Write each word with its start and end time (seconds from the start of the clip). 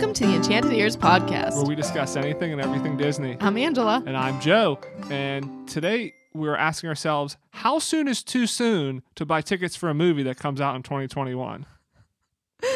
Welcome 0.00 0.14
to 0.14 0.26
the 0.28 0.34
Enchanted 0.34 0.72
Ears 0.72 0.96
podcast. 0.96 1.56
where 1.56 1.66
we 1.66 1.74
discuss 1.74 2.16
anything 2.16 2.52
and 2.52 2.60
everything 2.62 2.96
Disney. 2.96 3.36
I'm 3.38 3.58
Angela. 3.58 4.02
And 4.06 4.16
I'm 4.16 4.40
Joe. 4.40 4.78
And 5.10 5.68
today 5.68 6.14
we're 6.32 6.56
asking 6.56 6.88
ourselves, 6.88 7.36
how 7.50 7.78
soon 7.78 8.08
is 8.08 8.22
too 8.22 8.46
soon 8.46 9.02
to 9.16 9.26
buy 9.26 9.42
tickets 9.42 9.76
for 9.76 9.90
a 9.90 9.94
movie 9.94 10.22
that 10.22 10.38
comes 10.38 10.58
out 10.58 10.74
in 10.74 10.82
2021? 10.82 11.66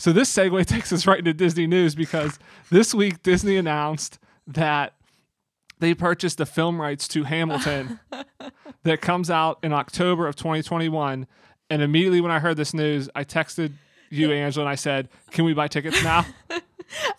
so 0.00 0.12
this 0.12 0.34
segue 0.34 0.66
takes 0.66 0.92
us 0.92 1.06
right 1.06 1.20
into 1.20 1.32
Disney 1.32 1.68
news 1.68 1.94
because 1.94 2.40
this 2.72 2.92
week 2.92 3.22
Disney 3.22 3.56
announced 3.56 4.18
that 4.48 4.94
they 5.78 5.94
purchased 5.94 6.38
the 6.38 6.46
film 6.46 6.80
rights 6.80 7.06
to 7.06 7.22
Hamilton 7.22 8.00
that 8.82 9.00
comes 9.00 9.30
out 9.30 9.60
in 9.62 9.72
October 9.72 10.26
of 10.26 10.34
2021. 10.34 11.28
And 11.70 11.82
immediately 11.82 12.20
when 12.20 12.32
I 12.32 12.40
heard 12.40 12.56
this 12.56 12.74
news, 12.74 13.08
I 13.14 13.22
texted 13.22 13.74
you, 14.10 14.32
Angela, 14.32 14.64
and 14.66 14.70
I 14.70 14.74
said, 14.74 15.08
"Can 15.30 15.44
we 15.44 15.54
buy 15.54 15.68
tickets 15.68 16.02
now?" 16.02 16.24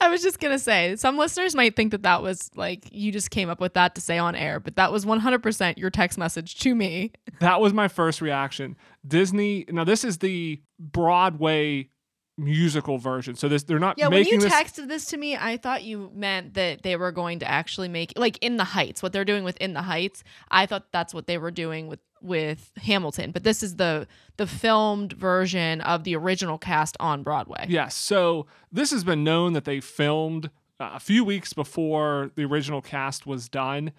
I 0.02 0.09
was 0.09 0.23
just 0.23 0.39
going 0.39 0.52
to 0.52 0.59
say, 0.59 0.95
some 0.95 1.17
listeners 1.17 1.53
might 1.53 1.75
think 1.75 1.91
that 1.91 2.02
that 2.03 2.23
was 2.23 2.49
like 2.55 2.89
you 2.91 3.12
just 3.12 3.29
came 3.29 3.49
up 3.49 3.59
with 3.62 3.75
that 3.75 3.93
to 3.95 4.02
say 4.02 4.17
on 4.17 4.35
air, 4.35 4.59
but 4.59 4.75
that 4.77 4.91
was 4.91 5.05
100% 5.05 5.77
your 5.77 5.91
text 5.91 6.17
message 6.17 6.57
to 6.59 6.73
me. 6.75 7.12
That 7.39 7.62
was 7.62 7.71
my 7.71 7.88
first 7.88 8.20
reaction. 8.20 8.75
Disney. 9.07 9.63
Now 9.70 9.85
this 9.85 10.03
is 10.03 10.17
the 10.17 10.62
Broadway 10.77 11.89
musical 12.38 12.98
version. 12.98 13.35
So 13.35 13.48
this 13.48 13.63
they're 13.63 13.79
not 13.79 13.98
Yeah, 13.98 14.07
when 14.07 14.26
you 14.26 14.40
this. 14.40 14.51
texted 14.51 14.87
this 14.87 15.05
to 15.07 15.17
me, 15.17 15.37
I 15.37 15.55
thought 15.57 15.84
you 15.84 16.12
meant 16.13 16.55
that 16.55 16.82
they 16.84 16.95
were 16.98 17.12
going 17.12 17.40
to 17.40 17.49
actually 17.49 17.87
make 17.87 18.12
like 18.17 18.37
in 18.41 18.57
the 18.57 18.63
Heights, 18.63 19.01
what 19.01 19.13
they're 19.13 19.23
doing 19.26 19.43
with 19.45 19.55
In 19.57 19.73
the 19.73 19.84
Heights. 19.84 20.23
I 20.51 20.65
thought 20.65 20.91
that's 20.91 21.13
what 21.13 21.27
they 21.27 21.37
were 21.37 21.51
doing 21.51 21.87
with 21.87 21.99
with 22.21 22.71
Hamilton, 22.84 23.31
but 23.31 23.43
this 23.43 23.63
is 23.63 23.75
the 23.77 24.07
the 24.37 24.48
filmed 24.48 25.13
version 25.13 25.81
of 25.81 26.03
the 26.03 26.15
original 26.15 26.57
cast 26.57 26.95
on 26.99 27.23
Broadway. 27.23 27.65
yes. 27.67 27.95
So 27.95 28.45
this 28.71 28.91
has 28.91 29.03
been 29.03 29.23
known 29.23 29.53
that 29.53 29.65
they 29.65 29.79
filmed 29.79 30.49
uh, 30.79 30.91
a 30.93 30.99
few 30.99 31.23
weeks 31.26 31.53
before 31.53 32.31
the 32.35 32.45
original 32.45 32.81
cast 32.81 33.26
was 33.27 33.49
done. 33.49 33.91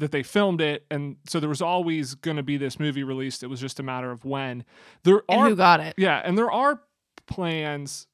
That 0.00 0.12
they 0.12 0.22
filmed 0.22 0.60
it, 0.60 0.86
and 0.92 1.16
so 1.26 1.40
there 1.40 1.48
was 1.48 1.60
always 1.60 2.14
going 2.14 2.36
to 2.36 2.42
be 2.44 2.56
this 2.56 2.78
movie 2.78 3.02
released. 3.02 3.42
It 3.42 3.48
was 3.48 3.60
just 3.60 3.80
a 3.80 3.82
matter 3.82 4.12
of 4.12 4.24
when. 4.24 4.64
There 5.02 5.22
And 5.28 5.40
are 5.40 5.48
who 5.48 5.56
got 5.56 5.80
it? 5.80 5.94
Yeah, 5.98 6.22
and 6.24 6.38
there 6.38 6.52
are 6.52 6.82
plans, 7.26 8.06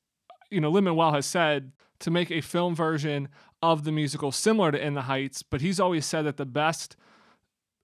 you 0.51 0.61
know, 0.63 0.71
Lin 0.71 0.85
Manuel 0.85 1.13
has 1.13 1.27
said 1.27 1.73
to 2.01 2.11
make 2.11 2.31
a 2.31 2.41
film 2.41 2.75
version 2.75 3.29
of 3.63 3.85
the 3.85 3.93
musical 3.93 4.33
similar 4.33 4.73
to 4.73 4.83
In 4.83 4.95
the 4.95 5.03
Heights, 5.03 5.43
but 5.43 5.61
he's 5.61 5.79
always 5.79 6.07
said 6.07 6.23
that 6.23 6.39
the 6.39 6.47
best 6.47 6.97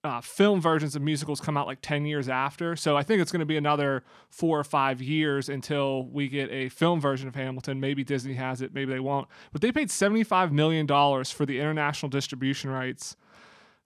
uh, 0.03 0.19
film 0.21 0.59
versions 0.59 0.95
of 0.95 1.01
musicals 1.01 1.39
come 1.39 1.55
out 1.57 1.67
like 1.67 1.79
10 1.81 2.05
years 2.05 2.27
after. 2.27 2.75
So 2.75 2.97
I 2.97 3.03
think 3.03 3.21
it's 3.21 3.31
going 3.31 3.41
to 3.41 3.45
be 3.45 3.57
another 3.57 4.03
four 4.29 4.59
or 4.59 4.63
five 4.63 5.01
years 5.01 5.47
until 5.47 6.05
we 6.05 6.27
get 6.27 6.49
a 6.49 6.69
film 6.69 6.99
version 6.99 7.27
of 7.27 7.35
Hamilton. 7.35 7.79
Maybe 7.79 8.03
Disney 8.03 8.33
has 8.33 8.61
it, 8.61 8.73
maybe 8.73 8.91
they 8.91 8.99
won't. 8.99 9.27
But 9.51 9.61
they 9.61 9.71
paid 9.71 9.89
$75 9.89 10.51
million 10.51 10.87
for 11.25 11.45
the 11.45 11.59
international 11.59 12.09
distribution 12.09 12.71
rights 12.71 13.15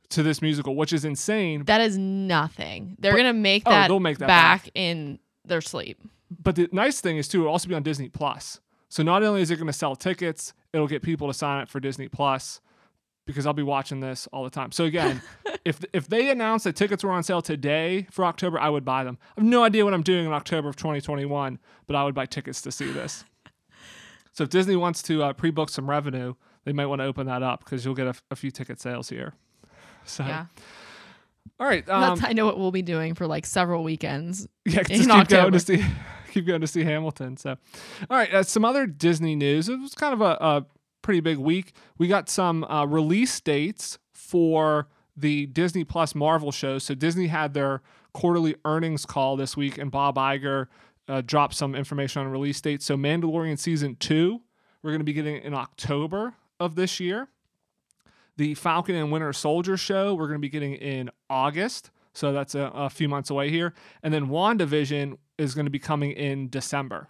to 0.09 0.23
this 0.23 0.41
musical, 0.41 0.75
which 0.75 0.93
is 0.93 1.03
insane. 1.03 1.63
That 1.65 1.81
is 1.81 1.97
nothing. 1.97 2.95
They're 2.99 3.11
But- 3.11 3.17
gonna 3.17 3.33
make 3.33 3.63
oh, 3.65 3.71
that, 3.71 3.87
they'll 3.87 3.99
make 3.99 4.19
that 4.19 4.27
back, 4.27 4.63
back. 4.65 4.71
in 4.75 5.19
their 5.43 5.61
sleep. 5.61 5.99
But 6.31 6.55
the 6.55 6.69
nice 6.71 7.01
thing 7.01 7.17
is 7.17 7.27
too, 7.27 7.41
it'll 7.41 7.51
also 7.51 7.67
be 7.67 7.75
on 7.75 7.83
Disney 7.83 8.07
Plus. 8.09 8.59
So 8.87 9.03
not 9.03 9.23
only 9.23 9.41
is 9.41 9.51
it 9.51 9.55
going 9.57 9.67
to 9.67 9.73
sell 9.73 9.95
tickets, 9.95 10.53
it'll 10.71 10.87
get 10.87 11.01
people 11.01 11.27
to 11.27 11.33
sign 11.33 11.61
up 11.61 11.69
for 11.69 11.79
Disney 11.81 12.07
Plus 12.07 12.61
because 13.25 13.45
I'll 13.45 13.53
be 13.53 13.63
watching 13.63 13.99
this 13.99 14.27
all 14.31 14.43
the 14.43 14.49
time. 14.49 14.71
So 14.71 14.83
again, 14.85 15.21
if 15.65 15.83
if 15.93 16.07
they 16.07 16.29
announced 16.29 16.65
that 16.65 16.75
tickets 16.75 17.03
were 17.03 17.11
on 17.11 17.23
sale 17.23 17.41
today 17.41 18.07
for 18.11 18.25
October, 18.25 18.59
I 18.59 18.69
would 18.69 18.85
buy 18.85 19.03
them. 19.03 19.17
I 19.37 19.41
have 19.41 19.47
no 19.49 19.63
idea 19.63 19.83
what 19.83 19.93
I'm 19.93 20.03
doing 20.03 20.25
in 20.25 20.33
October 20.33 20.69
of 20.69 20.75
2021, 20.75 21.59
but 21.87 21.95
I 21.95 22.03
would 22.03 22.15
buy 22.15 22.25
tickets 22.25 22.61
to 22.61 22.71
see 22.71 22.91
this. 22.91 23.25
so 24.31 24.43
if 24.43 24.49
Disney 24.49 24.75
wants 24.75 25.01
to 25.03 25.23
uh, 25.23 25.33
pre-book 25.33 25.69
some 25.69 25.89
revenue, 25.89 26.35
they 26.65 26.73
might 26.73 26.85
want 26.87 27.01
to 27.01 27.05
open 27.05 27.27
that 27.27 27.43
up 27.43 27.63
because 27.63 27.85
you'll 27.85 27.95
get 27.95 28.07
a, 28.07 28.15
a 28.31 28.35
few 28.35 28.51
ticket 28.51 28.79
sales 28.79 29.09
here. 29.09 29.33
So 30.05 30.23
Yeah, 30.23 30.45
all 31.59 31.67
right, 31.67 31.87
um, 31.89 32.01
that's 32.01 32.29
I 32.29 32.33
know 32.33 32.45
what 32.45 32.57
we'll 32.59 32.71
be 32.71 32.81
doing 32.81 33.15
for 33.15 33.27
like 33.27 33.45
several 33.45 33.83
weekends. 33.83 34.47
Yeah, 34.65 34.81
just 34.83 35.07
keep 35.09 35.27
going 35.29 35.53
to 35.53 35.59
see 35.59 35.85
keep 36.31 36.47
going 36.47 36.61
to 36.61 36.67
see 36.67 36.83
Hamilton. 36.83 37.37
So, 37.37 37.51
all 38.09 38.17
right, 38.17 38.33
uh, 38.33 38.43
some 38.43 38.65
other 38.65 38.85
Disney 38.87 39.35
news. 39.35 39.69
It 39.69 39.79
was 39.79 39.93
kind 39.93 40.13
of 40.13 40.21
a, 40.21 40.37
a 40.41 40.65
pretty 41.05 41.19
big 41.19 41.37
week. 41.37 41.73
We 41.99 42.07
got 42.07 42.29
some 42.29 42.63
uh, 42.63 42.83
release 42.85 43.39
dates 43.39 43.99
for 44.11 44.87
the 45.15 45.45
Disney 45.45 45.83
Plus 45.83 46.15
Marvel 46.15 46.51
shows. 46.51 46.83
So 46.83 46.95
Disney 46.95 47.27
had 47.27 47.53
their 47.53 47.83
quarterly 48.11 48.55
earnings 48.65 49.05
call 49.05 49.37
this 49.37 49.55
week, 49.55 49.77
and 49.77 49.91
Bob 49.91 50.15
Iger 50.15 50.65
uh, 51.07 51.21
dropped 51.21 51.53
some 51.53 51.75
information 51.75 52.23
on 52.23 52.27
release 52.29 52.59
dates. 52.59 52.85
So 52.85 52.97
Mandalorian 52.97 53.59
season 53.59 53.95
two, 53.97 54.41
we're 54.81 54.89
going 54.89 54.99
to 54.99 55.05
be 55.05 55.13
getting 55.13 55.37
in 55.43 55.53
October 55.53 56.33
of 56.59 56.73
this 56.73 56.99
year. 56.99 57.27
The 58.37 58.55
Falcon 58.55 58.95
and 58.95 59.11
Winter 59.11 59.31
Soldier 59.31 59.77
show, 59.77 60.15
we're 60.15 60.27
going 60.27 60.39
to 60.39 60.47
be 60.47 60.49
getting 60.49 60.73
in 60.73 61.11
August. 61.29 61.91
So 62.13 62.33
that's 62.33 62.55
a, 62.55 62.71
a 62.73 62.89
few 62.89 63.07
months 63.07 63.29
away 63.29 63.51
here. 63.51 63.75
And 64.01 64.11
then 64.11 64.25
WandaVision 64.25 65.17
is 65.37 65.53
going 65.53 65.65
to 65.65 65.71
be 65.71 65.79
coming 65.79 66.13
in 66.13 66.49
December. 66.49 67.09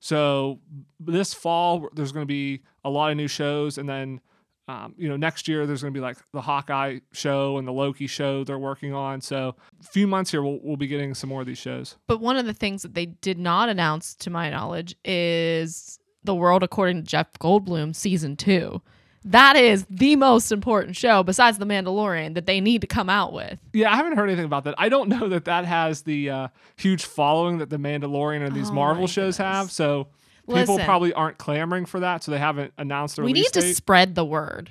So 0.00 0.60
this 1.00 1.34
fall, 1.34 1.88
there's 1.92 2.12
going 2.12 2.22
to 2.22 2.26
be 2.26 2.62
a 2.84 2.90
lot 2.90 3.10
of 3.10 3.16
new 3.16 3.28
shows. 3.28 3.78
And 3.78 3.88
then, 3.88 4.20
um, 4.68 4.94
you 4.96 5.08
know, 5.08 5.16
next 5.16 5.48
year, 5.48 5.66
there's 5.66 5.82
going 5.82 5.92
to 5.92 5.98
be 5.98 6.02
like 6.02 6.18
the 6.32 6.40
Hawkeye 6.40 7.00
show 7.12 7.58
and 7.58 7.66
the 7.66 7.72
Loki 7.72 8.06
show 8.06 8.44
they're 8.44 8.58
working 8.58 8.94
on. 8.94 9.20
So 9.20 9.56
a 9.80 9.84
few 9.84 10.06
months 10.06 10.30
here, 10.30 10.42
we'll, 10.42 10.60
we'll 10.62 10.76
be 10.76 10.86
getting 10.86 11.14
some 11.14 11.30
more 11.30 11.40
of 11.40 11.46
these 11.46 11.58
shows. 11.58 11.96
But 12.06 12.20
one 12.20 12.36
of 12.36 12.46
the 12.46 12.54
things 12.54 12.82
that 12.82 12.94
they 12.94 13.06
did 13.06 13.38
not 13.38 13.68
announce, 13.68 14.14
to 14.16 14.30
my 14.30 14.50
knowledge, 14.50 14.94
is 15.04 15.98
The 16.22 16.34
World 16.34 16.62
According 16.62 16.98
to 16.98 17.02
Jeff 17.02 17.32
Goldblum 17.40 17.96
season 17.96 18.36
two. 18.36 18.82
That 19.24 19.56
is 19.56 19.84
the 19.90 20.16
most 20.16 20.52
important 20.52 20.96
show 20.96 21.22
besides 21.22 21.58
The 21.58 21.66
Mandalorian 21.66 22.34
that 22.34 22.46
they 22.46 22.60
need 22.60 22.80
to 22.82 22.86
come 22.86 23.10
out 23.10 23.32
with. 23.32 23.58
Yeah, 23.72 23.92
I 23.92 23.96
haven't 23.96 24.16
heard 24.16 24.28
anything 24.28 24.44
about 24.44 24.64
that. 24.64 24.74
I 24.78 24.88
don't 24.88 25.08
know 25.08 25.28
that 25.28 25.44
that 25.46 25.64
has 25.64 26.02
the 26.02 26.30
uh, 26.30 26.48
huge 26.76 27.04
following 27.04 27.58
that 27.58 27.68
the 27.70 27.78
Mandalorian 27.78 28.46
and 28.46 28.54
these 28.54 28.70
Oh 28.70 28.74
Marvel 28.74 29.06
shows 29.06 29.36
goodness. 29.36 29.56
have. 29.56 29.70
So 29.72 30.08
people 30.46 30.74
Listen. 30.74 30.84
probably 30.84 31.12
aren't 31.12 31.36
clamoring 31.38 31.84
for 31.86 32.00
that. 32.00 32.22
So 32.24 32.30
they 32.30 32.38
haven't 32.38 32.72
announced 32.78 33.18
a 33.18 33.22
We 33.22 33.32
need 33.32 33.52
to 33.52 33.60
date. 33.60 33.76
spread 33.76 34.14
the 34.14 34.24
word. 34.24 34.70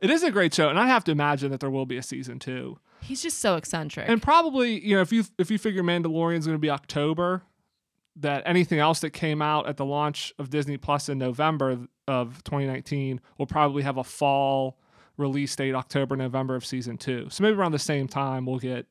It 0.00 0.10
is 0.10 0.22
a 0.22 0.30
great 0.30 0.54
show, 0.54 0.68
and 0.68 0.78
I 0.78 0.86
have 0.86 1.04
to 1.04 1.12
imagine 1.12 1.50
that 1.50 1.60
there 1.60 1.70
will 1.70 1.86
be 1.86 1.96
a 1.96 2.02
season 2.02 2.38
two. 2.38 2.78
He's 3.00 3.20
just 3.22 3.38
so 3.40 3.56
eccentric. 3.56 4.08
And 4.08 4.22
probably, 4.22 4.80
you 4.84 4.94
know, 4.96 5.02
if 5.02 5.12
you 5.12 5.24
if 5.38 5.50
you 5.50 5.58
figure 5.58 5.82
Mandalorian's 5.82 6.46
going 6.46 6.56
to 6.56 6.60
be 6.60 6.70
October, 6.70 7.42
that 8.16 8.42
anything 8.46 8.78
else 8.78 9.00
that 9.00 9.10
came 9.10 9.40
out 9.42 9.68
at 9.68 9.76
the 9.76 9.84
launch 9.84 10.32
of 10.38 10.50
Disney 10.50 10.76
Plus 10.76 11.08
in 11.08 11.18
November 11.18 11.86
of 12.08 12.42
2019 12.44 13.20
will 13.36 13.46
probably 13.46 13.82
have 13.82 13.98
a 13.98 14.04
fall 14.04 14.78
release 15.16 15.54
date, 15.54 15.74
October, 15.74 16.16
November 16.16 16.54
of 16.56 16.64
season 16.64 16.96
two. 16.96 17.28
So 17.30 17.42
maybe 17.42 17.56
around 17.56 17.72
the 17.72 17.78
same 17.78 18.08
time 18.08 18.46
we'll 18.46 18.58
get 18.58 18.86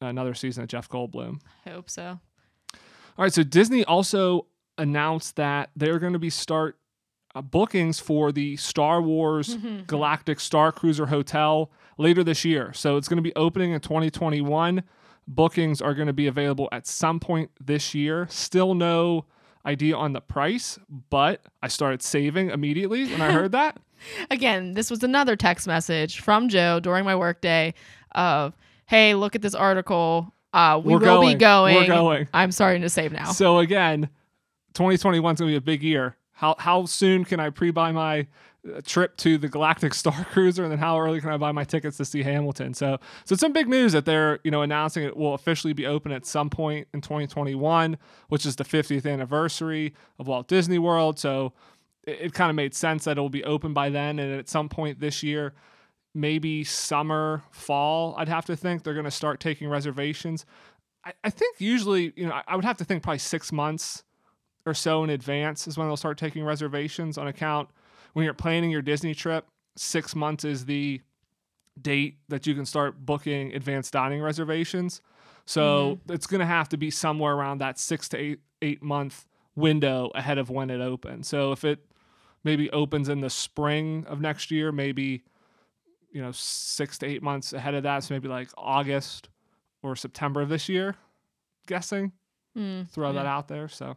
another 0.00 0.34
season 0.34 0.62
of 0.62 0.68
Jeff 0.68 0.88
Goldblum. 0.88 1.40
I 1.66 1.70
hope 1.70 1.90
so. 1.90 2.20
All 2.72 3.22
right, 3.22 3.32
so 3.32 3.42
Disney 3.42 3.84
also 3.84 4.46
announced 4.78 5.36
that 5.36 5.70
they're 5.74 5.98
going 5.98 6.12
to 6.12 6.18
be 6.18 6.30
start 6.30 6.78
uh, 7.34 7.42
bookings 7.42 7.98
for 7.98 8.30
the 8.30 8.56
Star 8.56 9.00
Wars 9.02 9.56
Galactic 9.86 10.38
Star 10.38 10.70
Cruiser 10.70 11.06
Hotel 11.06 11.70
later 11.98 12.22
this 12.22 12.44
year. 12.44 12.72
So 12.72 12.96
it's 12.96 13.08
going 13.08 13.16
to 13.16 13.22
be 13.22 13.34
opening 13.34 13.72
in 13.72 13.80
2021. 13.80 14.82
Bookings 15.28 15.82
are 15.82 15.94
going 15.94 16.06
to 16.06 16.12
be 16.12 16.26
available 16.26 16.68
at 16.72 16.86
some 16.86 17.18
point 17.18 17.50
this 17.60 17.94
year. 17.94 18.26
Still 18.30 18.74
no 18.74 19.24
idea 19.66 19.96
on 19.96 20.12
the 20.12 20.20
price, 20.20 20.78
but 21.10 21.42
I 21.62 21.68
started 21.68 22.02
saving 22.02 22.50
immediately 22.50 23.06
when 23.10 23.20
I 23.20 23.32
heard 23.32 23.52
that. 23.52 23.78
Again, 24.30 24.74
this 24.74 24.90
was 24.90 25.02
another 25.02 25.36
text 25.36 25.66
message 25.66 26.20
from 26.20 26.48
Joe 26.48 26.80
during 26.80 27.04
my 27.04 27.16
workday 27.16 27.74
of, 28.12 28.54
"Hey, 28.86 29.14
look 29.14 29.34
at 29.34 29.42
this 29.42 29.54
article. 29.54 30.32
Uh, 30.52 30.80
we 30.82 30.94
We're 30.94 31.00
will 31.00 31.20
be 31.20 31.34
going. 31.34 31.38
going. 31.38 31.74
We're 31.74 31.86
going. 31.86 32.28
I'm 32.32 32.52
starting 32.52 32.82
to 32.82 32.88
save 32.88 33.12
now. 33.12 33.32
So 33.32 33.58
again, 33.58 34.08
2021 34.74 35.34
is 35.34 35.40
going 35.40 35.48
to 35.48 35.52
be 35.52 35.56
a 35.56 35.60
big 35.60 35.82
year. 35.82 36.16
How 36.32 36.54
how 36.58 36.84
soon 36.84 37.24
can 37.24 37.40
I 37.40 37.50
pre-buy 37.50 37.92
my 37.92 38.26
uh, 38.74 38.80
trip 38.84 39.16
to 39.18 39.38
the 39.38 39.48
Galactic 39.48 39.94
Star 40.02 40.24
Cruiser, 40.32 40.62
and 40.62 40.72
then 40.72 40.78
how 40.78 40.98
early 40.98 41.20
can 41.20 41.30
I 41.30 41.36
buy 41.36 41.52
my 41.52 41.64
tickets 41.64 41.96
to 41.98 42.04
see 42.04 42.22
Hamilton? 42.22 42.74
So 42.74 42.98
so 43.24 43.32
it's 43.34 43.40
some 43.40 43.52
big 43.52 43.68
news 43.68 43.92
that 43.92 44.04
they're 44.04 44.38
you 44.44 44.50
know 44.50 44.62
announcing 44.62 45.04
it 45.04 45.16
will 45.16 45.34
officially 45.34 45.72
be 45.72 45.86
open 45.86 46.12
at 46.12 46.26
some 46.26 46.50
point 46.50 46.88
in 46.94 47.00
2021, 47.00 47.98
which 48.28 48.46
is 48.46 48.56
the 48.56 48.64
50th 48.64 49.10
anniversary 49.10 49.94
of 50.18 50.26
Walt 50.26 50.48
Disney 50.48 50.78
World. 50.78 51.18
So 51.18 51.52
it, 52.06 52.18
it 52.20 52.34
kind 52.34 52.50
of 52.50 52.56
made 52.56 52.74
sense 52.74 53.04
that 53.04 53.18
it 53.18 53.20
will 53.20 53.28
be 53.28 53.44
open 53.44 53.72
by 53.72 53.90
then, 53.90 54.18
and 54.18 54.38
at 54.38 54.48
some 54.48 54.68
point 54.68 55.00
this 55.00 55.22
year. 55.22 55.54
Maybe 56.14 56.64
summer, 56.64 57.42
fall, 57.50 58.14
I'd 58.16 58.30
have 58.30 58.46
to 58.46 58.56
think 58.56 58.82
they're 58.82 58.94
going 58.94 59.04
to 59.04 59.10
start 59.10 59.38
taking 59.38 59.68
reservations. 59.68 60.46
I, 61.04 61.12
I 61.24 61.28
think 61.28 61.60
usually, 61.60 62.14
you 62.16 62.26
know, 62.26 62.32
I, 62.32 62.42
I 62.48 62.56
would 62.56 62.64
have 62.64 62.78
to 62.78 62.86
think 62.86 63.02
probably 63.02 63.18
six 63.18 63.52
months 63.52 64.02
or 64.66 64.74
so 64.74 65.04
in 65.04 65.10
advance 65.10 65.66
is 65.68 65.78
when 65.78 65.86
they'll 65.86 65.96
start 65.96 66.18
taking 66.18 66.44
reservations 66.44 67.16
on 67.16 67.28
account 67.28 67.68
when 68.16 68.24
you're 68.24 68.32
planning 68.32 68.70
your 68.70 68.80
Disney 68.80 69.14
trip. 69.14 69.46
Six 69.76 70.16
months 70.16 70.42
is 70.42 70.64
the 70.64 71.02
date 71.78 72.16
that 72.30 72.46
you 72.46 72.54
can 72.54 72.64
start 72.64 73.04
booking 73.04 73.52
advanced 73.54 73.92
dining 73.92 74.22
reservations. 74.22 75.02
So 75.44 76.00
it's 76.08 76.26
going 76.26 76.40
to 76.40 76.46
have 76.46 76.70
to 76.70 76.78
be 76.78 76.90
somewhere 76.90 77.34
around 77.34 77.58
that 77.58 77.78
six 77.78 78.08
to 78.08 78.16
eight 78.16 78.40
eight 78.62 78.82
month 78.82 79.26
window 79.54 80.10
ahead 80.14 80.38
of 80.38 80.48
when 80.48 80.70
it 80.70 80.80
opens. 80.80 81.28
So 81.28 81.52
if 81.52 81.62
it 81.62 81.78
maybe 82.42 82.70
opens 82.70 83.10
in 83.10 83.20
the 83.20 83.28
spring 83.28 84.06
of 84.08 84.18
next 84.22 84.50
year, 84.50 84.72
maybe 84.72 85.22
you 86.10 86.22
know 86.22 86.32
six 86.32 86.96
to 86.98 87.06
eight 87.06 87.22
months 87.22 87.52
ahead 87.52 87.74
of 87.74 87.82
that, 87.82 88.02
so 88.02 88.14
maybe 88.14 88.28
like 88.28 88.48
August 88.56 89.28
or 89.82 89.94
September 89.94 90.40
of 90.40 90.48
this 90.48 90.70
year, 90.70 90.94
guessing. 91.66 92.12
Mm, 92.56 92.88
Throw 92.88 93.12
that 93.12 93.26
out 93.26 93.48
there. 93.48 93.68
So, 93.68 93.88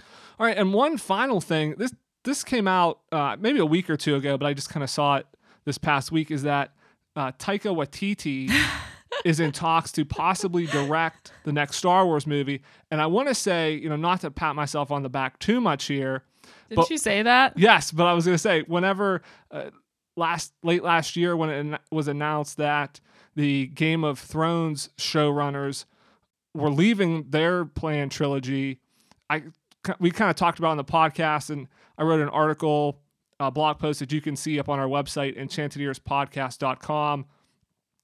all 0.00 0.46
right, 0.46 0.58
and 0.58 0.74
one 0.74 0.98
final 0.98 1.40
thing. 1.40 1.76
This 1.78 1.94
this 2.24 2.42
came 2.44 2.66
out 2.66 3.00
uh, 3.12 3.36
maybe 3.38 3.58
a 3.58 3.66
week 3.66 3.88
or 3.90 3.96
two 3.96 4.16
ago, 4.16 4.36
but 4.36 4.46
I 4.46 4.54
just 4.54 4.70
kind 4.70 4.82
of 4.82 4.90
saw 4.90 5.16
it 5.16 5.26
this 5.64 5.78
past 5.78 6.10
week. 6.12 6.30
Is 6.30 6.42
that 6.42 6.72
uh, 7.16 7.32
Taika 7.32 7.74
Waititi 7.74 8.50
is 9.24 9.40
in 9.40 9.52
talks 9.52 9.92
to 9.92 10.04
possibly 10.04 10.66
direct 10.66 11.32
the 11.44 11.52
next 11.52 11.76
Star 11.76 12.04
Wars 12.06 12.26
movie? 12.26 12.62
And 12.90 13.00
I 13.00 13.06
want 13.06 13.28
to 13.28 13.34
say, 13.34 13.74
you 13.74 13.88
know, 13.88 13.96
not 13.96 14.20
to 14.22 14.30
pat 14.30 14.56
myself 14.56 14.90
on 14.90 15.02
the 15.02 15.08
back 15.08 15.38
too 15.38 15.60
much 15.60 15.84
here. 15.84 16.24
Didn't 16.68 16.76
But- 16.82 16.90
you 16.90 16.98
say 16.98 17.22
that? 17.22 17.58
Yes, 17.58 17.90
but 17.92 18.06
I 18.06 18.12
was 18.14 18.24
going 18.24 18.34
to 18.34 18.38
say 18.38 18.62
whenever 18.62 19.22
uh, 19.50 19.70
last 20.16 20.52
late 20.62 20.82
last 20.82 21.16
year 21.16 21.36
when 21.36 21.50
it 21.74 21.80
was 21.90 22.08
announced 22.08 22.56
that 22.58 23.00
the 23.34 23.66
Game 23.68 24.04
of 24.04 24.18
Thrones 24.18 24.90
showrunners 24.96 25.84
were 26.54 26.70
leaving 26.70 27.30
their 27.30 27.64
planned 27.64 28.12
trilogy, 28.12 28.78
I 29.28 29.42
we 29.98 30.10
kind 30.10 30.30
of 30.30 30.36
talked 30.36 30.58
about 30.58 30.70
on 30.70 30.76
the 30.76 30.84
podcast, 30.84 31.50
and 31.50 31.68
I 31.98 32.04
wrote 32.04 32.20
an 32.20 32.28
article, 32.28 33.00
a 33.40 33.50
blog 33.50 33.78
post 33.78 34.00
that 34.00 34.12
you 34.12 34.20
can 34.20 34.36
see 34.36 34.58
up 34.58 34.68
on 34.68 34.78
our 34.78 34.86
website, 34.86 35.38
enchantedearspodcast.com, 35.38 37.26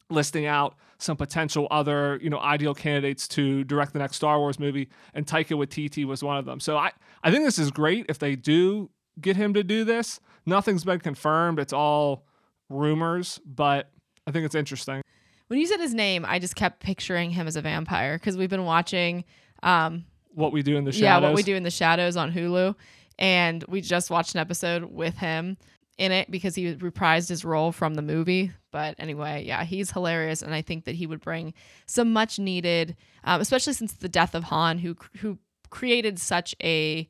listing 0.09 0.47
out 0.47 0.77
some 0.99 1.17
potential 1.17 1.67
other, 1.71 2.19
you 2.23 2.29
know, 2.29 2.38
ideal 2.41 2.75
candidates 2.75 3.27
to 3.29 3.65
direct 3.65 3.93
the 3.93 3.99
next 3.99 4.17
Star 4.17 4.38
Wars 4.38 4.59
movie, 4.59 4.88
and 5.15 5.27
Taika 5.27 5.56
Waititi 5.56 6.05
was 6.05 6.23
one 6.23 6.37
of 6.37 6.44
them. 6.44 6.61
So 6.61 6.77
I, 6.77 6.93
I 7.23 7.31
think 7.31 7.44
this 7.44 7.59
is 7.59 7.71
great 7.71 8.06
if 8.09 8.19
they 8.19 8.37
do 8.37 8.91
get 9.21 9.37
him 9.37 9.55
to 9.55 9.62
do 9.62 9.85
this. 9.85 10.21
Nothing's 10.47 10.85
been 10.85 11.00
confirmed; 11.00 11.59
it's 11.59 11.73
all 11.73 12.26
rumors, 12.69 13.41
but 13.44 13.91
I 14.26 14.31
think 14.31 14.44
it's 14.44 14.55
interesting. 14.55 15.03
When 15.49 15.59
you 15.59 15.67
said 15.67 15.81
his 15.81 15.94
name, 15.94 16.25
I 16.29 16.38
just 16.38 16.55
kept 16.55 16.81
picturing 16.81 17.33
him 17.33 17.49
as 17.49 17.56
a 17.56 17.61
vampire 17.62 18.17
because 18.17 18.37
we've 18.37 18.49
been 18.50 18.65
watching, 18.65 19.25
um, 19.65 20.05
What 20.35 20.53
we 20.53 20.62
do 20.62 20.77
in 20.77 20.85
the 20.85 20.93
shadows. 20.93 21.03
yeah, 21.03 21.19
what 21.19 21.35
we 21.35 21.43
do 21.43 21.55
in 21.55 21.62
the 21.62 21.71
shadows 21.71 22.17
on 22.17 22.32
Hulu, 22.32 22.75
and 23.19 23.65
we 23.69 23.81
just 23.81 24.11
watched 24.11 24.35
an 24.35 24.41
episode 24.41 24.85
with 24.85 25.17
him 25.17 25.56
in 26.00 26.12
it 26.12 26.31
because 26.31 26.55
he 26.55 26.75
reprised 26.77 27.29
his 27.29 27.44
role 27.44 27.73
from 27.73 27.94
the 27.94 28.03
movie. 28.03 28.50
But 28.73 28.94
anyway, 28.99 29.44
yeah, 29.47 29.65
he's 29.65 29.91
hilarious, 29.91 30.41
and 30.41 30.55
I 30.55 30.62
think 30.62 30.87
that 30.87 30.94
he 30.94 31.06
would 31.06 31.21
bring 31.21 31.53
some 31.87 32.12
much 32.12 32.38
needed, 32.38 32.97
um, 33.25 33.41
especially 33.41 33.75
since 33.75 33.93
the 33.93 34.09
death 34.09 34.35
of 34.35 34.44
Han, 34.44 34.79
who 34.79 34.97
who 35.19 35.38
created 35.69 36.19
such 36.19 36.55
a, 36.62 37.09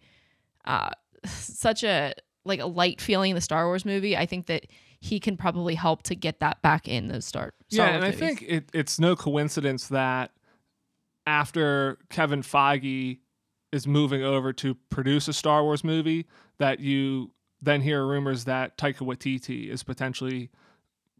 uh, 0.64 0.90
such 1.24 1.84
a 1.84 2.14
like 2.44 2.60
a 2.60 2.66
light 2.66 3.00
feeling 3.00 3.30
in 3.30 3.34
the 3.36 3.40
Star 3.40 3.66
Wars 3.66 3.84
movie. 3.84 4.16
I 4.16 4.26
think 4.26 4.46
that 4.46 4.66
he 4.98 5.20
can 5.20 5.36
probably 5.36 5.76
help 5.76 6.02
to 6.04 6.14
get 6.14 6.40
that 6.40 6.60
back 6.60 6.88
in 6.88 7.08
those 7.08 7.24
Star. 7.24 7.52
Star 7.70 7.86
yeah, 7.86 7.92
Wars 7.92 8.04
and 8.04 8.04
I 8.04 8.16
think 8.16 8.42
it, 8.42 8.70
it's 8.74 8.98
no 8.98 9.14
coincidence 9.14 9.88
that 9.88 10.32
after 11.26 11.98
Kevin 12.08 12.42
Feige 12.42 13.18
is 13.72 13.86
moving 13.86 14.22
over 14.22 14.52
to 14.52 14.74
produce 14.90 15.28
a 15.28 15.32
Star 15.32 15.62
Wars 15.62 15.84
movie, 15.84 16.26
that 16.58 16.80
you 16.80 17.30
then 17.62 17.80
hear 17.82 18.06
rumors 18.06 18.44
that 18.44 18.76
Taika 18.78 19.06
Waititi 19.06 19.68
is 19.68 19.82
potentially 19.82 20.50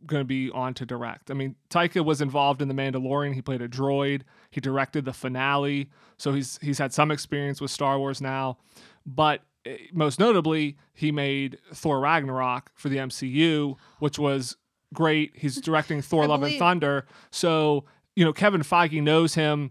going 0.07 0.21
to 0.21 0.25
be 0.25 0.51
on 0.51 0.73
to 0.75 0.87
direct. 0.87 1.31
I 1.31 1.35
mean, 1.35 1.57
Taika 1.69 2.05
was 2.05 2.21
involved 2.21 2.63
in 2.63 2.69
The 2.69 2.75
Mandalorian. 2.75 3.35
He 3.35 3.43
played 3.43 3.61
a 3.63 3.69
droid. 3.69 4.23
He 4.51 4.61
directed 4.61 5.05
the 5.05 5.13
finale, 5.13 5.91
so 6.17 6.33
he's 6.33 6.59
he's 6.63 6.79
had 6.79 6.93
some 6.93 7.11
experience 7.11 7.61
with 7.61 7.71
Star 7.71 7.99
Wars 7.99 8.21
now. 8.21 8.59
But 9.07 9.43
eh, 9.67 9.77
most 9.93 10.19
notably, 10.19 10.77
he 10.95 11.13
made 11.13 11.59
Thor 11.73 12.01
Ragnarok 12.01 12.71
for 12.75 12.89
the 12.89 12.97
MCU, 12.97 13.77
which 13.99 14.19
was 14.19 14.57
great. 14.95 15.33
He's 15.35 15.61
directing 15.61 16.03
Thor: 16.03 16.27
Love 16.27 16.41
believe- 16.41 16.55
and 16.55 16.59
Thunder, 16.59 17.07
so 17.31 17.85
you 18.17 18.25
know 18.25 18.33
Kevin 18.33 18.63
Feige 18.63 19.03
knows 19.03 19.35
him. 19.35 19.71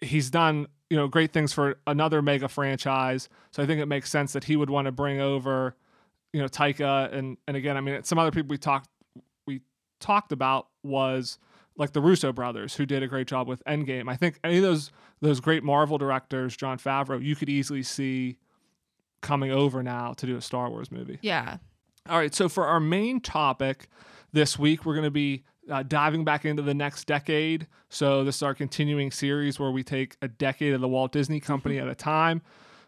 He's 0.00 0.30
done 0.30 0.66
you 0.88 0.96
know 0.96 1.06
great 1.08 1.32
things 1.32 1.52
for 1.52 1.76
another 1.86 2.20
mega 2.22 2.48
franchise, 2.48 3.28
so 3.52 3.62
I 3.62 3.66
think 3.66 3.80
it 3.80 3.86
makes 3.86 4.10
sense 4.10 4.32
that 4.32 4.44
he 4.44 4.56
would 4.56 4.70
want 4.70 4.86
to 4.86 4.92
bring 4.92 5.20
over 5.20 5.76
you 6.32 6.40
know 6.40 6.48
Taika 6.48 7.12
and 7.12 7.36
and 7.46 7.56
again, 7.56 7.76
I 7.76 7.80
mean 7.80 8.02
some 8.02 8.18
other 8.18 8.30
people 8.30 8.48
we 8.48 8.58
talked 8.58 8.88
we 9.46 9.60
talked 10.00 10.32
about 10.32 10.68
was 10.82 11.38
like 11.76 11.92
the 11.92 12.00
Russo 12.00 12.32
brothers 12.32 12.74
who 12.74 12.84
did 12.84 13.02
a 13.02 13.08
great 13.08 13.26
job 13.26 13.48
with 13.48 13.62
Endgame. 13.66 14.10
I 14.10 14.16
think 14.16 14.38
any 14.44 14.58
of 14.58 14.62
those 14.62 14.90
those 15.20 15.40
great 15.40 15.62
Marvel 15.62 15.98
directors, 15.98 16.56
Jon 16.56 16.78
Favreau, 16.78 17.22
you 17.22 17.36
could 17.36 17.48
easily 17.48 17.82
see 17.82 18.38
coming 19.20 19.50
over 19.50 19.82
now 19.82 20.12
to 20.14 20.26
do 20.26 20.36
a 20.36 20.40
Star 20.40 20.70
Wars 20.70 20.90
movie. 20.90 21.18
yeah, 21.22 21.58
All 22.08 22.18
right, 22.18 22.34
so 22.34 22.48
for 22.48 22.66
our 22.66 22.80
main 22.80 23.20
topic 23.20 23.88
this 24.32 24.58
week, 24.58 24.84
we're 24.84 24.94
going 24.94 25.04
to 25.04 25.10
be 25.10 25.44
uh, 25.70 25.82
diving 25.82 26.24
back 26.24 26.44
into 26.44 26.62
the 26.62 26.74
next 26.74 27.06
decade. 27.06 27.66
So 27.88 28.24
this 28.24 28.36
is 28.36 28.42
our 28.42 28.54
continuing 28.54 29.10
series 29.10 29.58
where 29.58 29.70
we 29.70 29.82
take 29.82 30.16
a 30.22 30.28
decade 30.28 30.72
of 30.72 30.80
the 30.80 30.88
Walt 30.88 31.12
Disney 31.12 31.40
Company 31.40 31.78
at 31.78 31.88
a 31.88 31.94
time. 31.94 32.42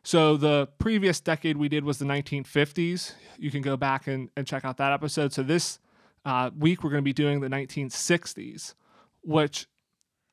So 0.04 0.36
the 0.36 0.68
previous 0.78 1.20
decade 1.20 1.56
we 1.56 1.68
did 1.68 1.84
was 1.84 1.98
the 1.98 2.04
1950s. 2.06 3.14
You 3.38 3.50
can 3.50 3.62
go 3.62 3.76
back 3.76 4.06
and, 4.06 4.30
and 4.36 4.46
check 4.46 4.64
out 4.64 4.76
that 4.78 4.92
episode. 4.92 5.32
So 5.32 5.42
this 5.42 5.78
uh, 6.24 6.50
week 6.58 6.82
we're 6.82 6.90
going 6.90 7.02
to 7.02 7.04
be 7.04 7.12
doing 7.12 7.40
the 7.40 7.48
1960s, 7.48 8.74
which 9.22 9.66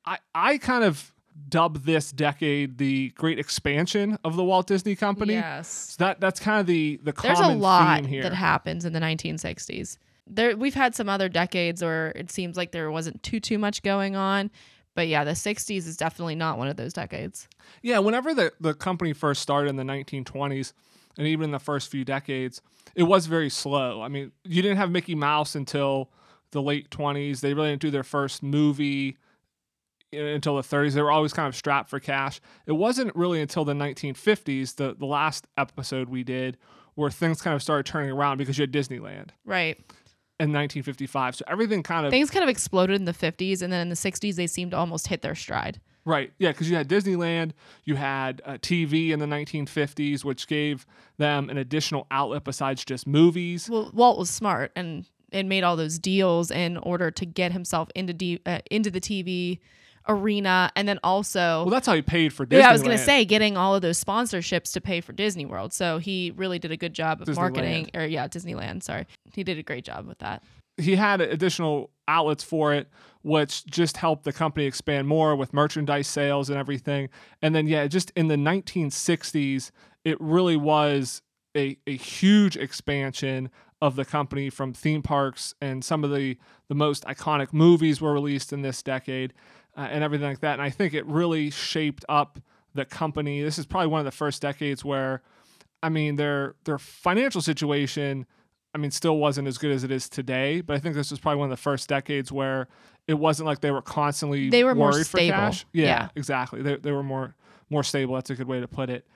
I 0.06 0.18
I 0.34 0.58
kind 0.58 0.84
of 0.84 1.14
dub 1.48 1.84
this 1.84 2.12
decade 2.12 2.78
the 2.80 3.10
great 3.12 3.40
expansion 3.40 4.18
of 4.24 4.36
the 4.36 4.44
Walt 4.44 4.68
Disney 4.68 4.96
Company. 4.96 5.34
yes. 5.34 5.96
So 5.98 6.04
that 6.04 6.20
that's 6.20 6.40
kind 6.40 6.60
of 6.60 6.66
the 6.66 6.98
the 7.04 7.12
There's 7.12 7.38
common 7.38 7.58
a 7.58 7.60
lot 7.60 8.02
theme 8.02 8.06
here. 8.10 8.24
that 8.24 8.34
happens 8.34 8.86
in 8.86 8.94
the 8.94 9.00
1960s. 9.00 9.98
There, 10.30 10.56
we've 10.56 10.76
had 10.76 10.96
some 10.96 11.10
other 11.10 11.28
decades 11.28 11.82
where 11.84 12.10
it 12.16 12.32
seems 12.32 12.56
like 12.56 12.72
there 12.72 12.92
wasn't 12.92 13.22
too 13.24 13.40
too 13.40 13.58
much 13.58 13.82
going 13.82 14.16
on, 14.16 14.52
but 14.96 15.08
yeah, 15.08 15.24
the 15.24 15.32
60s 15.32 15.88
is 15.88 15.98
definitely 15.98 16.36
not 16.36 16.58
one 16.58 16.68
of 16.68 16.78
those 16.78 16.94
decades. 16.94 17.48
Yeah, 17.82 18.00
whenever 18.00 18.34
the, 18.34 18.52
the 18.60 18.74
company 18.74 19.14
first 19.14 19.42
started 19.42 19.70
in 19.70 19.76
the 19.76 19.84
1920s 19.84 20.74
and 21.18 21.28
even 21.28 21.46
in 21.46 21.52
the 21.52 21.60
first 21.60 21.90
few 21.90 22.06
decades, 22.06 22.62
it 22.96 23.04
was 23.04 23.26
very 23.26 23.50
slow. 23.50 24.02
I 24.02 24.08
mean, 24.08 24.32
you 24.44 24.62
didn't 24.62 24.78
have 24.78 24.92
Mickey 24.92 25.16
Mouse 25.16 25.56
until 25.56 26.12
the 26.52 26.62
late 26.62 26.90
20s. 26.90 27.42
They 27.42 27.54
really 27.54 27.70
didn't 27.70 27.82
do 27.82 27.92
their 27.92 28.04
first 28.04 28.44
movie 28.44 29.18
until 30.12 30.56
the 30.56 30.64
30s. 30.64 30.94
They 30.94 31.02
were 31.02 31.12
always 31.12 31.34
kind 31.34 31.48
of 31.48 31.56
strapped 31.56 31.90
for 31.90 32.00
cash. 32.00 32.42
It 32.66 32.74
wasn't 32.74 33.16
really 33.16 33.42
until 33.42 33.66
the 33.66 33.74
1950s, 33.74 34.76
the, 34.76 34.96
the 34.98 35.06
last 35.06 35.48
episode 35.58 36.10
we 36.10 36.24
did, 36.24 36.58
where 36.96 37.12
things 37.12 37.42
kind 37.42 37.56
of 37.56 37.62
started 37.62 37.86
turning 37.86 38.12
around 38.12 38.38
because 38.38 38.58
you 38.58 38.64
had 38.64 38.72
Disneyland 38.72 39.30
Right. 39.46 39.80
In 40.40 40.52
1955. 40.52 41.36
So 41.36 41.46
everything 41.48 41.84
kind 41.84 42.06
of 42.06 42.12
Things 42.12 42.30
kind 42.30 42.44
of 42.44 42.50
exploded 42.50 42.96
in 42.96 43.06
the 43.06 43.14
50s, 43.14 43.62
and 43.62 43.72
then 43.72 43.82
in 43.82 43.90
the 43.90 43.96
60s 43.96 44.36
they 44.36 44.48
seemed 44.48 44.72
to 44.72 44.78
almost 44.78 45.08
hit 45.08 45.22
their 45.22 45.36
stride. 45.36 45.82
Right. 46.06 46.32
Yeah, 46.40 46.52
because 46.52 46.70
you 46.70 46.76
had 46.76 46.88
Disneyland, 46.88 47.52
you 47.84 47.96
had 47.96 48.42
uh, 48.46 48.54
TV 48.54 49.10
in 49.10 49.20
the 49.20 49.26
1950s, 49.26 50.24
which 50.24 50.48
gave 50.48 50.86
them 51.18 51.50
an 51.50 51.58
additional 51.58 52.08
outlet 52.10 52.44
besides 52.46 52.86
just 52.86 53.06
movies. 53.06 53.70
Well, 53.70 53.92
Walt 53.94 54.18
was 54.18 54.30
smart 54.30 54.72
and 54.76 55.06
and 55.32 55.48
made 55.48 55.64
all 55.64 55.76
those 55.76 56.00
deals 56.00 56.50
in 56.50 56.78
order 56.78 57.12
to 57.12 57.24
get 57.24 57.52
himself 57.52 57.90
into 57.94 58.14
D, 58.14 58.40
uh, 58.48 58.60
into 58.72 58.90
the 58.90 59.00
TV 59.00 59.60
arena, 60.10 60.72
and 60.76 60.88
then 60.88 61.00
also. 61.04 61.64
Well, 61.64 61.70
that's 61.70 61.88
how 61.88 61.94
he 61.94 62.02
paid 62.02 62.34
for 62.34 62.46
Disneyland. 62.46 62.60
yeah, 62.60 62.70
I 62.70 62.74
was 62.74 62.82
gonna 62.82 62.98
say 62.98 63.24
getting 63.24 63.56
all 63.56 63.76
of 63.76 63.82
those 63.82 64.04
sponsorships 64.04 64.74
to 64.74 64.82
pay 64.82 65.00
for 65.00 65.14
Disney 65.14 65.46
World. 65.46 65.72
So 65.72 66.00
he 66.00 66.34
really 66.36 66.60
did 66.60 66.72
a 66.72 66.78
good 66.78 66.94
job 66.94 67.22
of 67.22 67.28
Disneyland. 67.28 67.36
marketing, 67.36 67.90
or 67.94 68.06
yeah, 68.06 68.28
Disneyland. 68.28 68.84
Sorry, 68.84 69.06
he 69.34 69.44
did 69.46 69.58
a 69.58 69.64
great 69.64 69.86
job 69.86 70.06
with 70.08 70.20
that. 70.20 70.44
he 70.78 70.96
had 70.96 71.22
additional 71.22 71.92
outlets 72.08 72.44
for 72.44 72.74
it, 72.74 72.90
which 73.22 73.66
just 73.66 73.98
helped 73.98 74.24
the 74.24 74.34
company 74.34 74.66
expand 74.66 75.08
more 75.08 75.36
with 75.36 75.54
merchandise 75.54 76.08
sales 76.08 76.50
and 76.50 76.58
everything. 76.58 77.10
And 77.42 77.54
then, 77.54 77.68
yeah, 77.68 77.86
just 77.88 78.12
in 78.16 78.28
the 78.30 78.36
1960s, 78.36 79.72
it 80.04 80.20
really 80.20 80.58
was 80.58 81.22
a, 81.56 81.78
a 81.86 81.96
huge 81.96 82.56
expansion 82.58 83.50
of 83.82 83.96
the 83.96 84.06
company 84.06 84.50
from 84.50 84.74
theme 84.74 85.02
parks 85.02 85.54
and 85.62 85.84
some 85.86 86.04
of 86.04 86.12
the, 86.12 86.38
the 86.68 86.76
most 86.76 87.04
iconic 87.06 87.54
movies 87.54 88.02
were 88.02 88.14
released 88.14 88.52
in 88.52 88.62
this 88.62 88.84
decade 88.84 89.34
uh, 89.78 89.88
and 89.92 90.04
everything 90.04 90.28
like 90.28 90.40
that. 90.42 90.54
And 90.54 90.62
I 90.62 90.70
think 90.70 90.94
it 90.94 91.06
really 91.06 91.50
shaped 91.50 92.06
up 92.10 92.40
the 92.74 92.86
company. 92.86 93.42
This 93.42 93.58
is 93.58 93.66
probably 93.66 93.88
one 93.88 94.00
of 94.00 94.06
the 94.06 94.12
first 94.12 94.42
decades 94.42 94.84
where, 94.86 95.22
I 95.84 95.90
mean, 95.90 96.16
their 96.18 96.56
their 96.66 96.78
financial 96.78 97.42
situation 97.42 98.26
I 98.76 98.78
mean, 98.78 98.92
still 98.92 99.18
wasn't 99.18 99.48
as 99.48 99.58
good 99.58 99.72
as 99.72 99.84
it 99.84 99.90
is 99.90 100.08
today. 100.08 100.62
But 100.62 100.76
I 100.76 100.80
think 100.80 100.94
this 100.94 101.10
was 101.10 101.20
probably 101.20 101.40
one 101.40 101.52
of 101.52 101.58
the 101.58 101.62
first 101.62 101.90
decades 101.90 102.32
where 102.32 102.68
it 103.08 103.16
wasn't 103.16 103.48
like 103.48 103.62
they 103.62 103.72
were 103.72 103.82
constantly 103.82 104.52
They 104.52 104.64
were 104.64 104.76
more 104.76 104.92
worried 104.92 105.08
for 105.08 105.18
stable. 105.18 105.36
cash. 105.38 105.66
Yeah, 105.74 105.86
Yeah. 105.86 106.10
exactly. 106.16 106.62
They, 106.62 106.76
they 106.76 106.92
were 106.92 107.02
more 107.02 107.34
more 107.72 107.84
stable. 107.84 108.14
That's 108.16 108.30
a 108.30 108.36
good 108.36 108.48
way 108.48 108.60
to 108.60 108.68
put 108.68 108.92
it. 108.92 109.08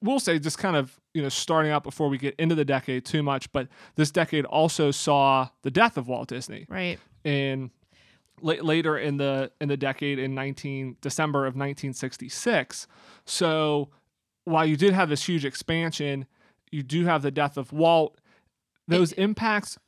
We'll 0.00 0.20
say 0.20 0.38
just 0.38 0.58
kind 0.58 0.76
of 0.76 0.98
you 1.12 1.22
know 1.22 1.28
starting 1.28 1.72
out 1.72 1.82
before 1.82 2.08
we 2.08 2.18
get 2.18 2.36
into 2.38 2.54
the 2.54 2.64
decade 2.64 3.04
too 3.04 3.24
much, 3.24 3.50
but 3.50 3.66
this 3.96 4.12
decade 4.12 4.44
also 4.44 4.92
saw 4.92 5.48
the 5.62 5.70
death 5.72 5.96
of 5.96 6.06
Walt 6.06 6.28
Disney 6.28 6.64
Right. 6.68 7.00
in 7.24 7.72
later 8.40 8.98
in 8.98 9.16
the 9.16 9.50
in 9.60 9.68
the 9.68 9.76
decade 9.76 10.18
in 10.18 10.34
19 10.34 10.96
December 11.00 11.40
of 11.40 11.54
1966. 11.54 12.86
So 13.24 13.90
while 14.44 14.66
you 14.66 14.76
did 14.76 14.92
have 14.92 15.08
this 15.08 15.26
huge 15.26 15.44
expansion, 15.44 16.26
you 16.70 16.82
do 16.82 17.04
have 17.04 17.22
the 17.22 17.30
death 17.30 17.56
of 17.56 17.72
Walt. 17.72 18.18
Those 18.86 19.12
impacts, 19.12 19.78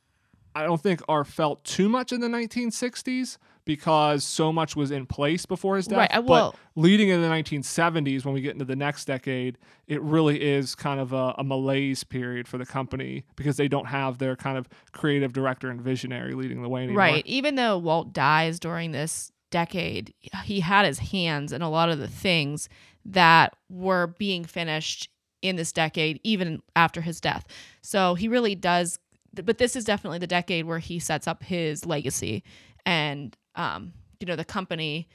I 0.55 0.63
don't 0.63 0.81
think, 0.81 1.01
are 1.07 1.23
felt 1.23 1.63
too 1.63 1.89
much 1.89 2.11
in 2.11 2.21
the 2.21 2.27
1960s 2.27 3.37
because 3.67 4.23
so 4.23 4.51
much 4.51 4.75
was 4.75 4.89
in 4.89 5.05
place 5.05 5.45
before 5.45 5.75
his 5.75 5.85
death. 5.87 5.97
Right, 5.99 6.17
uh, 6.17 6.21
well- 6.21 6.51
but 6.51 6.81
leading 6.81 7.09
in 7.09 7.21
the 7.21 7.27
1970s, 7.27 8.25
when 8.25 8.33
we 8.33 8.41
get 8.41 8.53
into 8.53 8.65
the 8.65 8.75
next 8.75 9.05
decade, 9.05 9.57
it 9.87 10.01
really 10.01 10.41
is 10.41 10.73
kind 10.73 10.99
of 10.99 11.13
a, 11.13 11.35
a 11.37 11.43
malaise 11.43 12.03
period 12.03 12.47
for 12.47 12.57
the 12.57 12.65
company 12.65 13.25
because 13.35 13.57
they 13.57 13.67
don't 13.67 13.87
have 13.87 14.17
their 14.17 14.35
kind 14.35 14.57
of 14.57 14.67
creative 14.91 15.33
director 15.33 15.69
and 15.69 15.81
visionary 15.81 16.33
leading 16.33 16.61
the 16.63 16.69
way 16.69 16.83
anymore. 16.83 16.97
Right. 16.99 17.25
Even 17.25 17.55
though 17.55 17.77
Walt 17.77 18.13
dies 18.13 18.59
during 18.59 18.91
this 18.91 19.31
decade, 19.51 20.13
he 20.43 20.59
had 20.61 20.85
his 20.85 20.99
hands 20.99 21.51
in 21.51 21.61
a 21.61 21.69
lot 21.69 21.89
of 21.89 21.99
the 21.99 22.07
things 22.07 22.69
that 23.05 23.55
were 23.69 24.07
being 24.17 24.43
finished 24.43 25.09
in 25.41 25.55
this 25.55 25.71
decade, 25.71 26.19
even 26.23 26.61
after 26.75 27.01
his 27.01 27.21
death. 27.21 27.45
So 27.81 28.15
he 28.15 28.27
really 28.27 28.55
does. 28.55 28.99
But 29.33 29.59
this 29.59 29.75
is 29.75 29.85
definitely 29.85 30.17
the 30.17 30.27
decade 30.27 30.65
where 30.65 30.79
he 30.79 30.97
sets 30.99 31.27
up 31.27 31.43
his 31.43 31.85
legacy, 31.85 32.43
and 32.85 33.35
um, 33.55 33.93
you 34.19 34.27
know 34.27 34.35
the 34.35 34.45
company 34.45 35.07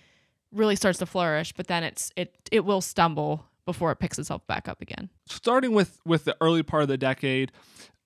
really 0.52 0.76
starts 0.76 0.98
to 0.98 1.06
flourish. 1.06 1.52
But 1.52 1.66
then 1.66 1.84
it's 1.84 2.12
it 2.16 2.34
it 2.50 2.64
will 2.64 2.80
stumble 2.80 3.46
before 3.64 3.92
it 3.92 3.96
picks 3.96 4.18
itself 4.18 4.46
back 4.46 4.68
up 4.68 4.80
again. 4.82 5.08
starting 5.26 5.72
with 5.72 6.00
with 6.04 6.24
the 6.24 6.36
early 6.40 6.62
part 6.62 6.82
of 6.82 6.88
the 6.88 6.98
decade 6.98 7.52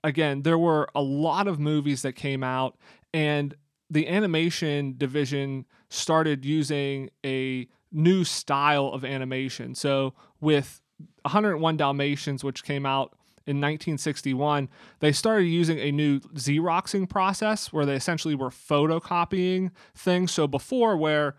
again 0.04 0.42
there 0.42 0.58
were 0.58 0.86
a 0.94 1.00
lot 1.02 1.48
of 1.48 1.58
movies 1.58 2.02
that 2.02 2.12
came 2.12 2.44
out 2.44 2.76
and 3.14 3.54
the 3.90 4.06
animation 4.06 4.94
division 4.98 5.64
started 5.88 6.44
using 6.44 7.08
a 7.24 7.66
new 7.90 8.22
style 8.22 8.88
of 8.88 9.04
animation 9.04 9.74
so 9.74 10.12
with 10.40 10.82
101 11.22 11.76
dalmatians 11.78 12.44
which 12.44 12.62
came 12.62 12.84
out 12.84 13.16
in 13.46 13.56
1961 13.58 14.68
they 15.00 15.12
started 15.12 15.44
using 15.46 15.78
a 15.78 15.92
new 15.92 16.18
xeroxing 16.34 17.08
process 17.08 17.72
where 17.72 17.86
they 17.86 17.94
essentially 17.94 18.34
were 18.34 18.50
photocopying 18.50 19.70
things 19.94 20.32
so 20.32 20.46
before 20.46 20.96
where 20.96 21.36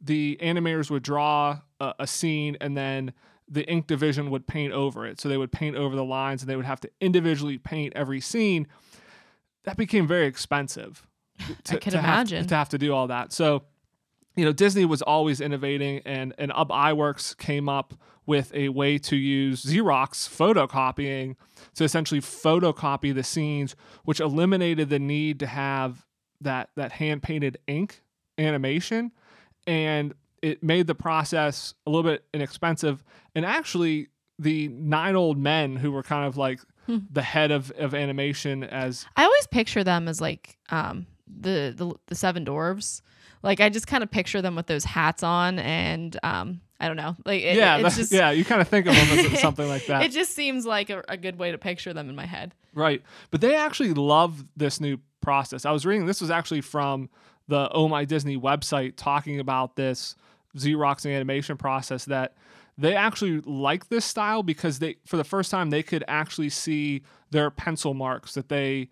the 0.00 0.38
animators 0.42 0.90
would 0.90 1.02
draw 1.02 1.58
a, 1.78 1.94
a 2.00 2.06
scene 2.06 2.56
and 2.60 2.76
then 2.76 3.12
the 3.48 3.68
ink 3.68 3.86
division 3.86 4.30
would 4.30 4.46
paint 4.46 4.72
over 4.72 5.04
it. 5.06 5.20
So 5.20 5.28
they 5.28 5.36
would 5.36 5.50
paint 5.52 5.74
over 5.76 5.96
the 5.96 6.04
lines 6.04 6.40
and 6.42 6.48
they 6.48 6.54
would 6.56 6.64
have 6.66 6.80
to 6.80 6.90
individually 7.00 7.58
paint 7.58 7.92
every 7.96 8.20
scene. 8.20 8.68
That 9.64 9.76
became 9.76 10.06
very 10.06 10.26
expensive. 10.26 11.06
To, 11.64 11.78
could 11.78 11.92
to 11.92 12.00
have- 12.00 12.04
imagine. 12.28 12.46
to 12.46 12.54
have 12.54 12.68
to 12.70 12.78
do 12.78 12.92
all 12.94 13.06
that. 13.08 13.32
So, 13.32 13.62
you 14.36 14.44
know, 14.44 14.52
Disney 14.52 14.84
was 14.84 15.02
always 15.02 15.40
innovating, 15.40 16.00
and 16.04 16.34
and 16.38 16.52
Ub 16.54 16.70
Iwerks 16.70 17.36
came 17.36 17.68
up 17.68 17.94
with 18.26 18.54
a 18.54 18.68
way 18.68 18.96
to 18.98 19.16
use 19.16 19.64
Xerox 19.64 20.28
photocopying 20.28 21.34
to 21.74 21.84
essentially 21.84 22.20
photocopy 22.20 23.14
the 23.14 23.22
scenes, 23.24 23.74
which 24.04 24.20
eliminated 24.20 24.88
the 24.88 24.98
need 24.98 25.40
to 25.40 25.46
have 25.46 26.06
that 26.40 26.70
that 26.76 26.92
hand 26.92 27.22
painted 27.22 27.58
ink 27.66 28.02
animation, 28.38 29.12
and 29.66 30.14
it 30.42 30.62
made 30.62 30.86
the 30.86 30.94
process 30.94 31.74
a 31.86 31.90
little 31.90 32.08
bit 32.10 32.24
inexpensive. 32.32 33.04
And 33.34 33.44
actually, 33.44 34.08
the 34.38 34.68
nine 34.68 35.16
old 35.16 35.36
men 35.38 35.76
who 35.76 35.90
were 35.92 36.02
kind 36.02 36.26
of 36.26 36.36
like 36.36 36.60
Hmm. 36.86 36.98
the 37.12 37.20
head 37.22 37.50
of, 37.50 37.70
of 37.72 37.94
animation 37.94 38.64
as 38.64 39.04
I 39.14 39.24
always 39.24 39.46
picture 39.48 39.84
them 39.84 40.08
as 40.08 40.18
like 40.20 40.56
um 40.70 41.06
the 41.40 41.72
the, 41.76 41.94
the 42.06 42.14
seven 42.14 42.44
dwarves. 42.44 43.02
Like 43.42 43.60
I 43.60 43.68
just 43.68 43.86
kind 43.86 44.02
of 44.02 44.10
picture 44.10 44.42
them 44.42 44.54
with 44.54 44.66
those 44.66 44.84
hats 44.84 45.22
on 45.22 45.58
and 45.58 46.18
um 46.22 46.60
I 46.80 46.88
don't 46.88 46.96
know. 46.96 47.14
Like 47.26 47.42
it, 47.42 47.56
yeah, 47.56 47.76
it's 47.78 47.96
just 47.96 48.12
yeah, 48.12 48.30
you 48.30 48.44
kind 48.44 48.60
of 48.60 48.68
think 48.68 48.86
of 48.86 48.94
them 48.94 49.18
as 49.18 49.40
something 49.40 49.68
like 49.68 49.86
that. 49.86 50.02
it 50.02 50.12
just 50.12 50.34
seems 50.34 50.64
like 50.64 50.88
a, 50.88 51.04
a 51.08 51.16
good 51.16 51.38
way 51.38 51.52
to 51.52 51.58
picture 51.58 51.92
them 51.92 52.08
in 52.08 52.16
my 52.16 52.26
head. 52.26 52.54
Right. 52.74 53.02
But 53.30 53.42
they 53.42 53.54
actually 53.54 53.92
love 53.92 54.44
this 54.56 54.80
new 54.80 54.98
process. 55.20 55.66
I 55.66 55.72
was 55.72 55.84
reading 55.84 56.06
this 56.06 56.20
was 56.20 56.30
actually 56.30 56.62
from 56.62 57.10
the 57.48 57.68
Oh 57.72 57.88
My 57.88 58.04
Disney 58.04 58.38
website 58.38 58.94
talking 58.96 59.40
about 59.40 59.76
this 59.76 60.16
Xerox 60.56 61.04
animation 61.12 61.56
process 61.56 62.06
that 62.06 62.34
they 62.78 62.94
actually 62.94 63.40
like 63.42 63.88
this 63.88 64.04
style 64.04 64.42
because 64.42 64.78
they 64.78 64.96
for 65.04 65.18
the 65.18 65.24
first 65.24 65.50
time 65.50 65.68
they 65.68 65.82
could 65.82 66.04
actually 66.08 66.48
see 66.48 67.02
their 67.30 67.50
pencil 67.50 67.92
marks 67.92 68.34
that 68.34 68.48
they 68.48 68.88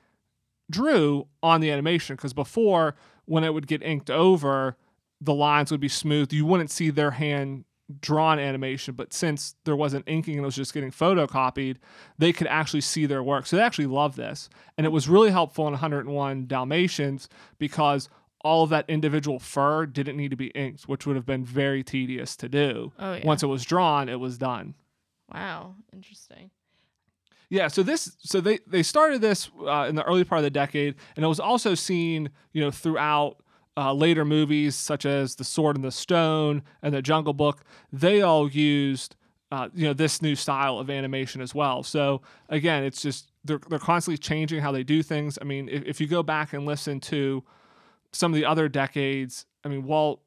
drew 0.71 1.27
on 1.43 1.61
the 1.61 1.71
animation 1.71 2.17
because 2.17 2.33
before 2.33 2.95
when 3.25 3.45
it 3.45 3.55
would 3.55 3.67
get 3.67 3.83
inked 3.83 4.11
over 4.11 4.77
the 5.21 5.35
lines 5.35 5.71
would 5.71 5.81
be 5.81 5.89
smooth 5.89 6.33
you 6.33 6.45
wouldn't 6.47 6.71
see 6.71 6.91
their 6.91 7.13
hand 7.13 7.65
drawn 8.01 8.39
animation 8.39 8.95
but 8.95 9.15
since 9.15 9.55
there 9.65 9.77
wasn't 9.77 10.07
inking 10.07 10.35
and 10.35 10.43
it 10.43 10.47
was 10.47 10.55
just 10.55 10.75
getting 10.75 10.91
photocopied 10.91 11.77
they 12.19 12.33
could 12.33 12.47
actually 12.47 12.83
see 12.83 13.07
their 13.07 13.23
work. 13.23 13.47
So 13.47 13.57
they 13.57 13.63
actually 13.63 13.87
love 13.87 14.17
this. 14.17 14.51
And 14.77 14.87
it 14.87 14.91
was 14.91 15.09
really 15.09 15.31
helpful 15.31 15.67
in 15.67 15.73
101 15.73 16.47
dalmatians 16.47 17.29
because 17.59 18.09
all 18.43 18.63
of 18.63 18.71
that 18.71 18.85
individual 18.89 19.39
fur 19.39 19.87
didn't 19.87 20.17
need 20.17 20.31
to 20.31 20.37
be 20.37 20.49
inked 20.49 20.83
which 20.83 21.07
would 21.07 21.17
have 21.17 21.27
been 21.27 21.45
very 21.45 21.83
tedious 21.83 22.37
to 22.37 22.49
do. 22.49 22.93
Oh 22.99 23.15
yeah. 23.15 23.27
once 23.27 23.43
it 23.43 23.47
was 23.47 23.65
drawn 23.65 24.09
it 24.09 24.21
was 24.21 24.37
done. 24.37 24.75
Wow, 25.33 25.77
interesting. 25.93 26.51
Yeah, 27.50 27.69
so 27.69 27.83
this 27.83 28.17
so 28.21 28.40
they 28.40 28.59
they 28.67 28.83
started 28.83 29.21
this 29.21 29.50
uh, 29.67 29.87
in 29.88 29.95
the 29.95 30.05
early 30.05 30.25
part 30.25 30.38
of 30.38 30.43
the 30.45 30.50
decade, 30.50 30.95
and 31.17 31.25
it 31.25 31.28
was 31.28 31.40
also 31.40 31.75
seen 31.75 32.31
you 32.52 32.62
know 32.62 32.71
throughout 32.71 33.43
uh, 33.76 33.93
later 33.93 34.25
movies 34.25 34.75
such 34.75 35.07
as 35.07 35.37
The 35.37 35.45
Sword 35.45 35.76
and 35.76 35.85
the 35.85 35.90
Stone 35.93 36.62
and 36.83 36.93
The 36.93 37.00
Jungle 37.00 37.33
Book. 37.33 37.64
They 37.93 38.21
all 38.21 38.50
used 38.50 39.17
uh, 39.50 39.69
you 39.75 39.87
know 39.87 39.95
this 39.95 40.21
new 40.21 40.35
style 40.35 40.78
of 40.78 40.90
animation 40.90 41.40
as 41.40 41.55
well. 41.55 41.83
So 41.83 42.21
again, 42.50 42.85
it's 42.85 43.00
just 43.00 43.33
they're 43.45 43.61
they're 43.71 43.78
constantly 43.78 44.19
changing 44.19 44.61
how 44.61 44.73
they 44.73 44.83
do 44.83 45.02
things. 45.02 45.38
I 45.40 45.45
mean, 45.45 45.69
if, 45.71 45.85
if 45.85 46.00
you 46.02 46.07
go 46.07 46.23
back 46.23 46.52
and 46.52 46.67
listen 46.67 47.00
to 47.00 47.45
some 48.12 48.31
of 48.31 48.37
the 48.37 48.45
other 48.45 48.69
decades, 48.69 49.47
I 49.64 49.69
mean 49.69 49.85
Walt 49.85 50.21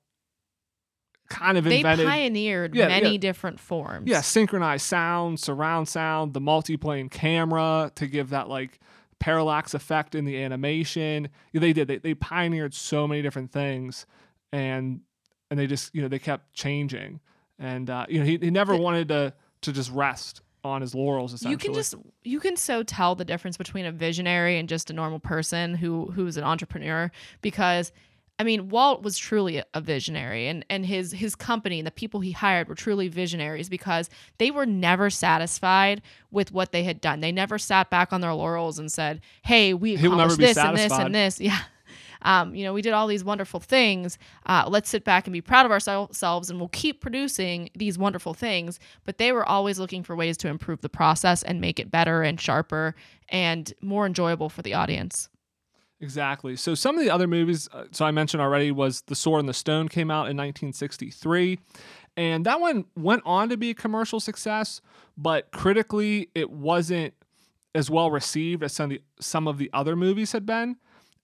kind 1.31 1.57
of 1.57 1.63
They 1.63 1.77
invented 1.77 2.05
pioneered 2.05 2.75
Yeah, 2.75 2.87
many 2.87 3.13
yeah. 3.13 3.17
different 3.17 3.59
forms. 3.59 4.07
yeah, 4.09 4.21
synchronized 4.21 4.85
sound, 4.85 5.39
surround 5.39 5.87
sound, 5.87 6.33
the 6.33 6.41
multiplane 6.41 7.09
camera 7.09 7.91
to 7.95 8.07
give 8.07 8.29
that 8.29 8.49
like 8.49 8.79
parallax 9.19 9.73
effect 9.73 10.15
in 10.15 10.25
the 10.25 10.41
animation. 10.41 11.29
Yeah, 11.53 11.61
They 11.61 11.73
did. 11.73 11.87
They, 11.87 11.97
they 11.97 12.13
pioneered 12.13 12.73
so 12.73 13.07
many 13.07 13.21
different 13.21 13.51
things, 13.51 14.05
and 14.51 15.01
and 15.49 15.59
they 15.59 15.67
just 15.67 15.93
you 15.95 16.01
know 16.01 16.07
they 16.07 16.19
kept 16.19 16.53
changing, 16.53 17.19
and 17.59 17.89
uh, 17.89 18.05
you 18.09 18.19
know 18.19 18.25
he, 18.25 18.37
he 18.37 18.49
never 18.51 18.75
wanted 18.75 19.07
to 19.09 19.33
to 19.61 19.71
just 19.71 19.91
rest 19.91 20.41
on 20.63 20.81
his 20.81 20.93
laurels. 20.93 21.33
Essentially, 21.33 21.51
you 21.51 21.57
can 21.57 21.73
just 21.73 21.95
you 22.23 22.39
can 22.39 22.55
so 22.55 22.83
tell 22.83 23.15
the 23.15 23.25
difference 23.25 23.57
between 23.57 23.85
a 23.85 23.91
visionary 23.91 24.57
and 24.57 24.67
just 24.69 24.89
a 24.89 24.93
normal 24.93 25.19
person 25.19 25.73
who 25.75 26.07
who's 26.11 26.37
an 26.37 26.43
entrepreneur 26.43 27.11
because 27.41 27.91
I 28.41 28.43
mean 28.43 28.69
Walt 28.69 29.03
was 29.03 29.19
truly 29.19 29.61
a 29.75 29.81
visionary 29.81 30.47
and 30.47 30.65
and 30.67 30.83
his 30.83 31.11
his 31.11 31.35
company 31.35 31.77
and 31.77 31.85
the 31.85 31.91
people 31.91 32.21
he 32.21 32.31
hired 32.31 32.67
were 32.67 32.73
truly 32.73 33.07
visionaries 33.07 33.69
because 33.69 34.09
they 34.39 34.49
were 34.49 34.65
never 34.65 35.11
satisfied 35.11 36.01
with 36.31 36.51
what 36.51 36.71
they 36.71 36.83
had 36.83 36.99
done. 37.01 37.19
They 37.19 37.31
never 37.31 37.59
sat 37.59 37.91
back 37.91 38.11
on 38.11 38.21
their 38.21 38.33
laurels 38.33 38.79
and 38.79 38.91
said, 38.91 39.21
"Hey, 39.43 39.75
we 39.75 39.93
accomplished 39.93 40.39
this 40.39 40.57
and 40.57 40.75
this 40.75 40.91
and 40.91 41.13
this." 41.13 41.39
Yeah. 41.51 41.59
Um, 42.23 42.55
you 42.55 42.63
know, 42.63 42.73
we 42.73 42.81
did 42.81 42.93
all 42.93 43.07
these 43.07 43.23
wonderful 43.23 43.59
things. 43.59 44.17
Uh, 44.47 44.65
let's 44.67 44.89
sit 44.89 45.03
back 45.03 45.25
and 45.27 45.33
be 45.33 45.41
proud 45.41 45.65
of 45.65 45.71
ourselves, 45.71 46.49
and 46.49 46.59
we'll 46.59 46.69
keep 46.69 47.01
producing 47.01 47.69
these 47.75 47.97
wonderful 47.97 48.33
things. 48.33 48.79
But 49.05 49.17
they 49.17 49.31
were 49.31 49.45
always 49.45 49.79
looking 49.79 50.03
for 50.03 50.15
ways 50.15 50.37
to 50.37 50.47
improve 50.47 50.81
the 50.81 50.89
process 50.89 51.43
and 51.43 51.61
make 51.61 51.79
it 51.79 51.91
better 51.91 52.23
and 52.23 52.39
sharper 52.39 52.95
and 53.29 53.71
more 53.81 54.05
enjoyable 54.05 54.49
for 54.49 54.61
the 54.61 54.73
audience. 54.73 55.29
Exactly. 56.01 56.55
So 56.55 56.73
some 56.73 56.97
of 56.97 57.03
the 57.03 57.11
other 57.11 57.27
movies, 57.27 57.69
uh, 57.71 57.85
so 57.91 58.05
I 58.05 58.11
mentioned 58.11 58.41
already, 58.41 58.71
was 58.71 59.01
The 59.01 59.15
Sword 59.15 59.39
and 59.39 59.47
the 59.47 59.53
Stone 59.53 59.87
came 59.89 60.09
out 60.09 60.29
in 60.29 60.35
1963, 60.35 61.59
and 62.17 62.43
that 62.45 62.59
one 62.59 62.85
went 62.97 63.21
on 63.23 63.49
to 63.49 63.57
be 63.57 63.69
a 63.69 63.73
commercial 63.75 64.19
success, 64.19 64.81
but 65.15 65.51
critically 65.51 66.29
it 66.33 66.49
wasn't 66.49 67.13
as 67.75 67.89
well 67.89 68.09
received 68.09 68.63
as 68.63 68.73
some 68.73 68.85
of 68.85 68.97
the, 68.97 69.01
some 69.19 69.47
of 69.47 69.59
the 69.59 69.69
other 69.73 69.95
movies 69.95 70.31
had 70.31 70.43
been, 70.45 70.75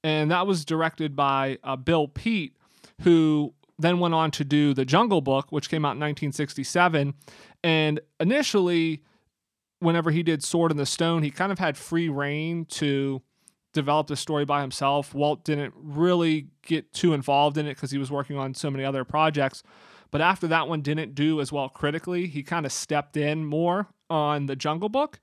and 0.04 0.30
that 0.30 0.46
was 0.46 0.64
directed 0.64 1.16
by 1.16 1.58
uh, 1.64 1.76
Bill 1.76 2.08
Peet, 2.08 2.56
who 3.02 3.54
then 3.80 4.00
went 4.00 4.14
on 4.14 4.30
to 4.32 4.46
do 4.46 4.76
The 4.76 4.86
Jungle 4.86 5.22
Book, 5.22 5.48
which 5.52 5.70
came 5.70 5.86
out 5.86 5.98
in 5.98 6.00
1967, 6.00 7.16
and 7.64 8.00
initially. 8.20 9.02
Whenever 9.80 10.10
he 10.10 10.24
did 10.24 10.44
Sword 10.44 10.72
in 10.72 10.78
the 10.78 10.88
Stone, 10.88 11.22
he 11.22 11.30
kind 11.30 11.52
of 11.52 11.60
had 11.60 11.78
free 11.78 12.10
reign 12.10 12.66
to 12.66 13.22
developed 13.78 14.10
the 14.10 14.16
story 14.16 14.44
by 14.44 14.62
himself. 14.62 15.14
Walt 15.14 15.44
didn't 15.44 15.74
really 15.78 16.48
get 16.64 16.92
too 16.94 17.14
involved 17.14 17.58
in 17.58 17.68
it 17.68 17.76
because 17.76 17.92
he 17.92 18.00
was 18.00 18.10
working 18.10 18.36
on 18.36 18.56
so 18.56 18.72
many 18.72 18.84
other 18.84 19.06
projects. 19.06 19.62
But 20.10 20.20
after 20.20 20.48
that 20.48 20.68
one 20.68 20.82
didn't 20.82 21.14
do 21.14 21.40
as 21.40 21.52
well 21.52 21.70
critically, 21.70 22.26
he 22.26 22.42
kind 22.42 22.66
of 22.66 22.72
stepped 22.72 23.16
in 23.16 23.46
more 23.46 23.88
on 24.10 24.48
the 24.48 24.56
Jungle 24.56 24.90
Book 24.90 25.20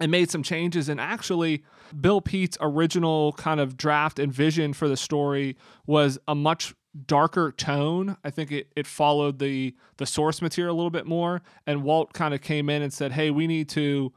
and 0.00 0.10
made 0.10 0.30
some 0.30 0.42
changes. 0.42 0.88
And 0.88 0.98
actually, 0.98 1.64
Bill 2.00 2.22
Peet's 2.22 2.56
original 2.62 3.34
kind 3.34 3.60
of 3.60 3.76
draft 3.76 4.18
and 4.18 4.32
vision 4.32 4.72
for 4.72 4.88
the 4.88 4.96
story 4.96 5.54
was 5.86 6.18
a 6.26 6.34
much 6.34 6.74
darker 7.06 7.52
tone. 7.52 8.16
I 8.24 8.30
think 8.30 8.50
it, 8.52 8.68
it 8.74 8.86
followed 8.86 9.38
the 9.38 9.74
the 9.98 10.06
source 10.06 10.40
material 10.40 10.74
a 10.74 10.78
little 10.78 10.90
bit 10.90 11.06
more. 11.06 11.42
And 11.66 11.82
Walt 11.82 12.14
kind 12.14 12.32
of 12.32 12.40
came 12.40 12.70
in 12.70 12.80
and 12.80 12.92
said, 12.92 13.12
"Hey, 13.12 13.30
we 13.30 13.46
need 13.46 13.68
to, 13.70 14.14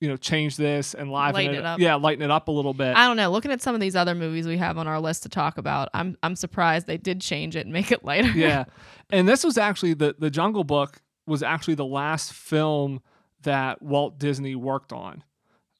you 0.00 0.08
know, 0.08 0.16
change 0.16 0.56
this 0.56 0.94
and 0.94 1.10
liven 1.10 1.34
Lighten 1.34 1.54
it, 1.54 1.58
it 1.58 1.64
up. 1.64 1.78
Yeah, 1.78 1.94
lighten 1.94 2.22
it 2.22 2.30
up 2.30 2.48
a 2.48 2.50
little 2.50 2.74
bit. 2.74 2.96
I 2.96 3.06
don't 3.06 3.16
know. 3.16 3.30
Looking 3.30 3.50
at 3.50 3.62
some 3.62 3.74
of 3.74 3.80
these 3.80 3.96
other 3.96 4.14
movies 4.14 4.46
we 4.46 4.58
have 4.58 4.76
on 4.76 4.86
our 4.86 5.00
list 5.00 5.22
to 5.22 5.28
talk 5.28 5.58
about, 5.58 5.88
I'm 5.94 6.16
I'm 6.22 6.36
surprised 6.36 6.86
they 6.86 6.98
did 6.98 7.20
change 7.20 7.56
it 7.56 7.64
and 7.64 7.72
make 7.72 7.90
it 7.90 8.04
lighter. 8.04 8.30
yeah, 8.30 8.64
and 9.10 9.28
this 9.28 9.42
was 9.42 9.56
actually 9.56 9.94
the 9.94 10.14
the 10.18 10.30
Jungle 10.30 10.64
Book 10.64 11.00
was 11.26 11.42
actually 11.42 11.74
the 11.74 11.86
last 11.86 12.32
film 12.32 13.00
that 13.42 13.80
Walt 13.82 14.18
Disney 14.18 14.54
worked 14.54 14.92
on. 14.92 15.22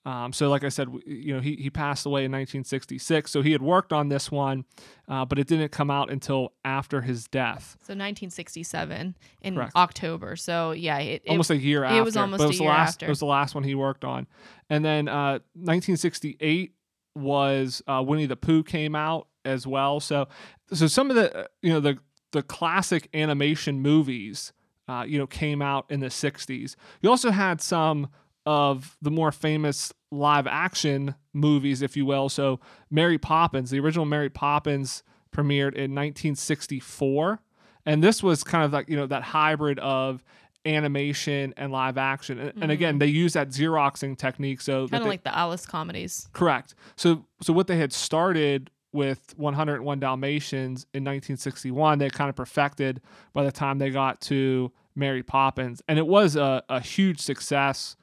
Um, 0.07 0.33
so, 0.33 0.49
like 0.49 0.63
I 0.63 0.69
said, 0.69 0.89
you 1.05 1.35
know, 1.35 1.41
he, 1.41 1.57
he 1.57 1.69
passed 1.69 2.07
away 2.07 2.21
in 2.21 2.31
1966. 2.31 3.29
So 3.29 3.43
he 3.43 3.51
had 3.51 3.61
worked 3.61 3.93
on 3.93 4.09
this 4.09 4.31
one, 4.31 4.65
uh, 5.09 5.25
but 5.25 5.37
it 5.37 5.49
didn't 5.49 5.73
come 5.73 5.91
out 5.91 6.13
until 6.13 6.53
after 6.65 7.01
his 7.01 7.27
death, 7.27 7.77
So 7.81 7.93
1967 7.93 9.17
in 9.43 9.55
Correct. 9.57 9.75
October. 9.75 10.37
So 10.37 10.71
yeah, 10.71 10.99
it, 10.99 11.23
it 11.25 11.31
almost 11.31 11.51
a 11.51 11.57
year 11.57 11.83
after. 11.83 11.99
it 11.99 12.05
was 12.05 12.17
almost 12.17 12.41
it 12.41 12.51
a 12.51 12.53
year 12.53 12.59
the 12.59 12.65
last, 12.65 12.89
after. 12.95 13.07
It 13.07 13.09
was 13.09 13.19
the 13.19 13.27
last 13.27 13.57
one 13.57 13.65
he 13.65 13.75
worked 13.75 14.05
on, 14.05 14.29
and 14.71 14.85
then 14.85 15.09
uh, 15.09 15.41
1968 15.55 16.73
was 17.17 17.83
uh, 17.89 18.03
Winnie 18.07 18.27
the 18.27 18.37
Pooh 18.37 18.63
came 18.63 18.95
out 18.95 19.27
as 19.45 19.67
well. 19.67 19.99
So, 19.99 20.29
so 20.73 20.87
some 20.87 21.11
of 21.11 21.17
the 21.17 21.49
you 21.63 21.73
know 21.73 21.81
the 21.81 21.99
the 22.31 22.43
classic 22.43 23.09
animation 23.13 23.81
movies, 23.81 24.53
uh, 24.87 25.05
you 25.07 25.19
know, 25.19 25.27
came 25.27 25.63
out 25.63 25.87
in 25.91 26.01
the 26.01 26.09
60s. 26.09 26.77
You 27.01 27.11
also 27.11 27.31
had 27.31 27.61
some 27.61 28.09
of 28.47 28.97
the 29.03 29.11
more 29.11 29.33
famous 29.33 29.93
live 30.11 30.47
action 30.47 31.15
movies, 31.33 31.83
if 31.83 31.97
you 31.97 32.07
will. 32.07 32.29
So, 32.29 32.61
Mary 32.91 33.19
Poppins, 33.19 33.71
the 33.71 33.81
original 33.81 34.07
Mary 34.07 34.31
Poppins, 34.31 35.03
premiered 35.33 35.75
in 35.75 35.95
1964, 35.95 37.41
and 37.85 38.03
this 38.03 38.23
was 38.23 38.43
kind 38.43 38.65
of 38.65 38.73
like 38.73 38.89
you 38.89 38.97
know 38.97 39.07
that 39.07 39.23
hybrid 39.23 39.79
of 39.81 40.23
animation 40.67 41.55
and 41.57 41.73
live 41.73 41.97
action. 41.97 42.39
And, 42.39 42.53
and 42.63 42.73
again, 42.73 42.95
mm-hmm. 42.95 42.99
they 42.99 43.07
use 43.07 43.35
that 43.35 43.49
xeroxing 43.49 44.19
technique. 44.19 44.61
So 44.61 44.89
kind 44.89 45.03
of 45.03 45.09
like 45.09 45.25
the 45.25 45.37
Alice 45.37 45.67
comedies. 45.67 46.29
Correct. 46.33 46.75
So 46.97 47.25
so 47.41 47.53
what 47.53 47.67
they 47.67 47.77
had 47.77 47.93
started 47.93 48.71
with 48.93 49.35
101 49.37 50.01
Dalmatians 50.01 50.87
in 50.95 51.05
1961, 51.05 51.99
they 51.99 52.09
kind 52.09 52.31
of 52.31 52.37
perfected 52.37 53.01
by 53.35 53.45
the 53.45 53.53
time 53.53 53.79
they 53.79 53.91
got 53.91 54.21
to 54.23 54.73
Mary 54.95 55.23
Poppins, 55.23 55.83
and 55.87 55.99
it 55.99 56.07
was 56.07 56.37
a, 56.37 56.63
a 56.69 56.81
huge 56.81 57.21
success 57.21 57.97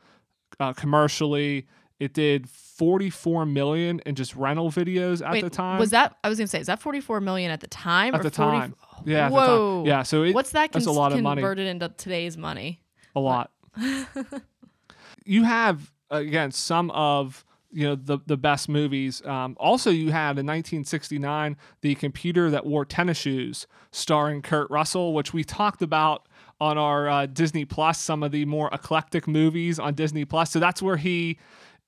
uh, 0.60 0.74
commercially. 0.74 1.68
It 2.00 2.14
did 2.14 2.50
44 2.50 3.46
million 3.46 4.02
in 4.06 4.16
just 4.16 4.36
rental 4.36 4.72
videos 4.72 5.26
at 5.26 5.32
Wait, 5.32 5.42
the 5.42 5.50
time. 5.50 5.80
was 5.80 5.92
that? 5.92 6.18
I 6.24 6.30
was 6.30 6.38
gonna 6.38 6.48
say, 6.48 6.60
is 6.60 6.68
that 6.68 6.82
44 6.82 7.22
million 7.22 7.52
at 7.52 7.62
the 7.62 7.68
time? 7.68 8.14
at 8.14 8.20
or 8.20 8.24
the 8.24 8.32
40 8.32 8.58
time? 8.58 8.76
Yeah. 9.06 9.30
the 9.30 9.36
time. 9.36 9.48
Whoa. 9.48 9.84
Yeah. 9.86 10.04
So 10.04 10.24
it, 10.24 10.34
What's 10.34 10.52
that? 10.52 10.72
that's 10.72 10.86
a 10.86 10.92
lot 10.92 11.14
of 11.14 11.22
money. 11.22 11.42
converted 11.42 11.68
into 11.68 11.90
today's 11.90 12.38
money. 12.38 12.82
a 13.16 13.20
lot. 13.20 13.52
you 15.26 15.44
have 15.44 15.92
again 16.10 16.52
some 16.52 16.92
of 16.92 17.46
you 17.72 17.88
know 17.88 17.96
the 17.96 18.20
the 18.26 18.38
best 18.38 18.70
movies. 18.70 19.26
Um, 19.26 19.58
also, 19.60 19.90
you 19.90 20.12
had 20.12 20.38
in 20.38 20.46
1969 20.46 21.58
the 21.82 21.96
computer 21.96 22.50
that 22.52 22.66
wore 22.66 22.86
tennis 22.86 23.18
shoes, 23.18 23.68
starring 23.92 24.42
Kurt 24.42 24.70
Russell, 24.70 25.14
which 25.14 25.34
we 25.34 25.44
talked 25.44 25.82
about 25.82 26.28
on 26.64 26.78
our 26.78 27.10
uh, 27.10 27.26
Disney 27.26 27.66
Plus. 27.66 28.00
Some 28.00 28.24
of 28.24 28.32
the 28.32 28.46
more 28.46 28.70
eclectic 28.72 29.28
movies 29.28 29.80
on 29.80 29.94
Disney 29.94 30.24
Plus. 30.24 30.50
So 30.50 30.60
that's 30.60 30.82
where 30.82 30.98
he, 30.98 31.38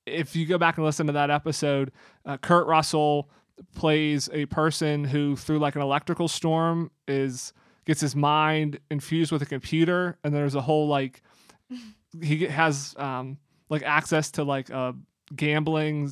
if 0.06 0.36
you 0.36 0.46
go 0.46 0.58
back 0.58 0.78
and 0.78 0.86
listen 0.86 1.08
to 1.08 1.14
that 1.14 1.32
episode, 1.32 1.92
uh, 2.26 2.38
Kurt 2.38 2.68
Russell 2.68 3.30
plays 3.74 4.30
a 4.34 4.46
person 4.48 5.06
who 5.06 5.38
through 5.38 5.60
like 5.60 5.76
an 5.76 5.82
electrical 5.82 6.28
storm 6.28 6.92
is 7.08 7.54
gets 7.86 8.02
his 8.02 8.16
mind 8.16 8.80
infused 8.92 9.32
with 9.32 9.42
a 9.42 9.46
computer 9.46 10.18
and 10.26 10.34
there's 10.36 10.56
a 10.56 10.62
whole 10.62 10.90
like 10.90 11.22
he 12.22 12.46
has 12.46 12.94
um 12.98 13.38
like 13.70 13.82
access 13.84 14.30
to 14.32 14.44
like 14.44 14.70
a 14.72 14.94
gambling 15.38 16.12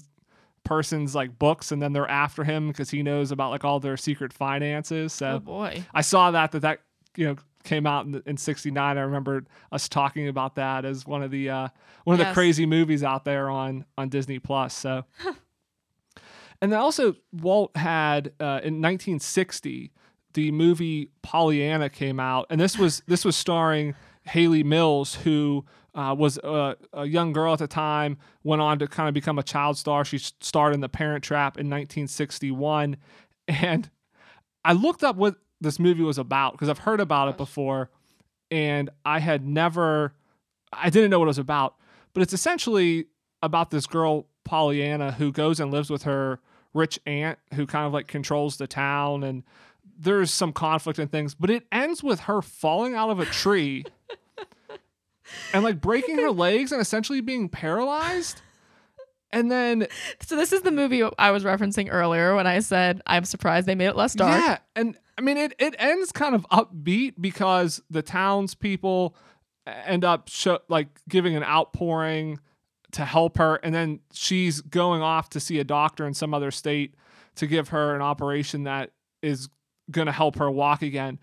person's 0.63 1.13
like 1.13 1.37
books 1.37 1.73
and 1.73 1.81
then 1.81 1.91
they're 1.91 2.09
after 2.09 2.45
him 2.45 2.69
because 2.69 2.89
he 2.89 3.03
knows 3.03 3.31
about 3.31 3.51
like 3.51 3.65
all 3.65 3.81
their 3.81 3.97
secret 3.97 4.31
finances 4.31 5.11
so 5.11 5.31
oh 5.31 5.39
boy. 5.39 5.83
i 5.93 5.99
saw 5.99 6.31
that 6.31 6.53
that 6.53 6.61
that 6.61 6.79
you 7.17 7.25
know 7.25 7.35
came 7.63 7.85
out 7.87 8.05
in, 8.05 8.21
in 8.25 8.37
69 8.37 8.97
i 8.97 9.01
remember 9.01 9.43
us 9.71 9.87
talking 9.87 10.27
about 10.27 10.55
that 10.55 10.85
as 10.85 11.05
one 11.05 11.23
of 11.23 11.31
the 11.31 11.49
uh 11.49 11.67
one 12.03 12.19
of 12.19 12.25
the 12.25 12.33
crazy 12.33 12.65
movies 12.65 13.03
out 13.03 13.25
there 13.25 13.49
on 13.49 13.85
on 13.97 14.09
disney 14.09 14.39
plus 14.39 14.75
so. 14.75 15.05
And 16.61 16.71
then 16.71 16.79
also 16.79 17.15
walt 17.33 17.75
had 17.75 18.27
uh, 18.39 18.63
in 18.63 18.81
1960 18.81 19.91
the 20.33 20.51
movie 20.51 21.09
pollyanna 21.21 21.89
came 21.89 22.21
out 22.21 22.47
and 22.49 22.59
this 22.59 22.77
was 22.77 23.03
this 23.05 23.25
was 23.25 23.35
starring 23.35 23.95
Hayley 24.23 24.63
Mills 24.63 25.15
who 25.15 25.65
uh, 25.93 26.15
was 26.17 26.37
a, 26.37 26.77
a 26.93 27.05
young 27.05 27.33
girl 27.33 27.53
at 27.53 27.59
the 27.59 27.67
time 27.67 28.17
went 28.43 28.61
on 28.61 28.79
to 28.79 28.87
kind 28.87 29.07
of 29.07 29.13
become 29.13 29.37
a 29.37 29.43
child 29.43 29.77
star. 29.77 30.05
She 30.05 30.17
starred 30.17 30.73
in 30.73 30.79
the 30.79 30.89
parent 30.89 31.23
trap 31.23 31.57
in 31.57 31.67
1961 31.67 32.97
and 33.47 33.89
I 34.65 34.73
looked 34.73 35.03
up 35.03 35.17
what 35.17 35.35
this 35.63 35.79
movie 35.79 36.03
was 36.03 36.17
about 36.17 36.53
because 36.53 36.69
I've 36.69 36.79
heard 36.79 36.99
about 36.99 37.29
it 37.29 37.37
before 37.37 37.89
and 38.51 38.89
I 39.05 39.19
had 39.19 39.45
never 39.45 40.13
I 40.71 40.89
didn't 40.89 41.09
know 41.09 41.19
what 41.19 41.25
it 41.25 41.27
was 41.27 41.37
about. 41.39 41.75
But 42.13 42.21
it's 42.21 42.33
essentially 42.33 43.07
about 43.41 43.71
this 43.71 43.87
girl 43.87 44.27
Pollyanna 44.43 45.13
who 45.13 45.31
goes 45.31 45.59
and 45.59 45.71
lives 45.71 45.89
with 45.89 46.03
her 46.03 46.39
rich 46.73 46.99
aunt 47.05 47.39
who 47.53 47.65
kind 47.65 47.87
of 47.87 47.93
like 47.93 48.07
controls 48.07 48.57
the 48.57 48.67
town 48.67 49.23
and 49.23 49.43
there's 49.97 50.31
some 50.31 50.51
conflict 50.51 50.99
and 50.99 51.11
things, 51.11 51.35
but 51.35 51.49
it 51.49 51.65
ends 51.71 52.03
with 52.03 52.21
her 52.21 52.41
falling 52.41 52.95
out 52.95 53.09
of 53.09 53.19
a 53.19 53.25
tree 53.25 53.85
and 55.53 55.63
like 55.63 55.79
breaking 55.79 56.17
her 56.17 56.31
legs 56.31 56.71
and 56.71 56.81
essentially 56.81 57.21
being 57.21 57.47
paralyzed. 57.47 58.41
And 59.33 59.51
then 59.51 59.87
So 60.21 60.37
this 60.37 60.53
is 60.53 60.61
the 60.61 60.71
movie 60.71 61.03
I 61.19 61.31
was 61.31 61.43
referencing 61.43 61.89
earlier 61.91 62.35
when 62.35 62.47
I 62.47 62.59
said 62.59 63.01
I'm 63.05 63.25
surprised 63.25 63.67
they 63.67 63.75
made 63.75 63.87
it 63.87 63.97
less 63.97 64.13
dark. 64.13 64.39
Yeah, 64.39 64.59
and 64.75 64.97
I 65.17 65.21
mean 65.21 65.37
it. 65.37 65.53
It 65.59 65.75
ends 65.77 66.13
kind 66.13 66.35
of 66.35 66.47
upbeat 66.49 67.15
because 67.19 67.81
the 67.89 68.01
townspeople 68.01 69.15
end 69.67 70.05
up 70.05 70.29
show, 70.29 70.59
like 70.69 70.87
giving 71.09 71.35
an 71.35 71.43
outpouring 71.43 72.39
to 72.91 73.03
help 73.05 73.37
her, 73.37 73.55
and 73.55 73.73
then 73.73 73.99
she's 74.13 74.61
going 74.61 75.01
off 75.01 75.29
to 75.31 75.39
see 75.39 75.59
a 75.59 75.63
doctor 75.63 76.05
in 76.05 76.13
some 76.13 76.33
other 76.33 76.51
state 76.51 76.93
to 77.35 77.47
give 77.47 77.69
her 77.69 77.95
an 77.95 78.01
operation 78.01 78.63
that 78.63 78.91
is 79.21 79.49
going 79.89 80.05
to 80.05 80.11
help 80.11 80.37
her 80.37 80.49
walk 80.49 80.81
again. 80.81 81.19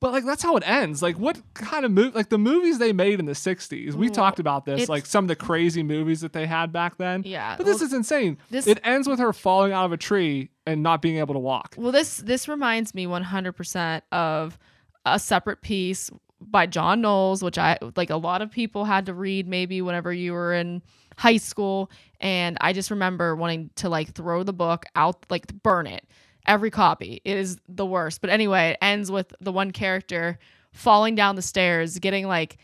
But 0.00 0.12
like 0.12 0.24
that's 0.24 0.42
how 0.42 0.56
it 0.56 0.62
ends. 0.66 1.02
Like 1.02 1.18
what 1.18 1.40
kind 1.54 1.84
of 1.84 1.90
movie? 1.90 2.10
Like 2.10 2.28
the 2.28 2.38
movies 2.38 2.78
they 2.78 2.92
made 2.92 3.18
in 3.18 3.24
the 3.24 3.32
'60s. 3.32 3.94
We 3.94 4.06
Well, 4.08 4.14
talked 4.14 4.38
about 4.38 4.64
this. 4.66 4.74
it's- 4.82 4.88
Like 4.90 5.06
some 5.06 5.24
of 5.24 5.28
the 5.28 5.36
crazy 5.36 5.82
movies 5.82 6.20
that 6.20 6.32
they 6.34 6.46
had 6.46 6.70
back 6.72 6.98
then. 6.98 7.22
Yeah. 7.24 7.56
But 7.56 7.64
this 7.64 7.78
well, 7.80 7.86
is 7.86 7.92
insane. 7.94 8.36
this- 8.50 8.66
it 8.66 8.78
ends 8.84 9.08
with 9.08 9.18
her 9.18 9.32
falling 9.32 9.72
out 9.72 9.86
of 9.86 9.92
a 9.92 9.96
tree 9.96 10.50
and 10.66 10.82
not 10.82 11.00
being 11.00 11.16
able 11.16 11.32
to 11.34 11.40
walk. 11.40 11.74
Well, 11.78 11.92
this 11.92 12.18
this 12.18 12.46
reminds 12.46 12.94
me 12.94 13.06
100% 13.06 14.02
of 14.12 14.58
a 15.06 15.18
Separate 15.18 15.62
Peace 15.62 16.10
by 16.40 16.66
John 16.66 17.00
Knowles, 17.00 17.42
which 17.42 17.56
I 17.56 17.78
like 17.96 18.10
a 18.10 18.16
lot 18.16 18.42
of 18.42 18.50
people 18.50 18.84
had 18.84 19.06
to 19.06 19.14
read 19.14 19.48
maybe 19.48 19.80
whenever 19.80 20.12
you 20.12 20.32
were 20.34 20.52
in 20.52 20.82
high 21.16 21.38
school, 21.38 21.90
and 22.20 22.58
I 22.60 22.74
just 22.74 22.90
remember 22.90 23.34
wanting 23.34 23.70
to 23.76 23.88
like 23.88 24.12
throw 24.14 24.42
the 24.42 24.52
book 24.52 24.84
out, 24.94 25.24
like 25.30 25.46
burn 25.62 25.86
it. 25.86 26.04
Every 26.46 26.70
copy 26.70 27.20
it 27.24 27.36
is 27.36 27.58
the 27.68 27.86
worst. 27.86 28.20
But 28.20 28.30
anyway, 28.30 28.70
it 28.70 28.78
ends 28.80 29.10
with 29.10 29.34
the 29.40 29.52
one 29.52 29.70
character 29.70 30.38
falling 30.72 31.14
down 31.14 31.36
the 31.36 31.42
stairs, 31.42 31.98
getting 31.98 32.26
like 32.26 32.58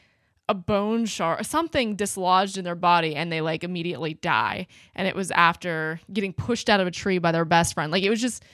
a 0.49 0.55
bone 0.55 1.07
shard, 1.07 1.47
something 1.47 1.97
dislodged 1.97 2.59
in 2.59 2.65
their 2.65 2.75
body, 2.75 3.15
and 3.15 3.33
they 3.33 3.41
like 3.41 3.65
immediately 3.65 4.15
die. 4.15 4.67
And 4.95 5.09
it 5.09 5.15
was 5.15 5.31
after 5.31 6.01
getting 6.13 6.33
pushed 6.33 6.69
out 6.69 6.81
of 6.81 6.87
a 6.87 6.91
tree 6.91 7.19
by 7.19 7.33
their 7.33 7.45
best 7.45 7.75
friend. 7.75 7.91
Like 7.91 8.03
it 8.03 8.11
was 8.11 8.21
just 8.21 8.45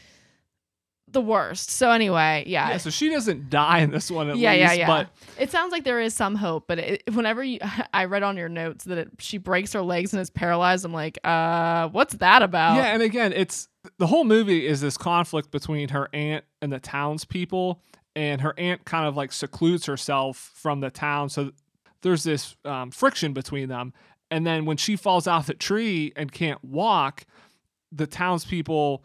the 1.12 1.21
worst. 1.21 1.71
So 1.71 1.91
anyway, 1.91 2.45
yeah. 2.47 2.71
Yeah, 2.71 2.77
so 2.77 2.91
she 2.91 3.09
doesn't 3.09 3.51
die 3.51 3.81
in 3.81 3.91
this 3.91 4.11
one 4.11 4.31
at 4.31 4.37
yeah, 4.37 4.53
least, 4.53 4.61
yeah, 4.61 4.73
yeah. 4.73 4.87
but 4.87 5.11
it 5.38 5.51
sounds 5.51 5.73
like 5.73 5.85
there 5.85 6.01
is 6.01 6.14
some 6.14 6.35
hope, 6.35 6.67
but 6.67 6.79
it, 6.79 7.03
whenever 7.12 7.43
you, 7.43 7.59
I 7.95 8.05
read 8.05 8.23
on 8.23 8.37
your 8.37 8.49
notes 8.49 8.85
that 8.85 8.99
it, 8.99 9.11
she 9.19 9.38
breaks 9.38 9.73
her 9.73 9.83
legs 9.83 10.12
and 10.12 10.21
is 10.21 10.31
paralyzed, 10.31 10.85
I'm 10.85 10.93
like, 10.93 11.19
uh, 11.25 11.88
what's 11.88 12.14
that 12.17 12.43
about? 12.43 12.77
yeah, 12.77 12.93
and 12.93 13.03
again, 13.03 13.33
it's 13.33 13.69
the 13.98 14.07
whole 14.07 14.24
movie 14.24 14.66
is 14.66 14.81
this 14.81 14.96
conflict 14.98 15.51
between 15.51 15.88
her 15.90 16.09
aunt 16.12 16.44
and 16.62 16.72
the 16.72 16.81
townspeople, 16.81 17.81
and 18.16 18.40
her 18.40 18.55
aunt 18.59 18.85
kind 18.85 19.07
of 19.07 19.16
like 19.16 19.33
secludes 19.33 19.87
herself 19.87 20.53
from 20.55 20.81
the 20.81 20.90
town, 20.90 21.29
so 21.29 21.53
there's 22.03 22.24
this 22.24 22.57
um, 22.64 22.90
friction 22.90 23.33
between 23.33 23.68
them. 23.68 23.92
And 24.31 24.46
then 24.46 24.64
when 24.66 24.77
she 24.77 24.94
falls 24.96 25.27
off 25.27 25.46
the 25.46 25.55
tree 25.55 26.12
and 26.16 26.31
can't 26.31 26.62
walk, 26.62 27.24
the 27.90 28.07
townspeople 28.07 29.03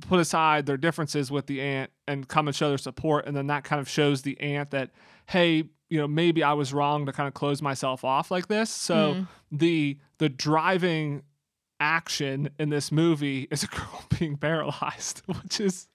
put 0.00 0.20
aside 0.20 0.66
their 0.66 0.76
differences 0.76 1.30
with 1.30 1.46
the 1.46 1.60
aunt 1.60 1.90
and 2.06 2.26
come 2.28 2.48
and 2.48 2.54
show 2.56 2.68
their 2.68 2.78
support, 2.78 3.26
and 3.26 3.36
then 3.36 3.46
that 3.48 3.64
kind 3.64 3.80
of 3.80 3.88
shows 3.88 4.22
the 4.22 4.38
aunt 4.40 4.70
that, 4.70 4.90
hey, 5.26 5.64
you 5.90 5.98
know, 5.98 6.08
maybe 6.08 6.42
I 6.42 6.52
was 6.54 6.72
wrong 6.72 7.06
to 7.06 7.12
kind 7.12 7.28
of 7.28 7.34
close 7.34 7.60
myself 7.62 8.04
off 8.04 8.30
like 8.30 8.48
this. 8.48 8.70
So 8.70 9.14
Mm. 9.14 9.28
the 9.52 9.98
the 10.18 10.28
driving 10.28 11.22
action 11.84 12.48
in 12.58 12.70
this 12.70 12.90
movie 12.90 13.46
is 13.50 13.62
a 13.62 13.66
girl 13.76 14.04
being 14.18 14.36
paralyzed, 14.38 15.22
which 15.26 15.60
is 15.60 15.86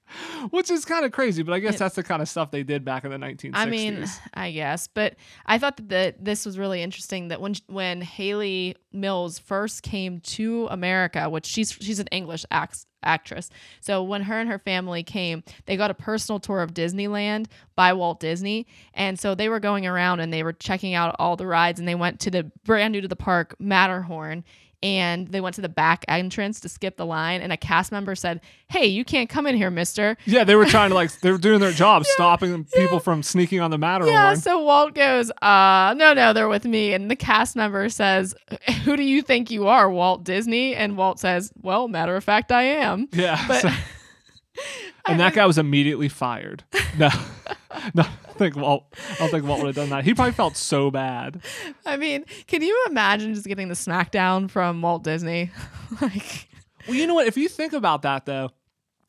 which 0.49 0.71
is 0.71 0.85
kind 0.85 1.05
of 1.05 1.11
crazy. 1.11 1.43
But 1.43 1.53
I 1.53 1.59
guess 1.59 1.75
It- 1.75 1.79
that's 1.79 1.95
the 1.95 2.03
kind 2.03 2.21
of 2.21 2.27
stuff 2.29 2.49
they 2.51 2.63
did 2.63 2.83
back 2.85 3.03
in 3.05 3.11
the 3.11 3.17
1960s. 3.17 3.51
I 3.53 3.65
mean, 3.65 4.05
I 4.33 4.51
guess, 4.51 4.87
but 4.87 5.15
I 5.45 5.57
thought 5.59 5.77
that 5.77 5.89
the, 5.89 6.15
this 6.19 6.45
was 6.45 6.57
really 6.57 6.81
interesting 6.81 7.27
that 7.29 7.41
when 7.41 7.55
when 7.67 8.01
Hayley 8.01 8.75
Mills 8.91 9.37
first 9.39 9.83
came 9.83 10.19
to 10.21 10.67
America, 10.71 11.29
which 11.29 11.45
she's 11.45 11.71
she's 11.71 11.99
an 11.99 12.07
English 12.11 12.43
act, 12.49 12.85
actress, 13.03 13.49
so 13.81 14.01
when 14.03 14.23
her 14.23 14.39
and 14.39 14.49
her 14.49 14.57
family 14.59 15.03
came, 15.03 15.43
they 15.67 15.77
got 15.77 15.91
a 15.91 15.95
personal 15.95 16.39
tour 16.39 16.61
of 16.61 16.73
Disneyland 16.73 17.45
by 17.75 17.93
Walt 17.93 18.19
Disney, 18.19 18.65
and 18.95 19.19
so 19.19 19.35
they 19.35 19.47
were 19.49 19.59
going 19.59 19.85
around 19.85 20.21
and 20.21 20.33
they 20.33 20.41
were 20.43 20.53
checking 20.53 20.93
out 20.95 21.15
all 21.19 21.35
the 21.35 21.45
rides, 21.47 21.79
and 21.79 21.87
they 21.87 21.95
went 21.95 22.19
to 22.21 22.31
the 22.31 22.51
brand 22.65 22.93
new 22.93 23.01
to 23.01 23.07
the 23.07 23.15
park 23.15 23.55
Matterhorn. 23.59 24.43
And 24.81 25.27
they 25.27 25.41
went 25.41 25.55
to 25.55 25.61
the 25.61 25.67
back 25.67 26.05
entrance 26.07 26.61
to 26.61 26.69
skip 26.69 26.95
the 26.95 27.05
line, 27.05 27.41
and 27.41 27.51
a 27.51 27.57
cast 27.57 27.91
member 27.91 28.15
said, 28.15 28.39
"Hey, 28.69 28.85
you 28.87 29.03
can't 29.03 29.29
come 29.29 29.45
in 29.45 29.57
here, 29.57 29.69
Mister." 29.69 30.15
yeah, 30.25 30.45
they 30.45 30.55
were 30.55 30.65
trying 30.69 30.89
to 30.91 30.95
like 30.95 31.11
they 31.19 31.31
were 31.31 31.37
doing 31.37 31.59
their 31.59 31.73
job, 31.73 32.05
stopping 32.05 32.63
people 32.63 33.01
from 33.01 33.21
sneaking 33.21 33.59
on 33.59 33.71
the 33.71 33.77
Matterhorn. 33.77 34.13
Yeah, 34.13 34.35
so 34.35 34.63
Walt 34.63 34.93
goes, 34.95 35.31
uh, 35.41 35.93
no, 35.97 36.13
no, 36.13 36.31
they're 36.31 36.47
with 36.47 36.63
me. 36.63 36.93
And 36.93 37.11
the 37.11 37.17
cast 37.17 37.57
member 37.57 37.89
says, 37.89 38.33
Who 38.85 38.95
do 38.95 39.03
you 39.03 39.21
think 39.21 39.51
you 39.51 39.67
are, 39.67 39.89
Walt 39.89 40.23
Disney? 40.23 40.75
And 40.75 40.95
Walt 40.95 41.19
says, 41.19 41.51
Well, 41.61 41.89
matter 41.89 42.15
of 42.15 42.23
fact, 42.23 42.51
I 42.53 42.63
am. 42.63 43.09
Yeah, 43.11 43.43
But 43.49 43.61
so- 43.63 43.69
and 45.09 45.19
that 45.19 45.33
guy 45.35 45.45
was 45.45 45.57
immediately 45.57 46.09
fired. 46.09 46.63
No, 46.97 47.09
no, 47.93 48.03
I 48.03 48.33
think 48.37 48.55
Walt. 48.55 48.85
I 49.11 49.15
don't 49.19 49.29
think 49.31 49.45
Walt 49.45 49.59
would 49.59 49.67
have 49.67 49.75
done 49.75 49.89
that. 49.89 50.03
He 50.03 50.13
probably 50.13 50.33
felt 50.33 50.57
so 50.57 50.91
bad. 50.91 51.41
I 51.85 51.97
mean, 51.97 52.25
can 52.47 52.61
you 52.61 52.85
imagine 52.89 53.33
just 53.33 53.47
getting 53.47 53.69
the 53.69 53.75
smackdown 53.75 54.49
from 54.49 54.81
Walt 54.81 55.03
Disney? 55.03 55.51
like, 56.01 56.47
Well, 56.87 56.95
you 56.97 57.07
know 57.07 57.15
what? 57.15 57.27
If 57.27 57.37
you 57.37 57.49
think 57.49 57.73
about 57.73 58.01
that, 58.03 58.25
though, 58.25 58.51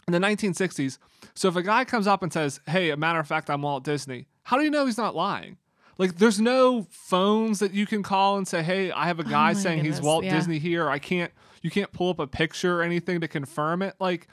in 0.07 0.13
the 0.13 0.19
1960s, 0.19 0.99
so 1.35 1.49
if 1.49 1.57
a 1.57 1.63
guy 1.63 1.85
comes 1.85 2.07
up 2.07 2.23
and 2.23 2.33
says, 2.33 2.61
"Hey, 2.67 2.91
a 2.91 2.97
matter 2.97 3.19
of 3.21 3.27
fact, 3.27 3.51
I'm 3.51 3.63
Walt 3.63 3.85
Disney," 3.85 4.27
how 4.43 4.57
do 4.57 4.65
you 4.65 4.71
know 4.71 4.87
he's 4.87 4.99
not 4.99 5.15
lying? 5.15 5.57
Like, 5.99 6.17
there's 6.17 6.41
no 6.41 6.87
phones 6.91 7.59
that 7.59 7.75
you 7.75 7.87
can 7.87 8.03
call 8.03 8.39
and 8.39 8.49
say, 8.49 8.63
"Hey, 8.63 8.91
I 8.91 9.07
have 9.07 9.21
a 9.21 9.27
oh 9.27 9.31
guy 9.31 9.51
Oh 9.51 9.55
saying 9.55 9.85
he's 9.85 10.01
Walt 10.01 10.25
yeah. 10.25 10.35
Disney 10.35 10.59
here." 10.59 10.89
I 10.89 10.99
can't. 10.99 11.33
You 11.63 11.71
can't 11.71 11.93
pull 11.93 12.09
up 12.09 12.19
a 12.19 12.27
picture 12.27 12.81
or 12.81 12.83
anything 12.83 13.21
to 13.21 13.29
confirm 13.29 13.83
it. 13.83 13.95
Like, 14.01 14.29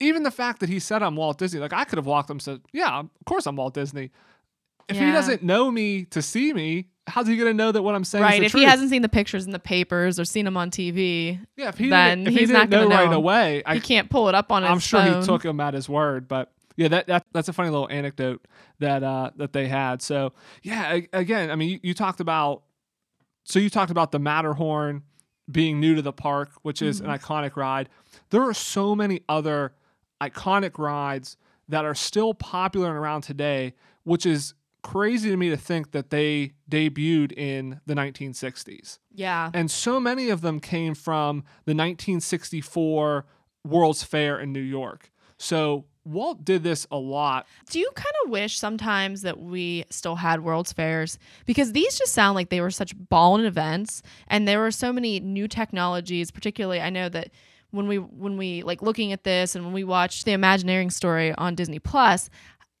even 0.00 0.22
the 0.22 0.30
fact 0.30 0.60
that 0.60 0.68
he 0.68 0.78
said 0.78 1.02
I'm 1.02 1.16
Walt 1.16 1.38
Disney, 1.38 1.60
like 1.60 1.72
I 1.72 1.84
could 1.84 1.96
have 1.98 2.06
walked 2.06 2.26
up 2.26 2.34
and 2.34 2.42
said, 2.42 2.60
"Yeah, 2.72 2.98
of 3.00 3.08
course 3.24 3.46
I'm 3.46 3.56
Walt 3.56 3.74
Disney." 3.74 4.10
If 4.88 4.98
he 4.98 5.10
doesn't 5.10 5.42
know 5.42 5.68
me 5.70 6.04
to 6.06 6.22
see 6.22 6.52
me, 6.52 6.86
how's 7.08 7.26
he 7.26 7.36
gonna 7.36 7.52
know 7.54 7.72
that 7.72 7.82
what 7.82 7.96
I'm 7.96 8.04
saying? 8.04 8.22
is 8.24 8.30
right. 8.30 8.42
If 8.42 8.52
truth? 8.52 8.60
he 8.62 8.68
hasn't 8.68 8.90
seen 8.90 9.02
the 9.02 9.08
pictures 9.08 9.44
in 9.44 9.50
the 9.50 9.58
papers 9.58 10.20
or 10.20 10.24
seen 10.24 10.44
them 10.44 10.56
on 10.56 10.70
TV, 10.70 11.40
yeah, 11.56 11.70
if 11.70 11.78
he 11.78 11.88
then 11.90 12.26
if 12.26 12.32
he's 12.34 12.48
he 12.50 12.52
not 12.52 12.70
didn't 12.70 12.88
know 12.88 12.94
gonna 12.94 13.06
right 13.08 13.16
away, 13.16 13.62
I 13.66 13.74
he 13.74 13.80
can't 13.80 14.08
pull 14.10 14.28
it 14.28 14.34
up 14.36 14.52
on 14.52 14.62
I'm 14.62 14.78
sure 14.78 15.00
phone. 15.02 15.20
he 15.20 15.26
took 15.26 15.44
him 15.44 15.58
at 15.58 15.74
his 15.74 15.88
word, 15.88 16.28
but 16.28 16.52
yeah, 16.76 16.86
that, 16.88 17.06
that 17.08 17.26
that's 17.32 17.48
a 17.48 17.52
funny 17.52 17.70
little 17.70 17.88
anecdote 17.90 18.46
that 18.78 19.02
uh, 19.02 19.30
that 19.36 19.52
they 19.52 19.66
had. 19.66 20.02
So 20.02 20.34
yeah, 20.62 21.00
again, 21.12 21.50
I 21.50 21.56
mean, 21.56 21.70
you, 21.70 21.80
you 21.82 21.94
talked 21.94 22.20
about 22.20 22.62
so 23.44 23.58
you 23.58 23.70
talked 23.70 23.90
about 23.90 24.12
the 24.12 24.18
Matterhorn 24.20 25.02
being 25.50 25.80
new 25.80 25.94
to 25.96 26.02
the 26.02 26.12
park, 26.12 26.50
which 26.62 26.80
is 26.82 27.00
Mm-hmm. 27.00 27.10
an 27.10 27.18
iconic 27.18 27.56
ride. 27.56 27.88
There 28.30 28.42
are 28.42 28.54
so 28.54 28.94
many 28.94 29.22
other 29.28 29.72
iconic 30.22 30.78
rides 30.78 31.36
that 31.68 31.84
are 31.84 31.94
still 31.94 32.34
popular 32.34 32.88
and 32.88 32.96
around 32.96 33.22
today, 33.22 33.74
which 34.04 34.24
is 34.24 34.54
crazy 34.82 35.30
to 35.30 35.36
me 35.36 35.50
to 35.50 35.56
think 35.56 35.90
that 35.90 36.10
they 36.10 36.52
debuted 36.70 37.32
in 37.32 37.80
the 37.86 37.94
1960s. 37.94 38.98
Yeah. 39.12 39.50
And 39.52 39.70
so 39.70 39.98
many 39.98 40.30
of 40.30 40.42
them 40.42 40.60
came 40.60 40.94
from 40.94 41.38
the 41.64 41.74
1964 41.74 43.26
World's 43.64 44.04
Fair 44.04 44.38
in 44.38 44.52
New 44.52 44.60
York. 44.60 45.10
So 45.38 45.86
Walt 46.04 46.44
did 46.44 46.62
this 46.62 46.86
a 46.92 46.96
lot. 46.96 47.46
Do 47.68 47.80
you 47.80 47.90
kind 47.96 48.14
of 48.24 48.30
wish 48.30 48.58
sometimes 48.58 49.22
that 49.22 49.40
we 49.40 49.84
still 49.90 50.14
had 50.14 50.44
World's 50.44 50.72
Fairs? 50.72 51.18
Because 51.46 51.72
these 51.72 51.98
just 51.98 52.12
sound 52.12 52.36
like 52.36 52.48
they 52.48 52.60
were 52.60 52.70
such 52.70 52.94
ballin' 52.96 53.44
events 53.44 54.02
and 54.28 54.46
there 54.46 54.60
were 54.60 54.70
so 54.70 54.92
many 54.92 55.18
new 55.18 55.48
technologies, 55.48 56.30
particularly 56.30 56.80
I 56.80 56.90
know 56.90 57.08
that 57.08 57.30
when 57.76 57.86
we 57.86 57.96
when 57.96 58.36
we 58.36 58.62
like 58.62 58.82
looking 58.82 59.12
at 59.12 59.24
this 59.24 59.54
and 59.54 59.64
when 59.64 59.72
we 59.72 59.84
watched 59.84 60.24
the 60.24 60.32
Imagineering 60.32 60.90
story 60.90 61.32
on 61.34 61.54
Disney 61.54 61.78
Plus, 61.78 62.30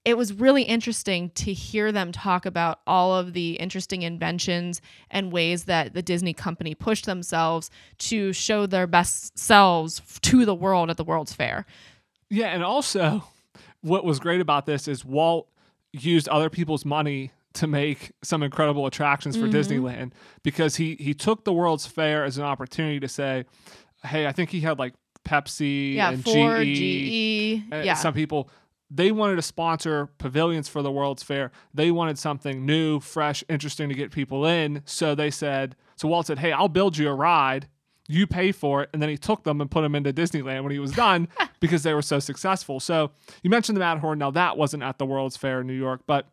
it 0.04 0.16
was 0.16 0.32
really 0.32 0.62
interesting 0.62 1.30
to 1.30 1.52
hear 1.52 1.90
them 1.92 2.12
talk 2.12 2.46
about 2.46 2.80
all 2.86 3.14
of 3.14 3.32
the 3.32 3.54
interesting 3.54 4.02
inventions 4.02 4.80
and 5.10 5.32
ways 5.32 5.64
that 5.64 5.94
the 5.94 6.02
Disney 6.02 6.32
company 6.32 6.74
pushed 6.74 7.06
themselves 7.06 7.70
to 7.98 8.32
show 8.32 8.66
their 8.66 8.86
best 8.86 9.36
selves 9.36 10.00
to 10.22 10.44
the 10.44 10.54
world 10.54 10.90
at 10.90 10.96
the 10.96 11.04
World's 11.04 11.32
Fair. 11.32 11.66
Yeah, 12.30 12.48
and 12.48 12.62
also 12.62 13.24
what 13.80 14.04
was 14.04 14.18
great 14.18 14.40
about 14.40 14.66
this 14.66 14.88
is 14.88 15.04
Walt 15.04 15.48
used 15.92 16.28
other 16.28 16.50
people's 16.50 16.84
money 16.84 17.32
to 17.54 17.66
make 17.66 18.12
some 18.22 18.42
incredible 18.42 18.86
attractions 18.86 19.36
for 19.36 19.46
mm-hmm. 19.46 19.56
Disneyland 19.56 20.12
because 20.42 20.76
he 20.76 20.94
he 21.00 21.14
took 21.14 21.44
the 21.44 21.52
World's 21.52 21.86
Fair 21.86 22.24
as 22.24 22.38
an 22.38 22.44
opportunity 22.44 23.00
to 23.00 23.08
say, 23.08 23.44
"Hey, 24.04 24.26
I 24.26 24.32
think 24.32 24.50
he 24.50 24.60
had 24.60 24.78
like 24.78 24.94
Pepsi 25.24 25.94
Yeah, 25.94 26.10
and 26.10 26.22
Ford, 26.24 26.64
GE, 26.64 27.68
GE, 27.68 27.72
uh, 27.72 27.76
yeah. 27.82 27.94
some 27.94 28.14
people 28.14 28.50
they 28.90 29.10
wanted 29.10 29.36
to 29.36 29.42
sponsor 29.42 30.06
pavilions 30.18 30.68
for 30.68 30.80
the 30.82 30.92
World's 30.92 31.22
Fair. 31.22 31.50
They 31.74 31.90
wanted 31.90 32.18
something 32.18 32.64
new, 32.64 33.00
fresh, 33.00 33.42
interesting 33.48 33.88
to 33.88 33.94
get 33.94 34.12
people 34.12 34.46
in. 34.46 34.82
So 34.84 35.14
they 35.14 35.30
said, 35.30 35.74
so 35.96 36.08
Walt 36.08 36.26
said, 36.26 36.38
"Hey, 36.38 36.52
I'll 36.52 36.68
build 36.68 36.96
you 36.96 37.08
a 37.08 37.14
ride. 37.14 37.68
You 38.08 38.26
pay 38.26 38.52
for 38.52 38.82
it." 38.84 38.90
And 38.92 39.02
then 39.02 39.08
he 39.08 39.16
took 39.16 39.42
them 39.42 39.60
and 39.60 39.70
put 39.70 39.82
them 39.82 39.94
into 39.96 40.12
Disneyland 40.12 40.62
when 40.62 40.70
he 40.70 40.78
was 40.78 40.92
done 40.92 41.26
because 41.60 41.82
they 41.82 41.94
were 41.94 42.02
so 42.02 42.20
successful. 42.20 42.78
So 42.78 43.10
you 43.42 43.50
mentioned 43.50 43.76
the 43.76 43.80
Matterhorn. 43.80 44.18
Now 44.18 44.30
that 44.30 44.56
wasn't 44.56 44.84
at 44.84 44.98
the 44.98 45.06
World's 45.06 45.36
Fair 45.36 45.62
in 45.62 45.66
New 45.66 45.72
York, 45.74 46.02
but 46.06 46.28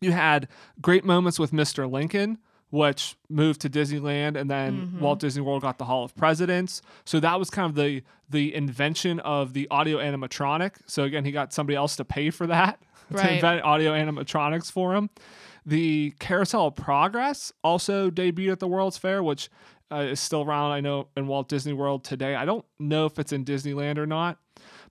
you 0.00 0.12
had 0.12 0.48
great 0.80 1.04
moments 1.04 1.38
with 1.38 1.52
Mr. 1.52 1.90
Lincoln, 1.90 2.38
which 2.70 3.16
moved 3.28 3.60
to 3.62 3.70
Disneyland, 3.70 4.36
and 4.36 4.50
then 4.50 4.98
Walt 5.00 5.20
Disney 5.20 5.42
World 5.42 5.62
got 5.62 5.78
the 5.78 5.84
Hall 5.84 6.04
of 6.04 6.14
Presidents. 6.16 6.82
So 7.04 7.20
that 7.20 7.38
was 7.38 7.50
kind 7.50 7.68
of 7.70 7.74
the 7.76 8.02
the 8.28 8.54
invention 8.54 9.20
of 9.20 9.52
the 9.52 9.68
audio 9.70 9.98
animatronic. 9.98 10.72
So 10.86 11.04
again, 11.04 11.24
he 11.24 11.30
got 11.32 11.52
somebody 11.52 11.76
else 11.76 11.94
to 11.96 12.04
pay 12.04 12.30
for 12.30 12.46
that 12.48 12.80
to 13.14 13.34
invent 13.34 13.62
audio 13.64 13.92
animatronics 13.92 14.70
for 14.70 14.94
him. 14.94 15.10
The 15.64 16.12
Carousel 16.18 16.68
of 16.68 16.74
Progress 16.76 17.52
also 17.62 18.10
debuted 18.10 18.52
at 18.52 18.60
the 18.60 18.68
World's 18.68 18.98
Fair, 18.98 19.22
which 19.22 19.48
uh, 19.92 19.96
is 19.96 20.18
still 20.20 20.42
around. 20.42 20.72
I 20.72 20.80
know 20.80 21.08
in 21.16 21.26
Walt 21.28 21.48
Disney 21.48 21.72
World 21.72 22.02
today. 22.04 22.34
I 22.34 22.44
don't 22.44 22.64
know 22.80 23.06
if 23.06 23.18
it's 23.18 23.32
in 23.32 23.44
Disneyland 23.44 23.98
or 23.98 24.06
not. 24.06 24.38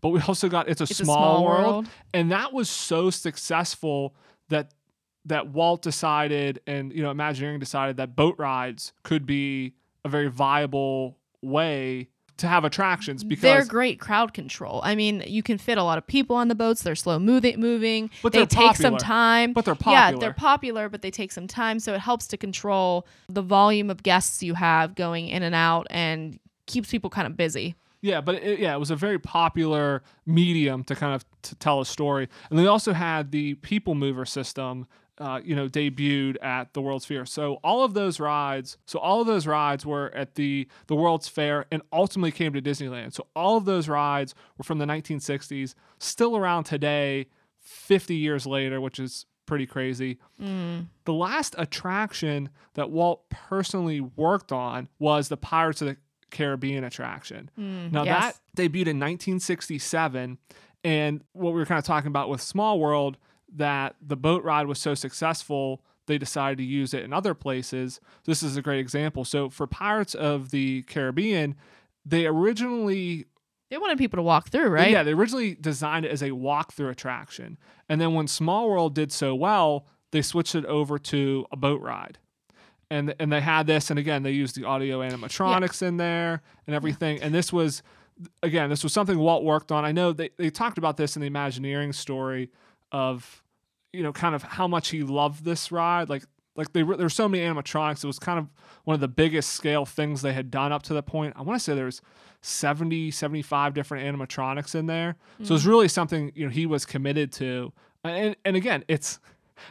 But 0.01 0.09
we 0.09 0.21
also 0.21 0.47
got 0.49 0.69
It's 0.69 0.81
a, 0.81 0.83
It's 0.83 0.99
a 0.99 1.03
Small, 1.05 1.15
Small 1.15 1.45
World, 1.45 1.65
World. 1.65 1.87
and 2.13 2.31
that 2.31 2.53
was 2.53 2.69
so 2.69 3.09
successful 3.09 4.13
that 4.49 4.71
that 5.25 5.47
Walt 5.47 5.81
decided 5.81 6.59
and 6.67 6.93
you 6.93 7.01
know 7.01 7.11
Imagineering 7.11 7.59
decided 7.59 7.97
that 7.97 8.15
boat 8.15 8.35
rides 8.37 8.93
could 9.03 9.25
be 9.25 9.73
a 10.03 10.09
very 10.09 10.29
viable 10.29 11.17
way 11.41 12.09
to 12.37 12.47
have 12.47 12.65
attractions 12.65 13.23
because 13.23 13.41
they're 13.41 13.65
great 13.65 13.99
crowd 13.99 14.33
control. 14.33 14.81
I 14.83 14.95
mean, 14.95 15.23
you 15.25 15.41
can 15.41 15.57
fit 15.57 15.77
a 15.77 15.83
lot 15.83 15.97
of 15.97 16.05
people 16.05 16.35
on 16.35 16.49
the 16.49 16.55
boats. 16.55 16.83
They're 16.83 16.95
slow 16.95 17.17
moving, 17.17 17.59
moving. 17.59 18.09
But 18.21 18.33
they 18.33 18.45
take 18.45 18.75
some 18.75 18.97
time. 18.97 19.53
But 19.53 19.65
they're 19.65 19.73
popular. 19.73 19.97
Yeah, 19.97 20.11
they're 20.19 20.33
popular, 20.33 20.89
but 20.89 21.01
they 21.01 21.11
take 21.11 21.31
some 21.31 21.47
time. 21.47 21.79
So 21.79 21.93
it 21.93 22.01
helps 22.01 22.27
to 22.27 22.37
control 22.37 23.07
the 23.29 23.41
volume 23.41 23.89
of 23.89 24.03
guests 24.03 24.43
you 24.43 24.53
have 24.53 24.95
going 24.95 25.29
in 25.29 25.43
and 25.43 25.55
out, 25.55 25.87
and 25.89 26.39
keeps 26.65 26.91
people 26.91 27.09
kind 27.09 27.27
of 27.27 27.37
busy. 27.37 27.75
Yeah, 28.01 28.21
but 28.21 28.35
it, 28.35 28.59
yeah, 28.59 28.75
it 28.75 28.79
was 28.79 28.91
a 28.91 28.95
very 28.95 29.17
popular 29.17 30.03
medium 30.25 30.83
to 30.83 30.95
kind 30.95 31.15
of 31.15 31.25
to 31.43 31.55
tell 31.55 31.79
a 31.79 31.85
story. 31.85 32.27
And 32.49 32.59
they 32.59 32.67
also 32.67 32.93
had 32.93 33.31
the 33.31 33.55
people 33.55 33.95
mover 33.95 34.25
system, 34.25 34.87
uh, 35.17 35.39
you 35.43 35.55
know, 35.55 35.67
debuted 35.67 36.35
at 36.43 36.73
the 36.73 36.81
World's 36.81 37.05
Fair. 37.05 37.25
So 37.25 37.59
all 37.63 37.83
of 37.83 37.93
those 37.93 38.19
rides, 38.19 38.77
so 38.85 38.99
all 38.99 39.21
of 39.21 39.27
those 39.27 39.47
rides 39.47 39.85
were 39.85 40.11
at 40.13 40.35
the 40.35 40.67
the 40.87 40.95
World's 40.95 41.27
Fair 41.27 41.65
and 41.71 41.81
ultimately 41.93 42.31
came 42.31 42.53
to 42.53 42.61
Disneyland. 42.61 43.13
So 43.13 43.27
all 43.35 43.57
of 43.57 43.65
those 43.65 43.87
rides 43.87 44.35
were 44.57 44.63
from 44.63 44.79
the 44.79 44.85
1960s, 44.85 45.75
still 45.99 46.35
around 46.35 46.65
today, 46.65 47.27
50 47.61 48.15
years 48.15 48.45
later, 48.45 48.81
which 48.81 48.99
is 48.99 49.25
pretty 49.45 49.65
crazy. 49.65 50.17
The 51.05 51.13
last 51.13 51.55
attraction 51.57 52.49
that 52.73 52.89
Walt 52.89 53.29
personally 53.29 54.01
worked 54.01 54.51
on 54.51 54.89
was 54.99 55.29
the 55.29 55.37
Pirates 55.37 55.81
of 55.81 55.87
the 55.87 55.97
Caribbean 56.31 56.83
attraction. 56.83 57.49
now 57.91 58.03
yes. 58.03 58.39
that 58.55 58.61
debuted 58.61 58.87
in 58.87 58.99
1967, 58.99 60.37
and 60.83 61.23
what 61.33 61.53
we 61.53 61.59
were 61.59 61.65
kind 61.65 61.79
of 61.79 61.85
talking 61.85 62.07
about 62.07 62.29
with 62.29 62.41
Small 62.41 62.79
World, 62.79 63.17
that 63.57 63.95
the 64.01 64.15
boat 64.17 64.43
ride 64.43 64.67
was 64.67 64.79
so 64.79 64.93
successful, 64.93 65.81
they 66.07 66.17
decided 66.17 66.57
to 66.59 66.63
use 66.63 66.93
it 66.93 67.03
in 67.03 67.13
other 67.13 67.33
places. 67.33 67.99
This 68.25 68.43
is 68.43 68.57
a 68.57 68.61
great 68.61 68.79
example. 68.79 69.25
So 69.25 69.49
for 69.49 69.65
Pirates 69.67 70.13
of 70.13 70.51
the 70.51 70.83
Caribbean, 70.83 71.55
they 72.05 72.25
originally 72.27 73.25
They 73.71 73.77
wanted 73.77 73.97
people 73.97 74.17
to 74.17 74.23
walk 74.23 74.49
through, 74.49 74.67
right? 74.69 74.91
yeah, 74.91 75.03
they 75.03 75.13
originally 75.13 75.55
designed 75.55 76.05
it 76.05 76.11
as 76.11 76.21
a 76.21 76.29
walkthrough 76.29 76.91
attraction. 76.91 77.57
And 77.89 77.99
then 77.99 78.13
when 78.13 78.27
Small 78.27 78.69
World 78.69 78.93
did 78.93 79.11
so 79.11 79.33
well, 79.33 79.87
they 80.11 80.21
switched 80.21 80.53
it 80.55 80.65
over 80.65 80.99
to 80.99 81.45
a 81.51 81.57
boat 81.57 81.81
ride. 81.81 82.19
and 82.91 83.15
and 83.19 83.31
they 83.33 83.41
had 83.41 83.65
this, 83.65 83.89
and 83.89 83.97
again 83.97 84.21
they 84.23 84.31
used 84.31 84.55
the 84.55 84.63
audio 84.65 84.99
animatronics 84.99 85.81
in 85.81 85.97
there 85.97 86.43
and 86.67 86.75
everything. 86.75 87.19
And 87.21 87.33
this 87.33 87.51
was 87.51 87.81
again 88.43 88.69
this 88.69 88.83
was 88.83 88.93
something 88.93 89.17
Walt 89.17 89.43
worked 89.43 89.71
on. 89.71 89.83
I 89.83 89.91
know 89.91 90.13
they 90.13 90.29
they 90.37 90.51
talked 90.51 90.77
about 90.77 90.95
this 90.97 91.15
in 91.15 91.21
the 91.21 91.27
Imagineering 91.27 91.91
story 91.93 92.51
of 92.91 93.41
you 93.95 94.03
know 94.03 94.13
kind 94.13 94.35
of 94.35 94.43
how 94.43 94.67
much 94.67 94.89
he 94.89 95.03
loved 95.03 95.43
this 95.43 95.71
ride, 95.71 96.09
like. 96.09 96.23
Like 96.57 96.71
they, 96.71 96.83
there 96.83 96.95
were 96.95 97.09
so 97.09 97.27
many 97.27 97.43
animatronics. 97.43 98.01
It 98.01 98.07
was 98.07 98.17
kind 98.17 98.39
of 98.39 98.47
one 98.85 98.93
of 98.93 99.01
the 99.01 99.09
biggest 99.09 99.49
scale 99.49 99.85
things 99.85 100.21
they 100.21 100.31
had 100.31 100.49
done 100.49 100.71
up 100.71 100.83
to 100.83 100.93
the 100.93 101.03
point. 101.03 101.33
I 101.35 101.41
want 101.41 101.59
to 101.59 101.61
say 101.61 101.75
there 101.75 101.83
was 101.83 102.01
70, 102.39 103.11
75 103.11 103.73
different 103.73 104.05
animatronics 104.05 104.73
in 104.73 104.85
there. 104.85 105.17
So 105.39 105.43
it 105.43 105.49
was 105.49 105.65
mm. 105.65 105.67
really 105.67 105.87
something 105.89 106.31
you 106.33 106.45
know 106.45 106.49
he 106.49 106.65
was 106.65 106.85
committed 106.85 107.33
to. 107.33 107.73
And 108.05 108.37
and 108.45 108.55
again, 108.55 108.85
it's 108.87 109.19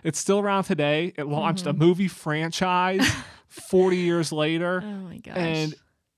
it's 0.03 0.19
still 0.19 0.41
around 0.41 0.65
today. 0.65 1.13
It 1.17 1.27
launched 1.27 1.67
a 1.67 1.71
mm-hmm. 1.71 1.79
movie 1.79 2.09
franchise 2.09 3.09
40 3.49 3.97
years 3.97 4.33
later 4.33 4.83
Oh 4.85 4.91
my 4.91 5.19
gosh. 5.19 5.37
and 5.37 5.75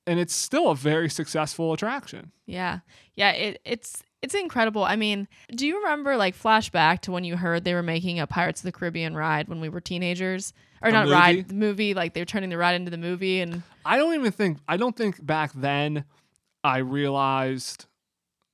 and 0.06 0.20
it's 0.20 0.34
still 0.34 0.70
a 0.70 0.74
very 0.74 1.10
successful 1.10 1.72
attraction. 1.72 2.32
Yeah. 2.46 2.80
Yeah, 3.16 3.32
it, 3.32 3.60
it's 3.64 4.02
it's 4.22 4.34
incredible. 4.34 4.82
I 4.84 4.96
mean, 4.96 5.28
do 5.54 5.66
you 5.66 5.76
remember 5.82 6.16
like 6.16 6.36
flashback 6.36 7.00
to 7.02 7.12
when 7.12 7.24
you 7.24 7.36
heard 7.36 7.64
they 7.64 7.74
were 7.74 7.82
making 7.82 8.18
a 8.18 8.26
Pirates 8.26 8.60
of 8.60 8.64
the 8.64 8.72
Caribbean 8.72 9.14
ride 9.14 9.48
when 9.48 9.60
we 9.60 9.68
were 9.68 9.80
teenagers? 9.80 10.52
Or 10.82 10.88
A 10.88 10.92
not 10.92 11.04
movie? 11.04 11.14
ride, 11.14 11.48
the 11.48 11.54
movie, 11.54 11.94
like 11.94 12.14
they 12.14 12.20
were 12.20 12.26
turning 12.26 12.50
the 12.50 12.56
ride 12.58 12.74
into 12.74 12.90
the 12.90 12.98
movie 12.98 13.40
and 13.40 13.62
I 13.84 13.96
don't 13.98 14.14
even 14.14 14.32
think 14.32 14.58
I 14.68 14.76
don't 14.76 14.96
think 14.96 15.24
back 15.24 15.52
then 15.54 16.04
I 16.64 16.78
realized 16.78 17.86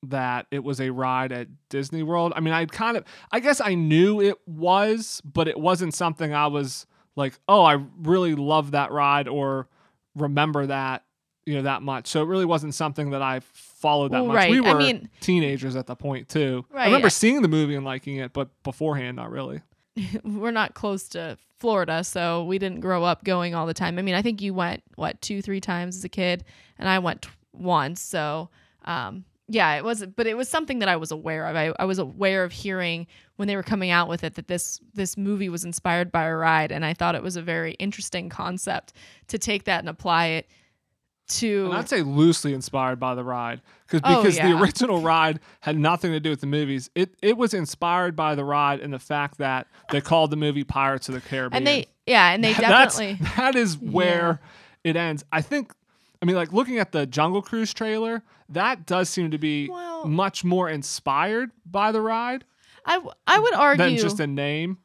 that 0.04 0.46
it 0.50 0.64
was 0.64 0.80
a 0.80 0.90
ride 0.90 1.32
at 1.32 1.48
Disney 1.68 2.02
World. 2.02 2.32
I 2.34 2.40
mean, 2.40 2.52
I 2.52 2.66
kind 2.66 2.96
of 2.96 3.04
I 3.30 3.40
guess 3.40 3.60
I 3.60 3.74
knew 3.74 4.20
it 4.20 4.36
was, 4.46 5.22
but 5.24 5.48
it 5.48 5.58
wasn't 5.58 5.94
something 5.94 6.34
I 6.34 6.48
was 6.48 6.86
like, 7.16 7.34
"Oh, 7.48 7.62
I 7.64 7.78
really 8.02 8.34
love 8.34 8.72
that 8.72 8.90
ride 8.90 9.28
or 9.28 9.68
remember 10.16 10.66
that, 10.66 11.04
you 11.46 11.54
know, 11.54 11.62
that 11.62 11.82
much." 11.82 12.08
So 12.08 12.20
it 12.22 12.26
really 12.26 12.44
wasn't 12.44 12.74
something 12.74 13.10
that 13.10 13.22
I 13.22 13.40
followed 13.82 14.12
that 14.12 14.18
Well, 14.20 14.28
much. 14.28 14.36
right. 14.36 14.50
We 14.50 14.64
I 14.66 14.72
were 14.72 14.78
mean- 14.78 15.10
teenagers 15.20 15.76
at 15.76 15.86
the 15.86 15.94
point 15.96 16.28
too. 16.28 16.64
Right, 16.70 16.82
I 16.82 16.86
remember 16.86 17.06
yeah. 17.06 17.10
seeing 17.10 17.42
the 17.42 17.48
movie 17.48 17.74
and 17.74 17.84
liking 17.84 18.16
it, 18.16 18.32
but 18.32 18.48
beforehand 18.62 19.16
not 19.16 19.30
really. 19.30 19.60
we're 20.24 20.52
not 20.52 20.72
close 20.74 21.08
to 21.10 21.36
Florida, 21.58 22.02
so 22.02 22.44
we 22.44 22.58
didn't 22.58 22.80
grow 22.80 23.04
up 23.04 23.24
going 23.24 23.54
all 23.54 23.66
the 23.66 23.74
time. 23.74 23.98
I 23.98 24.02
mean, 24.02 24.14
I 24.14 24.22
think 24.22 24.40
you 24.40 24.54
went 24.54 24.82
what 24.96 25.20
two, 25.20 25.42
three 25.42 25.60
times 25.60 25.96
as 25.96 26.04
a 26.04 26.08
kid, 26.08 26.44
and 26.78 26.88
I 26.88 26.98
went 26.98 27.22
t- 27.22 27.28
once. 27.52 28.00
So, 28.00 28.48
um, 28.84 29.24
yeah, 29.48 29.74
it 29.76 29.84
was, 29.84 30.04
but 30.06 30.26
it 30.26 30.36
was 30.36 30.48
something 30.48 30.78
that 30.78 30.88
I 30.88 30.96
was 30.96 31.10
aware 31.10 31.46
of. 31.46 31.54
I, 31.56 31.72
I 31.78 31.84
was 31.84 31.98
aware 31.98 32.42
of 32.42 32.52
hearing 32.52 33.06
when 33.36 33.48
they 33.48 33.54
were 33.56 33.62
coming 33.62 33.90
out 33.90 34.08
with 34.08 34.24
it 34.24 34.34
that 34.36 34.48
this 34.48 34.80
this 34.94 35.16
movie 35.18 35.48
was 35.50 35.64
inspired 35.64 36.10
by 36.10 36.24
a 36.24 36.34
ride, 36.34 36.72
and 36.72 36.84
I 36.84 36.94
thought 36.94 37.14
it 37.14 37.22
was 37.22 37.36
a 37.36 37.42
very 37.42 37.72
interesting 37.74 38.28
concept 38.30 38.94
to 39.28 39.38
take 39.38 39.64
that 39.64 39.80
and 39.80 39.88
apply 39.90 40.26
it 40.28 40.48
to. 41.38 41.66
And 41.66 41.74
I'd 41.74 41.88
say 41.88 42.02
loosely 42.02 42.54
inspired 42.54 42.98
by 43.00 43.14
the 43.14 43.24
ride 43.24 43.60
because 43.86 44.00
Oh, 44.04 44.22
because 44.22 44.36
the 44.36 44.58
original 44.58 45.00
ride 45.00 45.40
had 45.60 45.78
nothing 45.78 46.12
to 46.12 46.20
do 46.20 46.30
with 46.30 46.40
the 46.40 46.46
movies. 46.46 46.90
It 46.94 47.14
it 47.22 47.36
was 47.36 47.54
inspired 47.54 48.14
by 48.16 48.34
the 48.34 48.44
ride 48.44 48.80
and 48.80 48.92
the 48.92 48.98
fact 48.98 49.38
that 49.38 49.66
they 49.90 50.00
called 50.00 50.30
the 50.30 50.36
movie 50.36 50.64
Pirates 50.64 51.08
of 51.08 51.14
the 51.14 51.20
Caribbean. 51.20 51.58
and 51.58 51.66
they, 51.66 51.86
yeah, 52.06 52.30
and 52.30 52.42
they 52.42 52.52
definitely. 52.54 53.18
that 53.36 53.54
is 53.54 53.78
where 53.78 54.40
it 54.84 54.96
ends. 54.96 55.24
I 55.32 55.40
think. 55.42 55.72
I 56.20 56.24
mean, 56.24 56.36
like 56.36 56.52
looking 56.52 56.78
at 56.78 56.92
the 56.92 57.04
Jungle 57.04 57.42
Cruise 57.42 57.74
trailer, 57.74 58.22
that 58.48 58.86
does 58.86 59.08
seem 59.10 59.32
to 59.32 59.38
be 59.38 59.68
Well- 59.68 60.06
much 60.06 60.44
more 60.44 60.68
inspired 60.70 61.50
by 61.66 61.90
the 61.90 62.00
ride 62.00 62.44
I 62.86 63.00
I 63.26 63.38
would 63.40 63.54
argue 63.54 63.84
than 63.84 63.96
just 63.96 64.20
a 64.20 64.26
name. 64.26 64.78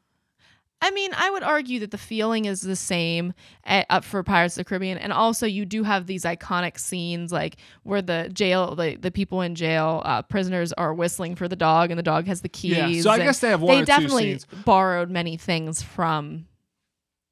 I 0.80 0.92
mean, 0.92 1.10
I 1.16 1.30
would 1.30 1.42
argue 1.42 1.80
that 1.80 1.90
the 1.90 1.98
feeling 1.98 2.44
is 2.44 2.60
the 2.60 2.76
same 2.76 3.34
at, 3.64 3.86
up 3.90 4.04
for 4.04 4.22
Pirates 4.22 4.56
of 4.56 4.60
the 4.60 4.68
Caribbean, 4.68 4.96
and 4.98 5.12
also 5.12 5.44
you 5.44 5.64
do 5.64 5.82
have 5.82 6.06
these 6.06 6.24
iconic 6.24 6.78
scenes 6.78 7.32
like 7.32 7.56
where 7.82 8.00
the 8.00 8.30
jail, 8.32 8.76
the, 8.76 8.94
the 8.94 9.10
people 9.10 9.40
in 9.40 9.56
jail, 9.56 10.02
uh, 10.04 10.22
prisoners 10.22 10.72
are 10.74 10.94
whistling 10.94 11.34
for 11.34 11.48
the 11.48 11.56
dog, 11.56 11.90
and 11.90 11.98
the 11.98 12.02
dog 12.04 12.26
has 12.26 12.42
the 12.42 12.48
keys. 12.48 12.76
Yeah, 12.76 13.00
so 13.02 13.10
I 13.10 13.18
guess 13.18 13.40
they 13.40 13.50
have 13.50 13.60
one 13.60 13.78
they 13.78 13.84
definitely 13.84 14.40
borrowed 14.64 15.10
many 15.10 15.36
things 15.36 15.82
from. 15.82 16.46